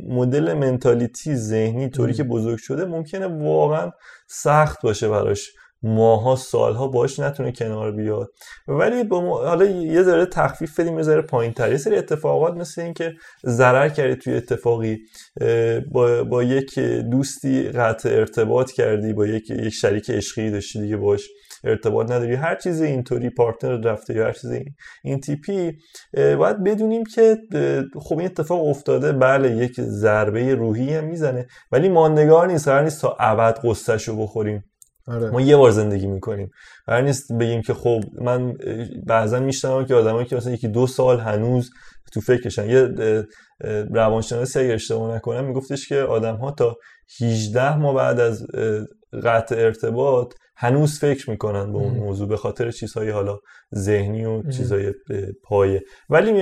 مدل 0.09 0.55
منتالیتی 0.55 1.37
ذهنی 1.37 1.91
طوری 1.91 2.15
که 2.15 2.25
بزرگ 2.25 2.59
شده 2.59 2.85
ممکنه 2.85 3.27
واقعا 3.27 3.91
سخت 4.27 4.83
باشه 4.83 5.09
براش 5.09 5.53
ماها 5.87 6.37
سالها 6.37 6.89
باش 6.89 7.19
نتونه 7.19 7.53
کنار 7.53 7.93
بیاد. 7.93 8.29
ولی 8.69 9.05
با 9.05 9.21
حالا 9.21 9.65
یه 9.65 10.03
ذره 10.03 10.27
تخفیف 10.27 10.81
بدیم 10.81 10.97
یه 10.97 11.03
ذره 11.03 11.23
پایین 11.23 11.53
تر 11.53 11.71
یه 11.71 11.77
سری 11.77 11.97
اتفاقات 11.97 12.55
مثل 12.55 12.81
این 12.81 12.95
که 12.95 13.13
ضرر 13.47 13.89
کردی 13.89 14.17
توی 14.17 14.35
اتفاقی 14.35 14.99
با, 15.93 16.25
با 16.25 16.43
یک 16.43 16.79
دوستی 17.11 17.63
قطع 17.63 18.09
ارتباط 18.09 18.71
کردی 18.71 19.13
با 19.13 19.27
یک, 19.27 19.51
یک 19.51 19.69
شریک 19.69 20.11
عشقی 20.11 20.51
داشتی 20.51 20.81
دیگه 20.81 20.97
باش 20.97 21.29
ارتباط 21.65 22.11
نداری. 22.11 22.35
هر 22.35 22.55
چیز 22.55 22.83
اینطوری 22.83 23.31
پارتنر 23.31 23.77
رفته 23.77 24.15
یا 24.15 24.25
هر 24.27 24.33
چیز 24.33 24.51
این 25.05 25.21
تیپی 25.21 25.73
باید 26.15 26.65
بدونیم 26.65 27.05
که 27.05 27.37
خب 28.01 28.19
این 28.19 28.27
اتفاق 28.27 28.67
افتاده 28.67 29.13
بله 29.13 29.57
یک 29.57 29.81
ضربه 29.81 30.55
روحی 30.55 30.95
هم 30.95 31.05
می‌زنه 31.05 31.47
ولی 31.73 31.89
ماندگار 31.89 32.47
نیست 32.47 32.69
قرار 32.69 32.83
نیست 32.83 33.01
تا 33.01 33.17
ابد 33.21 33.59
قصهشو 33.65 34.17
بخوریم. 34.17 34.65
آره. 35.07 35.31
ما 35.31 35.41
یه 35.41 35.57
بار 35.57 35.71
زندگی 35.71 36.07
می‌کنیم 36.07 36.51
قرار 36.87 37.03
نیست 37.03 37.33
بگیم 37.33 37.63
که 37.63 37.75
خب 37.75 38.01
من 38.21 38.55
بعضا 39.07 39.41
میشنم 39.41 39.87
که 39.87 39.95
آدمایی 39.95 40.27
که 40.27 40.37
مثلا 40.37 40.53
یکی 40.53 40.69
دو 40.69 40.87
سال 40.87 41.21
هنوز 41.21 41.71
تو 42.13 42.21
فکرشن 42.21 42.71
یه 42.71 42.95
روانشناسی 43.91 44.59
اگه 44.59 44.73
اشتباه 44.73 45.17
نکنم 45.17 45.45
میگفتش 45.45 45.89
که 45.89 45.97
آدم 45.97 46.37
ها 46.37 46.51
تا 46.51 46.77
18 47.21 47.77
ماه 47.77 47.95
بعد 47.95 48.21
از 48.21 48.47
قطع 49.25 49.57
ارتباط 49.57 50.35
هنوز 50.57 50.99
فکر 50.99 51.31
می‌کنن 51.31 51.73
به 51.73 51.79
اون 51.79 51.95
موضوع 51.95 52.29
به 52.29 52.37
خاطر 52.37 52.71
چیزهای 52.71 53.11
حالا 53.11 53.39
ذهنی 53.75 54.25
و 54.25 54.51
چیزهای 54.51 54.93
پایه. 55.43 55.83
ولی 56.11 56.33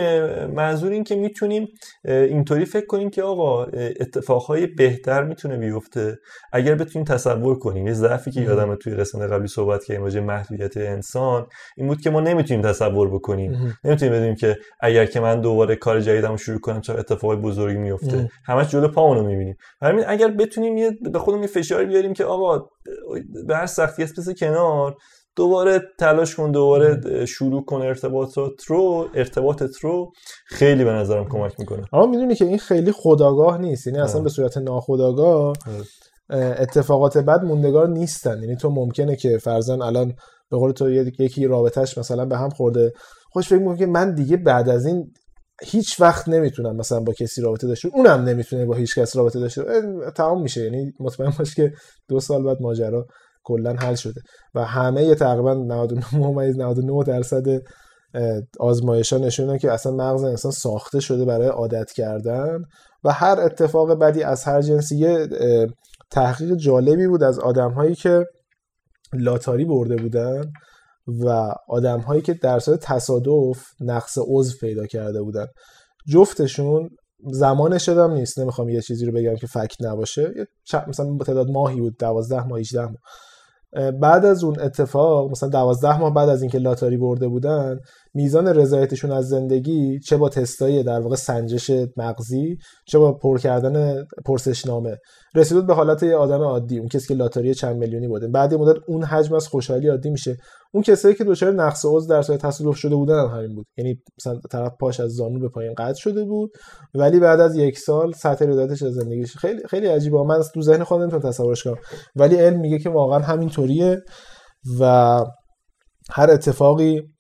منظور 0.47 0.93
این 0.93 1.05
که 1.05 1.17
می‌تونیم 1.17 1.69
اینطوری 2.05 2.65
فکر 2.65 2.87
کنیم 2.87 3.11
که 3.11 3.23
آقا 3.23 3.65
اتفاقهای 4.01 4.67
بهتر 4.67 5.25
می‌تونه 5.25 5.57
بیفته. 5.57 6.19
اگر 6.53 6.75
بتونیم 6.75 7.07
تصور 7.07 7.59
کنیم 7.59 7.87
یه 7.87 7.93
ضعفی 7.93 8.31
که 8.31 8.41
یادم 8.41 8.75
توی 8.75 8.95
قسمت 8.95 9.33
قبلی 9.33 9.49
صحبت 9.49 9.85
کردیم 9.85 10.05
راجع 10.05 10.21
محدودیت 10.21 10.77
انسان 10.77 11.47
این 11.77 11.87
بود 11.87 12.01
که 12.01 12.11
ما 12.11 12.21
نمی‌تونیم 12.21 12.62
تصور 12.62 13.11
بکنیم. 13.11 13.77
نمی‌تونیم 13.85 14.15
بدونیم 14.15 14.35
که 14.35 14.57
اگر 14.81 15.07
که 15.07 15.21
من 15.21 15.41
دوباره 15.41 15.77
کار 15.77 16.01
جدیدمو 16.01 16.37
شروع 16.37 16.61
کنم 16.61 16.81
چه 16.81 16.95
اتفاقی 16.95 17.37
بزرگی 17.37 17.79
میفته 17.79 18.31
همش 18.45 18.71
جلو 18.71 18.89
پامونو 18.89 19.23
می‌بینیم. 19.23 19.57
همین 19.83 20.05
اگر 20.09 20.29
بتونیم 20.29 20.77
یه 20.77 20.91
به 21.12 21.19
خودمون 21.19 21.43
یه 21.43 21.49
فشار 21.49 21.85
بیاریم 21.85 22.12
که 22.12 22.25
آقا 22.25 22.69
به 23.47 23.57
هر 23.57 23.66
سختی 23.66 24.03
بس 24.03 24.28
کنار. 24.28 24.97
دوباره 25.37 25.82
تلاش 25.99 26.35
کن 26.35 26.51
دوباره 26.51 27.01
شروع 27.26 27.64
کن 27.64 27.82
ارتباطات 27.82 28.64
رو 28.66 29.09
ارتباطت 29.14 29.76
رو 29.76 30.12
خیلی 30.47 30.85
به 30.85 30.91
نظرم 30.91 31.28
کمک 31.28 31.53
می‌کنه. 31.59 31.85
اما 31.93 32.07
می‌دونی 32.07 32.35
که 32.35 32.45
این 32.45 32.59
خیلی 32.59 32.93
خداگاه 32.93 33.59
نیست 33.59 33.87
یعنی 33.87 33.99
اصلا 33.99 34.20
به 34.20 34.28
صورت 34.28 34.57
ناخداگاه 34.59 35.53
اتفاقات 36.30 37.18
بد 37.18 37.45
موندگار 37.45 37.89
نیستن. 37.89 38.43
یعنی 38.43 38.57
تو 38.57 38.70
ممکنه 38.70 39.16
که 39.16 39.39
فرزن 39.39 39.82
الان 39.82 40.14
به 40.51 40.57
قول 40.57 40.72
تو 40.72 40.91
یکی 40.91 41.47
رابطهش 41.47 41.99
مثلا 41.99 42.24
به 42.24 42.37
هم 42.37 42.51
خورده. 42.51 42.93
خوش 43.30 43.49
فکر 43.49 43.59
می‌کنه 43.59 43.78
که 43.78 43.87
من 43.87 44.14
دیگه 44.14 44.37
بعد 44.37 44.68
از 44.68 44.87
این 44.87 45.12
هیچ 45.63 46.01
وقت 46.01 46.29
نمی‌تونم 46.29 46.77
مثلا 46.77 47.01
با 47.01 47.13
کسی 47.13 47.43
رابطه 47.43 47.67
داشته 47.67 47.89
اونم 47.95 48.25
نمی‌تونه 48.25 48.67
با 48.67 48.75
هیچ 48.75 48.99
کس 48.99 49.17
رابطه 49.17 49.41
داشته 49.41 49.63
تمام 50.17 50.43
میشه. 50.43 50.65
یعنی 50.65 50.93
مطمئن 51.01 51.33
باش 51.39 51.55
که 51.55 51.73
دو 52.09 52.21
سال 52.21 52.43
بعد 52.45 52.57
ماجرا 52.61 53.07
کلا 53.45 53.73
حل 53.73 53.95
شده. 53.95 54.21
و 54.55 54.65
همه 54.65 55.15
تقریبا 55.15 55.55
99 55.55 57.05
درصد 57.07 57.63
آزمایش 58.61 59.13
ها 59.13 59.19
نشوندن 59.19 59.59
که 59.59 59.73
اصلا 59.73 59.93
مغز 59.93 60.25
انسان 60.25 60.53
ساخته 60.53 61.01
شده 61.01 61.25
برای 61.25 61.49
عادت 61.49 61.93
کردن. 61.93 62.63
و 63.05 63.13
هر 63.13 63.41
اتفاق 63.41 63.99
بدی 63.99 64.23
از 64.23 64.45
هر 64.45 64.63
جنسی 64.63 64.97
یه 64.97 65.29
تحقیق 66.11 66.55
جالبی 66.55 67.07
بود 67.07 67.23
از 67.23 67.39
آدم 67.39 67.71
هایی 67.71 67.95
که 67.95 68.27
لاتاری 69.13 69.65
برده 69.65 69.97
بودن. 69.97 70.53
و 71.07 71.55
آدم 71.69 72.01
هایی 72.01 72.23
که 72.23 72.35
در 72.35 72.59
صورت 72.59 72.81
تصادف 72.81 73.67
نقص 73.81 74.19
عضو 74.29 74.59
پیدا 74.59 74.87
کرده 74.87 75.23
بودن. 75.23 75.47
جفتشون 76.09 76.91
زمانش 77.33 77.87
شدم 77.87 78.13
نیست. 78.13 78.39
نمی‌خوام 78.39 78.69
یه 78.69 78.81
چیزی 78.81 79.07
رو 79.07 79.13
بگم 79.13 79.37
که 79.37 79.47
فکت 79.47 79.77
نباشه. 79.81 80.33
مثلا 80.89 81.19
تعداد 81.19 81.51
ماهی 81.51 81.81
بود. 81.81 81.97
12 81.99 82.47
ماه 82.47 82.61
18 82.61 82.83
ماه. 82.83 83.91
بعد 83.91 84.25
از 84.25 84.45
اون 84.45 84.61
اتفاق 84.61 85.31
مثلا 85.31 85.49
دوازده 85.49 85.99
ماه 85.99 86.15
بعد 86.15 86.29
از 86.29 86.43
اینکه 86.43 86.59
لاتاری 86.59 86.97
برده 86.97 87.29
بودن 87.29 87.79
میزان 88.15 88.49
رضایتشون 88.49 89.12
از 89.12 89.29
زندگی 89.29 90.01
چه 90.01 90.17
با 90.17 90.29
تستای 90.29 90.83
در 90.83 91.01
واقع 91.01 91.17
سنجش 91.17 91.71
مغزی 91.97 92.59
چه 92.87 92.99
با 92.99 93.12
پر 93.12 93.39
کردن 93.39 94.05
پرسشنامه. 94.25 94.97
رسید 95.35 95.67
به 95.67 95.75
حالت 95.75 96.03
یه 96.03 96.17
آدم 96.17 96.43
عادی 96.43 96.79
اون 96.79 96.89
کسی 96.89 97.09
که 97.09 97.15
لاتاری 97.15 97.55
چند 97.55 97.77
میلیونی 97.77 98.09
بوده. 98.09 98.29
بعد 98.29 98.55
مدت 98.55 98.77
اون 98.89 99.05
حجم 99.05 99.35
از 99.35 99.49
خوشحالی 99.49 99.89
عادی 99.89 100.11
میشه. 100.11 100.37
اون 100.73 100.83
کسایی 100.83 101.15
که 101.15 101.25
دچار 101.25 101.53
نقص 101.53 101.85
عضو 101.85 102.09
در 102.09 102.23
صورت 102.23 102.47
تصادف 102.47 102.77
شده 102.77 102.95
بودن 102.95 103.19
هم 103.19 103.39
همین 103.39 103.55
بود. 103.55 103.67
یعنی 103.77 104.03
مثلا 104.19 104.41
طرف 104.51 104.73
پاش 104.81 105.01
از 105.01 105.11
زانو 105.11 105.41
به 105.41 105.49
پایین 105.49 105.75
قطع 105.79 105.99
شده 105.99 106.25
بود 106.25 106.51
ولی 106.95 107.21
بعد 107.21 107.41
از 107.41 107.57
یک 107.57 107.79
سال 107.79 108.12
سطح 108.12 108.45
رضایتش 108.45 108.83
از 108.83 108.93
زندگیش 108.93 109.37
خیلی 109.37 109.61
خیلی 109.69 109.87
عجیبه. 109.87 110.23
من 110.23 110.43
تو 110.55 110.62
ذهن 110.62 110.85
خودم 110.85 111.03
نمی‌تونم 111.03 111.23
تصورش 111.23 111.65
کنم. 111.65 111.77
ولی 112.17 112.37
علم 112.37 112.61
میگه 112.61 112.79
که 112.79 112.91
واقعا 112.91 113.19
همینطوریه 113.19 114.03
و 114.81 115.21
هر 116.11 116.31
اتفاقی 116.31 117.14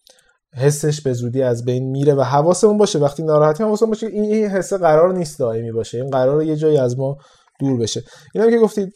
حسش 0.56 1.00
به 1.00 1.12
زودی 1.12 1.42
از 1.42 1.64
بین 1.64 1.90
میره 1.90 2.14
و 2.14 2.22
حواسمون 2.22 2.78
باشه. 2.78 2.98
وقتی 2.98 3.22
ناراحتی 3.22 3.62
حواسمون 3.62 3.90
باشه 3.90 4.06
این 4.06 4.24
این 4.24 4.46
حس 4.46 4.72
قرار 4.72 5.12
نیست 5.12 5.38
دائمی 5.38 5.72
باشه. 5.72 5.98
این 5.98 6.10
قرار 6.10 6.42
یه 6.42 6.56
جایی 6.56 6.78
از 6.78 6.98
ما 6.98 7.16
دور 7.60 7.78
بشه. 7.78 8.02
اینا 8.34 8.50
که 8.50 8.58
گفتید 8.58 8.92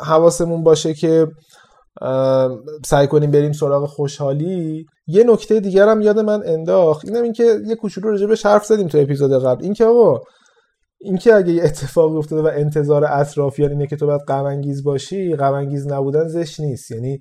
حواسمون 0.00 0.62
باشه 0.62 0.94
که 0.94 1.26
سعی 2.86 3.06
کنیم 3.06 3.30
بریم 3.30 3.52
سراغ 3.52 3.86
خوشحالی. 3.86 4.86
یه 5.06 5.24
نکته 5.24 5.60
دیگر 5.60 5.88
هم 5.88 6.00
یاد 6.00 6.18
من 6.18 6.42
انداخت. 6.46 7.08
اینم 7.08 7.22
اینکه 7.22 7.58
یه 7.66 7.74
کوچولو 7.74 8.10
راجع 8.10 8.26
به 8.26 8.36
حرف 8.44 8.64
زدیم 8.64 8.88
تو 8.88 8.98
اپیزود 8.98 9.44
قبل. 9.44 9.64
اینکه 9.64 9.84
آقا 9.84 10.20
اینکه 11.00 11.34
اگه 11.34 11.52
یه 11.52 11.64
اتفاقی 11.64 12.16
افتاده 12.16 12.42
و 12.42 12.50
انتظار 12.54 13.04
اطرافیان 13.04 13.70
اینه 13.70 13.86
که 13.86 13.96
تو 13.96 14.06
باید 14.06 14.20
غم 14.28 14.60
باشی 14.84 15.36
غم 15.36 15.68
نبودن 15.86 16.28
زشت 16.28 16.60
نیست. 16.60 16.90
یعنی 16.90 17.18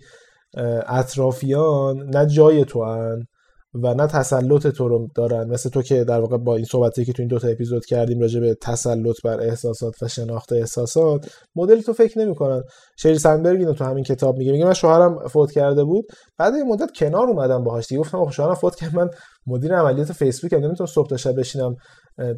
اطرافیان 0.88 1.98
نه 2.14 2.26
جای 2.26 2.66
تو 2.66 2.84
هن. 2.84 3.26
و 3.74 3.94
نه 3.94 4.08
تسلط 4.08 4.68
تو 4.68 4.88
رو 4.88 5.08
دارن. 5.16 5.48
مثل 5.50 5.70
تو 5.70 5.82
که 5.82 6.04
در 6.04 6.20
واقع 6.20 6.38
با 6.38 6.56
این 6.56 6.66
صحبتی 6.66 7.06
که 7.06 7.14
تو 7.14 7.22
این 7.22 7.28
دوتا 7.28 7.48
اپیزود 7.48 7.86
کردیم 7.86 8.20
راجع 8.20 8.40
به 8.40 8.56
تسلط 8.62 9.16
بر 9.24 9.42
احساسات 9.42 9.94
و 10.04 10.08
شناخت 10.08 10.54
احساسات 10.54 11.32
مدل 11.56 11.82
تو 11.82 11.94
فکر 11.94 12.20
نمی‌کنن. 12.20 12.64
شری 12.98 13.20
سنبرگ 13.20 13.60
اینو 13.60 13.74
تو 13.74 13.86
همین 13.86 14.04
کتاب 14.04 14.38
میگه. 14.38 14.52
میگه 14.52 14.66
من 14.66 14.74
شوهرم 14.74 15.28
فوت 15.28 15.52
کرده 15.52 15.84
بود. 15.84 16.06
بعد 16.38 16.56
یه 16.56 16.64
مدت 16.64 16.92
کنار 16.96 17.28
اومدم 17.28 17.64
باهاش 17.64 17.88
دیگه. 17.88 18.02
گفتم 18.02 18.30
شوهرم 18.30 18.56
فوت 18.56 18.76
کرد. 18.76 18.96
من 18.96 19.10
مدیر 19.48 19.76
عملیات 19.76 20.12
فیسبوک. 20.12 20.54
هم 20.54 20.60
نمی‌تونم 20.60 20.88
صبح 20.88 21.08
تا 21.08 21.18
شب 21.18 21.40
بشینم 21.40 21.76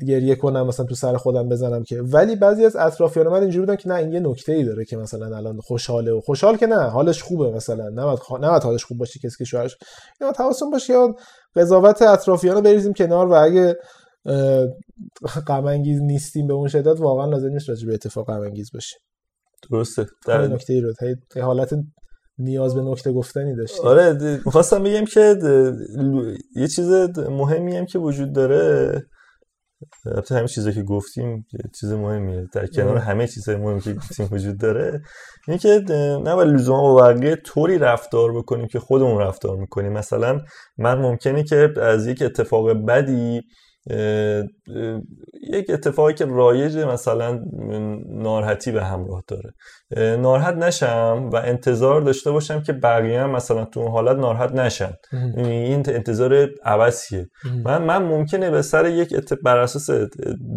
گریه 0.07 0.35
کنم 0.35 0.67
مثلا 0.67 0.85
تو 0.85 0.95
سر 0.95 1.17
خودم 1.17 1.49
بزنم 1.49 1.83
که. 1.83 2.01
ولی 2.01 2.35
بعضی 2.35 2.65
از 2.65 2.75
اطرافیان 2.75 3.27
من 3.27 3.41
اینجوری 3.41 3.65
بودن 3.65 3.75
که 3.75 3.89
نه 3.89 3.95
این 3.95 4.13
یه 4.13 4.19
نکته 4.19 4.53
ای 4.53 4.63
داره 4.63 4.85
که 4.85 4.97
مثلا 4.97 5.37
الان 5.37 5.59
خوشحاله 5.59 6.11
و 6.11 6.19
خوشحال 6.19 6.57
که 6.57 6.67
نه 6.67 6.81
حالش 6.81 7.23
خوبه 7.23 7.51
مثلا. 7.51 7.89
نه 7.89 8.01
نباید 8.01 8.63
حالش 8.63 8.85
خوب 8.85 8.97
باشه 8.97 9.19
کسی 9.19 9.37
که 9.37 9.45
شوهرش. 9.45 9.77
یا 10.21 10.33
حواستون 10.39 10.69
باشه 10.69 10.93
یا 10.93 11.15
قضاوت 11.55 12.01
اطرافیان 12.01 12.55
رو 12.55 12.61
بریزیم 12.61 12.93
کنار 12.93 13.27
و 13.27 13.33
اگه 13.33 13.75
غم 15.47 15.65
انگیز 15.65 16.01
نیستیم 16.01 16.47
به 16.47 16.53
اون 16.53 16.67
شدت 16.67 16.99
واقعا 16.99 17.25
لازم 17.25 17.47
نیست 17.47 17.69
راجع 17.69 17.87
به 17.87 17.93
اتفاق 17.93 18.27
غم 18.27 18.41
انگیز 18.41 18.71
باشیم. 18.73 18.99
درسته. 19.71 20.05
در 20.27 20.47
نکته 20.47 20.73
ای 20.73 20.81
رو 20.81 20.93
حالت 21.41 21.73
نیاز 22.37 22.75
به 22.75 22.81
نکته 22.81 23.11
گفتنی 23.11 23.55
داشتیم. 23.55 23.85
آره 23.85 24.39
می‌خواستم 24.45 24.83
بگم 24.83 25.05
که 25.05 25.35
یه 26.55 26.67
چیز 26.67 26.89
مهمی 27.17 27.77
هم 27.77 27.85
که 27.85 27.99
وجود 27.99 28.33
داره 28.33 28.91
البته 30.05 30.35
همه 30.35 30.47
چیزا 30.47 30.71
که 30.71 30.83
گفتیم 30.83 31.45
چیز 31.79 31.91
مهمیه. 31.91 32.47
در 32.53 32.67
کنار 32.67 32.97
همه 32.97 33.27
چیزهای 33.27 33.57
مهمی 33.57 33.81
که 33.81 33.93
گفتیم 33.93 34.27
وجود 34.31 34.57
داره 34.57 35.01
اینه 35.47 35.59
که 35.59 35.83
نه 36.23 36.33
ولی 36.33 36.51
لزوما 36.51 36.81
با 36.81 37.01
بقیه 37.01 37.35
طوری 37.35 37.77
رفتار 37.77 38.33
بکنیم 38.33 38.67
که 38.67 38.79
خودمون 38.79 39.21
رفتار 39.21 39.57
می‌کنیم. 39.57 39.93
مثلا 39.93 40.41
من 40.77 40.97
ممکنه 40.97 41.43
که 41.43 41.73
از 41.81 42.07
یک 42.07 42.21
اتفاق 42.21 42.71
بدی 42.71 43.41
یک 45.49 45.69
اتفاقی 45.69 46.13
که 46.13 46.25
رایج 46.25 46.77
مثلا 46.77 47.39
ناراحتی 48.09 48.71
به 48.71 48.83
همراه 48.83 49.23
داره. 49.27 49.53
ناراحت 50.17 50.55
نشم 50.55 51.29
و 51.33 51.35
انتظار 51.35 52.01
داشته 52.01 52.31
باشم 52.31 52.61
که 52.61 52.73
بقیه 52.73 53.21
هم 53.21 53.29
مثلا 53.29 53.65
تو 53.65 53.79
اون 53.79 53.91
حالت 53.91 54.17
ناراحت 54.17 54.51
نشن. 54.51 54.93
این 55.37 55.83
انتظار 55.87 56.49
عوضیه. 56.63 57.29
من 57.65 57.83
من 57.83 58.03
ممکنه 58.03 58.49
به 58.49 58.61
سر 58.61 58.85
یک 58.85 59.13
بر 59.43 59.57
اساس 59.57 59.89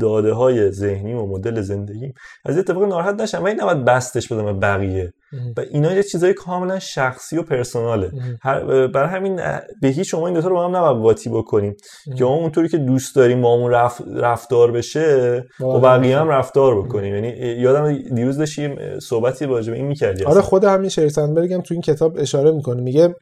داده 0.01 0.33
های 0.33 0.71
ذهنی 0.71 1.13
و 1.13 1.27
مدل 1.27 1.61
زندگیم 1.61 2.15
از 2.45 2.59
اتفاق 2.59 2.85
ناراحت 2.85 3.21
نشم 3.21 3.45
ولی 3.45 3.55
نباید 3.55 3.85
بستش 3.85 4.33
بدم 4.33 4.45
به 4.45 4.53
بقیه. 4.53 5.13
و 5.57 5.61
اینا 5.61 5.93
یه 5.93 6.03
چیزای 6.03 6.35
کاملا 6.35 6.79
شخصی 6.79 7.39
و 7.39 7.43
پرسوناله. 7.43 8.11
برای 8.95 9.09
همین 9.09 9.41
به 9.83 9.89
هیچ 9.89 10.11
شما 10.11 10.27
این 10.27 10.35
دو 10.35 10.43
تا 10.43 10.49
رو 10.49 10.55
با 10.55 10.65
هم 10.65 10.77
نباید 10.77 11.03
قاطی 11.03 11.31
بکنیم. 11.31 11.77
که 12.19 12.25
اون 12.25 12.39
اونطوری 12.39 12.69
که 12.69 12.79
دوست 12.79 13.17
داریم 13.17 13.43
با 13.43 13.57
همون 13.57 13.71
رف... 13.71 14.01
رفتار 14.15 14.73
بشه 14.73 15.45
با 15.61 15.81
بقیه 15.81 16.19
هم 16.19 16.29
رفتار 16.29 16.83
بکنیم. 16.83 17.15
یعنی 17.15 17.29
یادم 17.61 18.15
دیروز 18.15 18.39
داشتیم 18.39 18.99
صحبتی 18.99 19.47
راجع 19.47 19.71
به 19.71 19.77
این 19.77 19.87
می‌کردیم 19.87 20.27
آره 20.27 20.41
خود 20.41 20.65
همین 20.65 20.89
شریسن 20.89 21.35
برگم 21.35 21.61
تو 21.61 21.75
این 21.75 21.83
کتاب 21.83 22.17
اشاره 22.19 22.51
می‌کنه. 22.51 22.83
میگه 22.83 23.15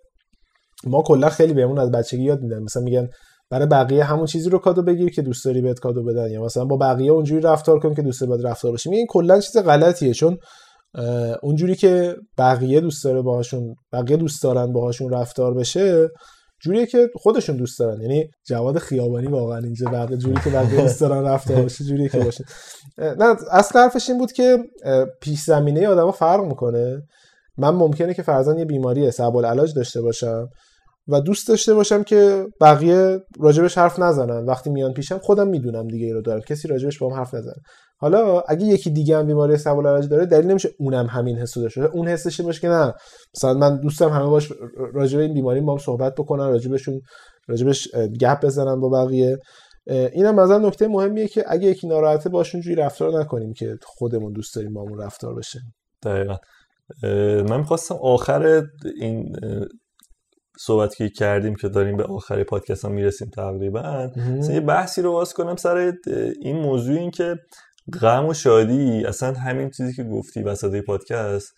ما 0.86 1.02
کلا 1.02 1.28
خیلی 1.28 1.52
بهمون 1.52 1.78
از 1.78 1.90
بچگی 1.90 2.22
یاد 2.22 2.40
میدن. 2.40 2.62
مثلا 2.62 2.82
میگن 2.82 3.08
برای 3.50 3.66
بقیه 3.66 4.04
همون 4.04 4.26
چیزی 4.26 4.50
رو 4.50 4.58
کادو 4.58 4.82
بگیر 4.82 5.10
که 5.10 5.22
دوست 5.22 5.44
داری 5.44 5.60
بهت 5.60 5.78
کادو 5.78 6.04
بدن. 6.04 6.30
یا 6.30 6.42
مثلا 6.42 6.64
با 6.64 6.76
بقیه 6.76 7.12
اونجوری 7.12 7.40
رفتار 7.40 7.78
کن 7.78 7.94
که 7.94 8.02
دوست 8.02 8.20
داری 8.20 8.42
رفتار 8.42 8.70
باشی 8.70 8.90
این 8.90 9.06
کلا 9.08 9.40
چیز 9.40 9.56
غلطیه. 9.56 10.14
چون 10.14 10.38
اونجوری 11.42 11.74
که 11.74 12.16
بقیه 12.38 12.80
دوست 12.80 13.04
داره 13.04 13.22
باهاشون 13.22 13.74
بقیه 13.92 14.16
دوست 14.16 14.42
دارن 14.42 14.72
باهاشون 14.72 15.12
رفتار 15.12 15.54
بشه 15.54 16.08
جوریه 16.62 16.86
که 16.86 17.10
خودشون 17.14 17.56
دوست 17.56 17.78
دارن. 17.78 18.00
یعنی 18.00 18.30
جواد 18.46 18.78
خیابانی 18.78 19.26
واقعا 19.26 19.58
اینجا 19.58 19.90
بقیه 19.90 20.16
جوری 20.16 20.40
که 20.44 20.50
بقیه 20.50 20.82
دوست 20.82 21.00
دارن 21.00 21.24
رفتار 21.24 21.62
بشه 21.64 21.84
جوری 21.84 22.08
که 22.08 22.18
باشه. 22.18 22.44
نه 22.98 23.36
اصل 23.50 23.78
حرفش 23.78 24.10
این 24.10 24.18
بود 24.18 24.32
که 24.32 24.58
پیش 25.20 25.40
زمینه 25.42 25.88
آدما 25.88 26.12
فرق 26.12 26.44
می‌کنه. 26.44 27.02
من 27.58 27.70
ممکنه 27.70 28.14
که 28.14 28.22
فرزن 28.22 28.58
یه 28.58 28.64
بیماری 28.64 29.10
سبال 29.10 29.44
علاج 29.44 29.74
داشته 29.74 30.02
باشم. 30.02 30.48
و 31.08 31.20
دوست 31.20 31.48
داشته 31.48 31.74
باشم 31.74 32.02
که 32.02 32.46
بقیه 32.60 33.18
راجبش 33.40 33.78
حرف 33.78 33.98
نزنن. 33.98 34.44
وقتی 34.46 34.70
میان 34.70 34.92
پیشم 34.92 35.18
خودم 35.18 35.48
می‌دونم 35.48 35.88
دیگه 35.88 36.06
ای 36.06 36.12
رو 36.12 36.22
دارم. 36.22 36.40
کسی 36.40 36.68
راجبش 36.68 36.98
با 36.98 37.10
هم 37.10 37.16
حرف 37.16 37.34
نزنه. 37.34 37.54
حالا 37.98 38.40
اگه 38.40 38.66
یکی 38.66 38.90
دیگه 38.90 39.18
هم 39.18 39.26
بیماری 39.26 39.56
سوال 39.56 39.86
علاج 39.86 40.08
داره 40.08 40.26
دلیل 40.26 40.46
نمیشه 40.46 40.70
اونم 40.78 41.06
همین 41.06 41.38
حسو 41.38 41.62
داشته 41.62 41.80
اون 41.80 42.08
حسش 42.08 42.40
باشه 42.40 42.60
که 42.60 42.68
نه. 42.68 42.92
مثلا 43.36 43.54
من 43.54 43.80
دوستم 43.80 44.08
همه 44.08 44.26
باش 44.26 44.52
راجب 44.94 45.18
این 45.18 45.34
بیماری 45.34 45.60
با 45.60 45.72
هم 45.72 45.78
صحبت 45.78 46.14
بکنن 46.14 46.48
راجبشون 46.48 47.00
راجبش 47.48 47.88
گپ 48.20 48.44
بزنن 48.44 48.80
با 48.80 48.88
بقیه. 48.88 49.38
اینم 49.86 50.34
مثلا 50.34 50.58
نکته 50.58 50.88
مهمیه 50.88 51.28
که 51.28 51.44
اگه 51.48 51.68
یکی 51.68 51.88
ناراحته 51.88 52.28
باشون 52.28 52.60
جوری 52.60 52.76
رفتار 52.76 53.20
نکنیم 53.20 53.52
که 53.52 53.76
خودمون 53.84 54.32
دوست 54.32 54.54
داریم 54.56 54.74
با 54.74 54.84
رفتار 54.98 55.34
بشه 55.34 55.58
دقیقا. 56.02 56.36
من 57.42 57.56
می‌خواستم 57.56 57.94
آخر 57.94 58.62
این 59.00 59.36
صحبت 60.58 60.94
که 60.94 61.08
کردیم 61.08 61.54
که 61.54 61.68
داریم 61.68 61.96
به 61.96 62.04
آخر 62.04 62.44
پادکست 62.44 62.84
هم 62.84 62.92
می‌رسیم 62.92 63.30
تقریبا. 63.30 64.10
یه 64.50 64.60
بحثی 64.60 65.02
رو 65.02 65.12
باز 65.12 65.34
کنم 65.34 65.56
سر 65.56 65.92
این 66.40 66.56
موضوع 66.56 66.96
این 66.96 67.10
که 67.10 67.36
غم 68.00 68.26
و 68.26 68.34
شادی 68.34 69.04
اصلا 69.04 69.32
همین 69.32 69.70
چیزی 69.70 69.94
که 69.94 70.04
گفتی 70.04 70.42
وسط 70.42 70.84
پادکست 70.84 71.52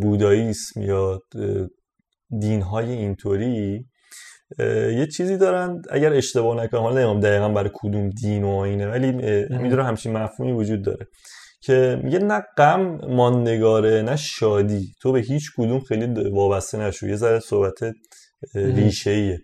بوداییسم 0.00 0.82
یا 0.82 1.22
دین 2.40 2.62
های 2.62 2.92
اینطوری 2.92 3.86
یه 4.58 5.06
چیزی 5.06 5.36
دارن 5.36 5.82
اگر 5.90 6.12
اشتباه 6.12 6.64
نکنم 6.64 6.80
حالا 6.80 6.94
نمی‌دونم 6.94 7.20
دقیقا 7.20 7.48
برای 7.48 7.70
کدوم 7.74 8.10
دین 8.10 8.44
و 8.44 8.56
اینه 8.56 8.86
ولی 8.86 9.12
می‌دونم 9.58 9.86
همچین 9.86 10.12
مفهومی 10.12 10.52
وجود 10.52 10.82
داره. 10.82 11.06
که 11.60 12.00
میگه 12.04 12.18
نه 12.18 12.42
غم 12.56 12.98
ماندگاره 13.08 14.02
نه 14.02 14.16
شادی. 14.16 14.92
تو 15.00 15.12
به 15.12 15.20
هیچ 15.20 15.50
کدوم 15.56 15.80
خیلی 15.80 16.30
وابسته 16.30 16.78
نشو. 16.78 17.08
یه 17.08 17.16
ذره 17.16 17.40
صحبت 17.40 17.74
ریشه 18.54 19.10
ایه 19.10 19.38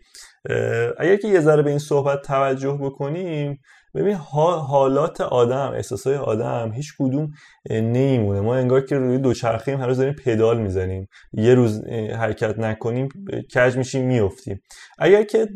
اگر 0.98 1.16
که 1.16 1.28
یه 1.28 1.40
ذره 1.40 1.62
به 1.62 1.70
این 1.70 1.78
صحبت 1.78 2.22
توجه 2.22 2.78
بکنیم 2.80 3.60
ببین 3.94 4.14
حالات 4.14 5.20
آدم 5.20 5.72
احساسای 5.74 6.16
آدم 6.16 6.72
هیچ 6.74 6.94
کدوم 6.98 7.30
نمیمونه. 7.70 8.40
ما 8.40 8.54
انگار 8.56 8.80
که 8.80 8.96
روی 8.98 9.18
دوچرخه 9.18 9.76
هر 9.76 9.86
روز 9.86 9.98
داریم 9.98 10.14
پدال 10.14 10.60
می‌زنیم. 10.60 11.08
یه 11.32 11.54
روز 11.54 11.84
حرکت 12.18 12.58
نکنیم 12.58 13.08
کج 13.54 13.76
میشیم 13.76 14.06
میفتیم 14.06 14.62
اگر 14.98 15.22
که 15.22 15.48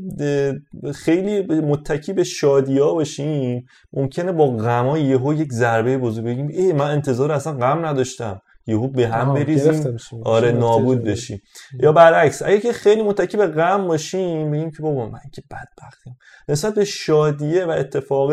خیلی 0.94 1.60
متکی 1.60 2.12
به 2.12 2.24
شادیا 2.24 2.94
باشیم 2.94 3.66
ممکنه 3.92 4.32
با 4.32 4.56
غما 4.56 4.98
یهو 4.98 5.34
یک 5.34 5.52
ضربه 5.52 5.98
بزرگ 5.98 6.24
بگیم 6.24 6.48
ای 6.48 6.72
من 6.72 6.90
انتظار 6.90 7.32
اصلا 7.32 7.52
غم 7.52 7.86
نداشتم. 7.86 8.40
یهو 8.68 8.88
به 8.88 9.08
هم 9.08 9.34
بریزیم. 9.34 9.96
آره 10.24 10.52
نابود 10.52 11.04
بشیم. 11.04 11.42
یا 11.80 11.92
برعکس 11.92 12.42
اگه 12.42 12.60
که 12.60 12.72
خیلی 12.72 13.02
متکی 13.02 13.36
به 13.36 13.46
غم 13.46 13.86
باشیم 13.86 14.50
بگیم 14.50 14.70
که 14.70 14.82
بابا 14.82 15.06
من 15.06 15.20
که 15.32 15.42
بدبختیم. 15.50 16.18
نسبت 16.48 16.74
به 16.74 16.84
شادیه 16.84 17.64
و 17.64 17.70
اتفاق 17.70 18.28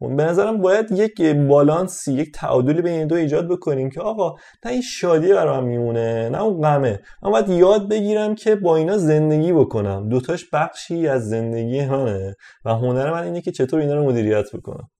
به 0.00 0.24
نظرم 0.24 0.60
باید 0.60 0.92
یک 0.92 1.22
بالانسی 1.22 2.12
یک 2.12 2.32
تعادلی 2.34 2.82
بین 2.82 2.92
این 2.92 3.06
دو 3.06 3.14
ایجاد 3.14 3.48
بکنیم 3.48 3.90
که 3.90 4.00
آقا 4.00 4.34
نه 4.64 4.72
این 4.72 4.82
شادیه 4.82 5.34
برام 5.34 5.64
میمونه 5.64 6.28
نه 6.28 6.42
اون 6.42 6.60
غمه. 6.60 7.00
من 7.22 7.30
باید 7.30 7.48
یاد 7.48 7.88
بگیرم 7.88 8.34
که 8.34 8.56
با 8.56 8.76
اینا 8.76 8.98
زندگی 8.98 9.52
بکنم. 9.52 10.08
دوتاش 10.08 10.50
بخشی 10.52 11.08
از 11.08 11.28
زندگی 11.28 11.86
منه 11.86 12.36
و 12.64 12.70
هنر 12.70 13.12
من 13.12 13.22
اینه 13.22 13.40
که 13.40 13.52
چطور 13.52 13.80
اینا 13.80 13.94
رو 13.94 14.04
مدیریت 14.04 14.56
بکنم. 14.56 14.90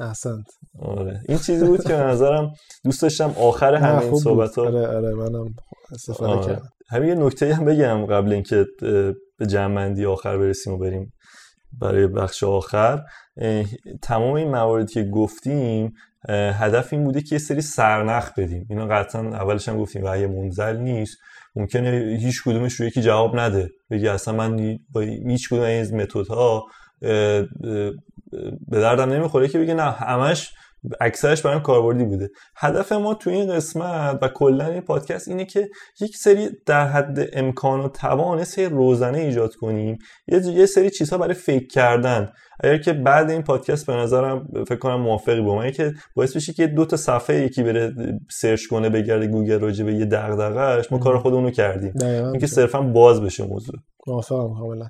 احسنت. 0.00 0.44
آره. 0.78 1.20
این 1.28 1.38
چیزی 1.38 1.66
بود 1.66 1.82
که 1.82 1.88
به 1.88 2.02
نظرم 2.02 2.52
دوست 2.84 3.02
داشتم 3.02 3.34
آخر 3.38 3.74
همین 3.74 4.18
صحبت 4.18 4.58
ها 4.58 4.66
آره 4.66 4.86
آره 4.86 5.14
منم 5.14 5.54
استفاده 5.92 6.32
آره. 6.32 6.46
کردم. 6.46 6.68
همین 6.90 7.08
یه 7.08 7.14
نکته 7.14 7.54
هم 7.54 7.64
بگم 7.64 8.06
قبل 8.06 8.32
اینکه 8.32 8.66
به 9.38 9.46
جمعندی 9.46 10.06
آخر 10.06 10.38
برسیم 10.38 10.72
و 10.72 10.78
بریم 10.78 11.12
برای 11.80 12.06
بخش 12.06 12.44
آخر. 12.44 13.02
تمام 14.02 14.34
این 14.34 14.50
مواردی 14.50 14.92
که 14.92 15.04
گفتیم 15.04 15.92
هدف 16.28 16.92
این 16.92 17.04
بوده 17.04 17.20
که 17.22 17.34
یه 17.34 17.38
سری 17.38 17.60
سرنخ 17.60 18.32
بدیم. 18.38 18.66
اینا 18.70 18.86
قطعا 18.86 19.20
اولش 19.20 19.68
هم 19.68 19.78
گفتیم 19.78 20.02
و 20.04 20.18
یه 20.18 20.26
منزل 20.26 20.76
نیست. 20.76 21.16
ممکنه 21.56 22.16
هیچ 22.20 22.42
کدومش 22.44 22.74
رو 22.74 22.86
یکی 22.86 23.02
جواب 23.02 23.36
نده. 23.36 23.70
بگی 23.90 24.08
اصلا 24.08 24.34
من 24.34 24.78
با 24.92 25.00
هیچ 25.00 25.48
کدوم 25.48 25.62
این 25.62 26.02
متدها 26.02 26.64
به 28.68 28.80
دردم 28.80 29.12
نمی‌خوره 29.12 29.48
که 29.48 29.58
بگه 29.58 29.74
نه 29.74 29.82
همش 29.82 30.52
اکثرش 31.00 31.42
برام 31.42 31.62
کاربردی 31.62 32.04
بوده. 32.04 32.30
هدف 32.56 32.92
ما 32.92 33.14
تو 33.14 33.30
این 33.30 33.52
قسمت 33.52 34.18
و 34.22 34.28
کلا 34.28 34.66
این 34.66 34.80
پادکست 34.80 35.28
اینه 35.28 35.44
که 35.44 35.68
یک 36.00 36.16
سری 36.16 36.48
در 36.66 36.86
حد 36.86 37.28
امکان 37.32 37.80
و 37.80 37.88
توان 37.88 38.44
سری 38.44 38.66
روزنه 38.66 39.18
ایجاد 39.18 39.54
کنیم. 39.54 39.98
یه 40.28 40.66
سری 40.66 40.90
چیزها 40.90 41.18
برای 41.18 41.34
فکر 41.34 41.66
کردن. 41.66 42.32
اگر 42.60 42.78
که 42.78 42.92
بعد 42.92 43.30
این 43.30 43.42
پادکست 43.42 43.86
به 43.86 43.92
نظرم 43.92 44.48
فکر 44.68 44.78
کنم 44.78 45.00
موافقی 45.00 45.40
با 45.40 45.56
من 45.56 45.70
که 45.70 45.92
باعث 46.14 46.36
بشه 46.36 46.52
که 46.52 46.66
دو 46.66 46.84
تا 46.84 46.96
صفحه 46.96 47.40
یکی 47.40 47.62
بره 47.62 47.92
search 48.30 48.66
کنه 48.66 48.88
بگرده 48.88 49.26
گوگل 49.26 49.60
راجع 49.60 49.84
به 49.84 49.94
یه 49.94 50.04
دغدغه‌اش 50.04 50.92
ما 50.92 50.98
کار 50.98 51.18
خودمون 51.18 51.44
رو 51.44 51.50
کردیم. 51.50 51.92
اینکه 52.02 52.46
صرفا 52.46 52.80
باز 52.80 53.20
بشه 53.22 53.46
موضوع. 53.46 53.76
موافقم 54.06 54.54
کاملا. 54.54 54.88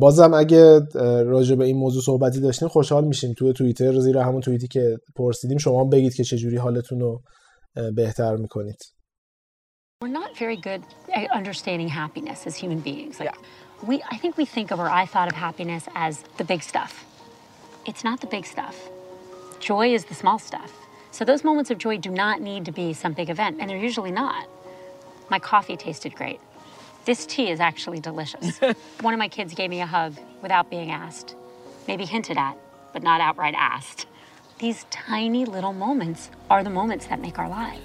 بازم 0.00 0.34
اگه 0.34 0.80
راجع 1.24 1.54
به 1.54 1.64
این 1.64 1.76
موضوع 1.76 2.02
صحبتی 2.02 2.40
داشتیم 2.40 2.68
خوشحال 2.68 3.04
میشیم 3.04 3.32
توی 3.32 3.52
توییتر 3.52 4.00
زیر 4.00 4.18
همون 4.18 4.40
توییتی 4.40 4.68
که 4.68 4.96
پرسیدیم 5.16 5.58
شما 5.58 5.84
بگید 5.84 6.14
که 6.14 6.24
چجوری 6.24 6.56
حالتون 6.56 7.00
رو 7.00 7.22
بهتر 7.96 8.36
می‌کنید 8.36 8.76
We're 10.04 10.18
not 10.24 10.36
very 10.36 10.56
good 10.56 10.82
at 11.14 11.30
understanding 11.40 11.88
happiness 11.88 12.46
as 12.46 12.54
human 12.56 12.80
beings. 12.80 13.14
Like, 13.20 13.30
yeah. 13.30 13.88
we, 13.88 14.02
I 14.14 14.16
think 14.18 14.36
we 14.36 14.44
think 14.44 14.70
of, 14.70 14.78
or 14.78 14.88
I 15.02 15.06
thought 15.06 15.28
of 15.28 15.34
happiness 15.34 15.88
as 15.94 16.22
the 16.36 16.44
big 16.44 16.62
stuff. 16.62 16.92
It's 17.86 18.04
not 18.04 18.20
the 18.20 18.26
big 18.26 18.44
stuff. 18.54 18.76
Joy 19.60 19.94
is 19.94 20.04
the 20.06 20.14
small 20.14 20.38
stuff. 20.38 20.70
So 21.10 21.24
those 21.24 21.42
moments 21.44 21.70
of 21.70 21.78
joy 21.78 21.98
do 21.98 22.10
not 22.10 22.40
need 22.40 22.64
to 22.66 22.72
be 22.72 22.92
some 22.92 23.12
big 23.12 23.30
event, 23.30 23.58
and 23.60 23.70
they're 23.70 23.78
usually 23.78 24.10
not. 24.10 24.46
My 25.30 25.38
coffee 25.38 25.76
tasted 25.76 26.14
great. 26.14 26.40
This 27.05 27.25
tea 27.25 27.49
is 27.49 27.59
actually 27.59 27.99
delicious. 27.99 28.59
One 29.01 29.13
of 29.13 29.19
my 29.19 29.29
kids 29.29 29.53
gave 29.53 29.69
me 29.69 29.81
a 29.81 29.85
hug 29.85 30.13
without 30.41 30.69
being 30.69 30.91
asked, 30.91 31.35
maybe 31.87 32.05
hinted 32.05 32.37
at, 32.37 32.55
but 32.93 33.01
not 33.03 33.19
outright 33.21 33.55
asked. 33.57 34.05
These 34.59 34.85
tiny 34.91 35.45
little 35.45 35.73
moments 35.73 36.29
are 36.49 36.63
the 36.63 36.69
moments 36.69 37.07
that 37.07 37.19
make 37.19 37.39
our 37.39 37.49
lives. 37.49 37.81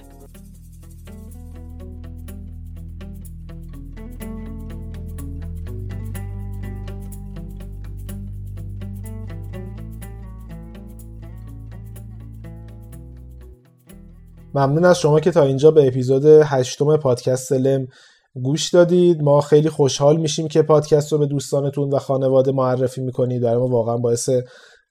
ممنون 14.55 14.85
از 14.85 14.99
شما 14.99 15.21
که 15.21 15.31
تا 15.31 15.43
اینجا 15.43 15.71
به 15.71 15.87
اپیزود 15.87 16.25
هشتم 16.27 16.97
پادکست 16.97 17.53
لم 17.53 17.89
گوش 18.34 18.70
دادید. 18.74 19.22
ما 19.22 19.42
خیلی 19.42 19.70
خوشحال 19.70 20.18
میشیم 20.18 20.48
که 20.48 20.62
پادکست 20.62 21.12
رو 21.12 21.18
به 21.18 21.26
دوستانتون 21.26 21.94
و 21.94 22.00
خانواده 22.00 22.52
معرفی 22.52 23.02
می‌کنید. 23.02 23.42
برای 23.42 23.58
ما 23.58 23.68
واقعا 23.68 23.98
باعث 23.98 24.30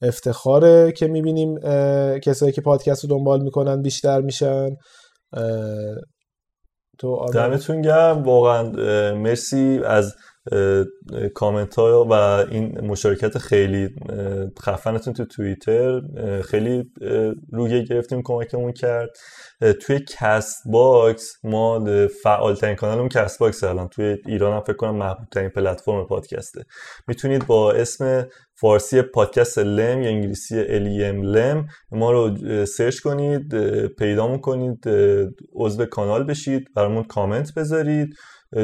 افتخاره 0.02 0.92
که 0.92 1.06
می‌بینیم 1.06 1.58
کسایی 2.18 2.52
که 2.52 2.60
پادکست 2.60 3.04
رو 3.04 3.10
دنبال 3.10 3.42
می‌کنن 3.42 3.82
بیشتر 3.82 4.20
میشن. 4.20 4.68
تو 6.98 7.26
دمتون 7.34 7.82
گرم. 7.82 8.22
واقعا 8.22 8.62
مرسی 9.14 9.80
از 9.84 10.14
کامنت 11.34 11.74
ها 11.74 12.04
و 12.10 12.12
این 12.12 12.80
مشارکت 12.80 13.38
خیلی 13.38 13.88
خفنتون 14.62 15.14
تو 15.14 15.24
توییتر 15.24 16.00
خیلی 16.42 16.84
review 17.52 17.82
گرفتیم 17.82 18.22
کمکمون 18.24 18.72
کرد. 18.72 19.10
توی 19.82 20.00
CastBox 20.18 21.38
ما 21.44 21.84
فعال 22.22 22.54
ترین 22.54 22.76
کانالمون 22.76 23.08
CastBox 23.08 23.64
الان. 23.64 23.88
توی 23.88 24.16
ایران 24.26 24.52
هم 24.54 24.60
فکر 24.60 24.76
کنم 24.76 24.96
محبوب 24.96 25.28
ترین 25.32 25.48
پلتفرم 25.48 26.06
پادکسته. 26.06 26.64
می‌تونید 27.08 27.46
با 27.46 27.72
اسم 27.72 28.26
فارسی 28.60 29.02
پادکست 29.02 29.58
لم 29.58 30.02
یا 30.02 30.08
انگلیسی 30.08 30.60
L 30.60 30.81
A 30.81 31.02
M 31.02 31.22
لم 31.22 31.66
ما 31.90 32.12
رو 32.12 32.36
search 32.66 33.00
کنید 33.00 33.56
پیدا 33.86 34.38
کنید 34.38 34.84
عضو 35.54 35.86
کانال 35.86 36.24
بشید 36.24 36.74
برامون 36.76 37.04
کامنت 37.04 37.54
بذارید. 37.54 38.14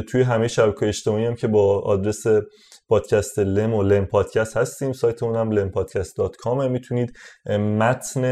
توی 0.09 0.23
همه 0.23 0.49
شبکه 0.49 0.89
اجتماعی 0.89 1.27
هم 1.27 1.35
که 1.35 1.49
با 1.49 1.81
آدرس 1.81 2.25
پادکست 2.89 3.39
لم 3.39 3.75
و 3.75 3.83
لم 3.83 4.05
پادکست 4.05 4.57
هستیم. 4.57 4.93
سایتمون 4.93 5.37
هم 5.37 5.51
lampodcast.com 5.51 6.69
می‌تونید 6.71 7.17
متن 7.59 8.23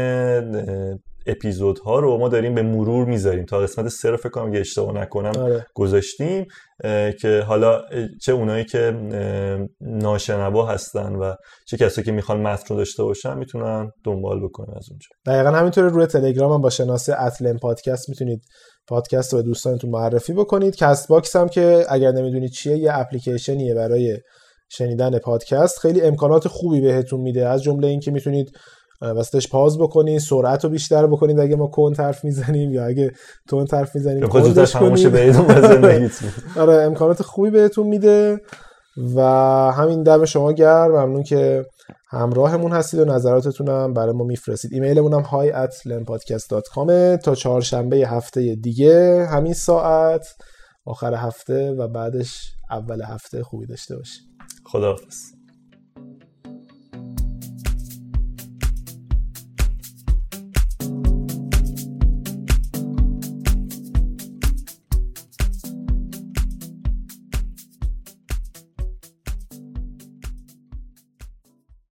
اپیزودها 1.25 1.99
رو 1.99 2.17
ما 2.17 2.29
داریم 2.29 2.55
به 2.55 2.61
مرور 2.61 3.05
می‌ذاریم. 3.05 3.45
تا 3.45 3.59
قسمت 3.59 3.87
سه 3.87 4.09
رو 4.09 4.17
فکر 4.17 4.29
کنم 4.29 4.47
اگه 4.47 4.59
اشتباه 4.59 4.93
نکنم 4.93 5.41
آره. 5.41 5.65
گذاشتیم 5.75 6.45
که 7.21 7.43
حالا 7.47 7.81
چه 8.21 8.31
اونایی 8.31 8.65
که 8.65 8.93
ناشنوا 9.81 10.65
هستن 10.65 11.15
و 11.15 11.35
چه 11.67 11.77
کسایی 11.77 12.05
که 12.05 12.11
می‌خوان 12.11 12.41
متن 12.41 12.65
رو 12.69 12.75
داشته 12.75 13.03
باشن 13.03 13.37
می‌تونن 13.37 13.91
دنبال 14.05 14.43
بکنن 14.43 14.73
از 14.77 14.87
اونجا. 14.89 15.07
دقیقا 15.25 15.51
همینطور 15.51 15.83
روی 15.83 16.05
تلگرام 16.05 16.51
هم 16.51 16.61
با 16.61 16.69
شناسه‌ی 16.69 17.11
at 17.11 17.34
لم 17.34 17.57
پادکست 17.57 18.09
می‌تونید 18.09 18.41
پادکست 18.87 19.33
رو 19.33 19.39
به 19.39 19.43
دوستانتون 19.43 19.89
معرفی 19.89 20.33
بکنید. 20.33 20.75
CastBox 20.75 21.35
هم 21.35 21.47
که 21.47 21.85
اگر 21.89 22.11
نمی‌دونید 22.11 22.51
چیه 22.51 22.77
یه 22.77 22.99
اپلیکیشنیه 22.99 23.73
برای 23.73 24.17
شنیدن 24.69 25.19
پادکست. 25.19 25.79
خیلی 25.79 26.01
امکانات 26.01 26.47
خوبی 26.47 26.81
بهتون 26.81 27.19
میده. 27.19 27.47
از 27.47 27.63
جمله 27.63 27.87
اینکه 27.87 28.11
می‌تونید 28.11 28.51
وسطش 29.03 29.47
پاز 29.49 29.77
بکنید 29.77 30.19
سرعت 30.19 30.63
رو 30.63 30.69
بیشتر 30.69 31.07
بکنید 31.07 31.39
اگه 31.39 31.55
ما 31.55 31.67
کن 31.67 31.93
حرف 31.93 32.23
می‌زنیم 32.23 32.73
یا 32.73 32.85
اگه 32.85 33.11
تون 33.47 33.67
حرف 33.71 33.95
می‌زنیم 33.95 34.27
خودش 34.27 34.75
کنید 34.75 36.11
آره. 36.59 36.73
امکانات 36.73 37.21
خوبی 37.21 37.49
بهتون 37.49 37.87
میده 37.87 38.41
و 39.15 39.21
همین 39.71 40.03
دم 40.03 40.25
شما 40.25 40.51
گرم. 40.51 40.91
ممنون 40.91 41.23
که 41.23 41.65
همراهمون 42.09 42.71
هستید 42.71 42.99
و 42.99 43.05
نظراتتون 43.05 43.69
هم 43.69 43.93
برای 43.93 44.13
ما 44.13 44.23
میفرستید. 44.23 44.73
ایمیلمون 44.73 45.13
هم 45.13 45.23
hi 45.23 45.53
at 45.53 45.73
تا 47.23 47.35
چهارشنبه 47.35 47.97
هفته 47.97 48.55
دیگه 48.55 49.27
همین 49.31 49.53
ساعت 49.53 50.27
آخر 50.85 51.13
هفته 51.13 51.71
و 51.71 51.87
بعدش 51.87 52.53
اول 52.71 53.01
هفته. 53.01 53.43
خوبی 53.43 53.65
داشته 53.65 53.95
باشید. 53.95 54.23
خداحافظ. 54.65 55.42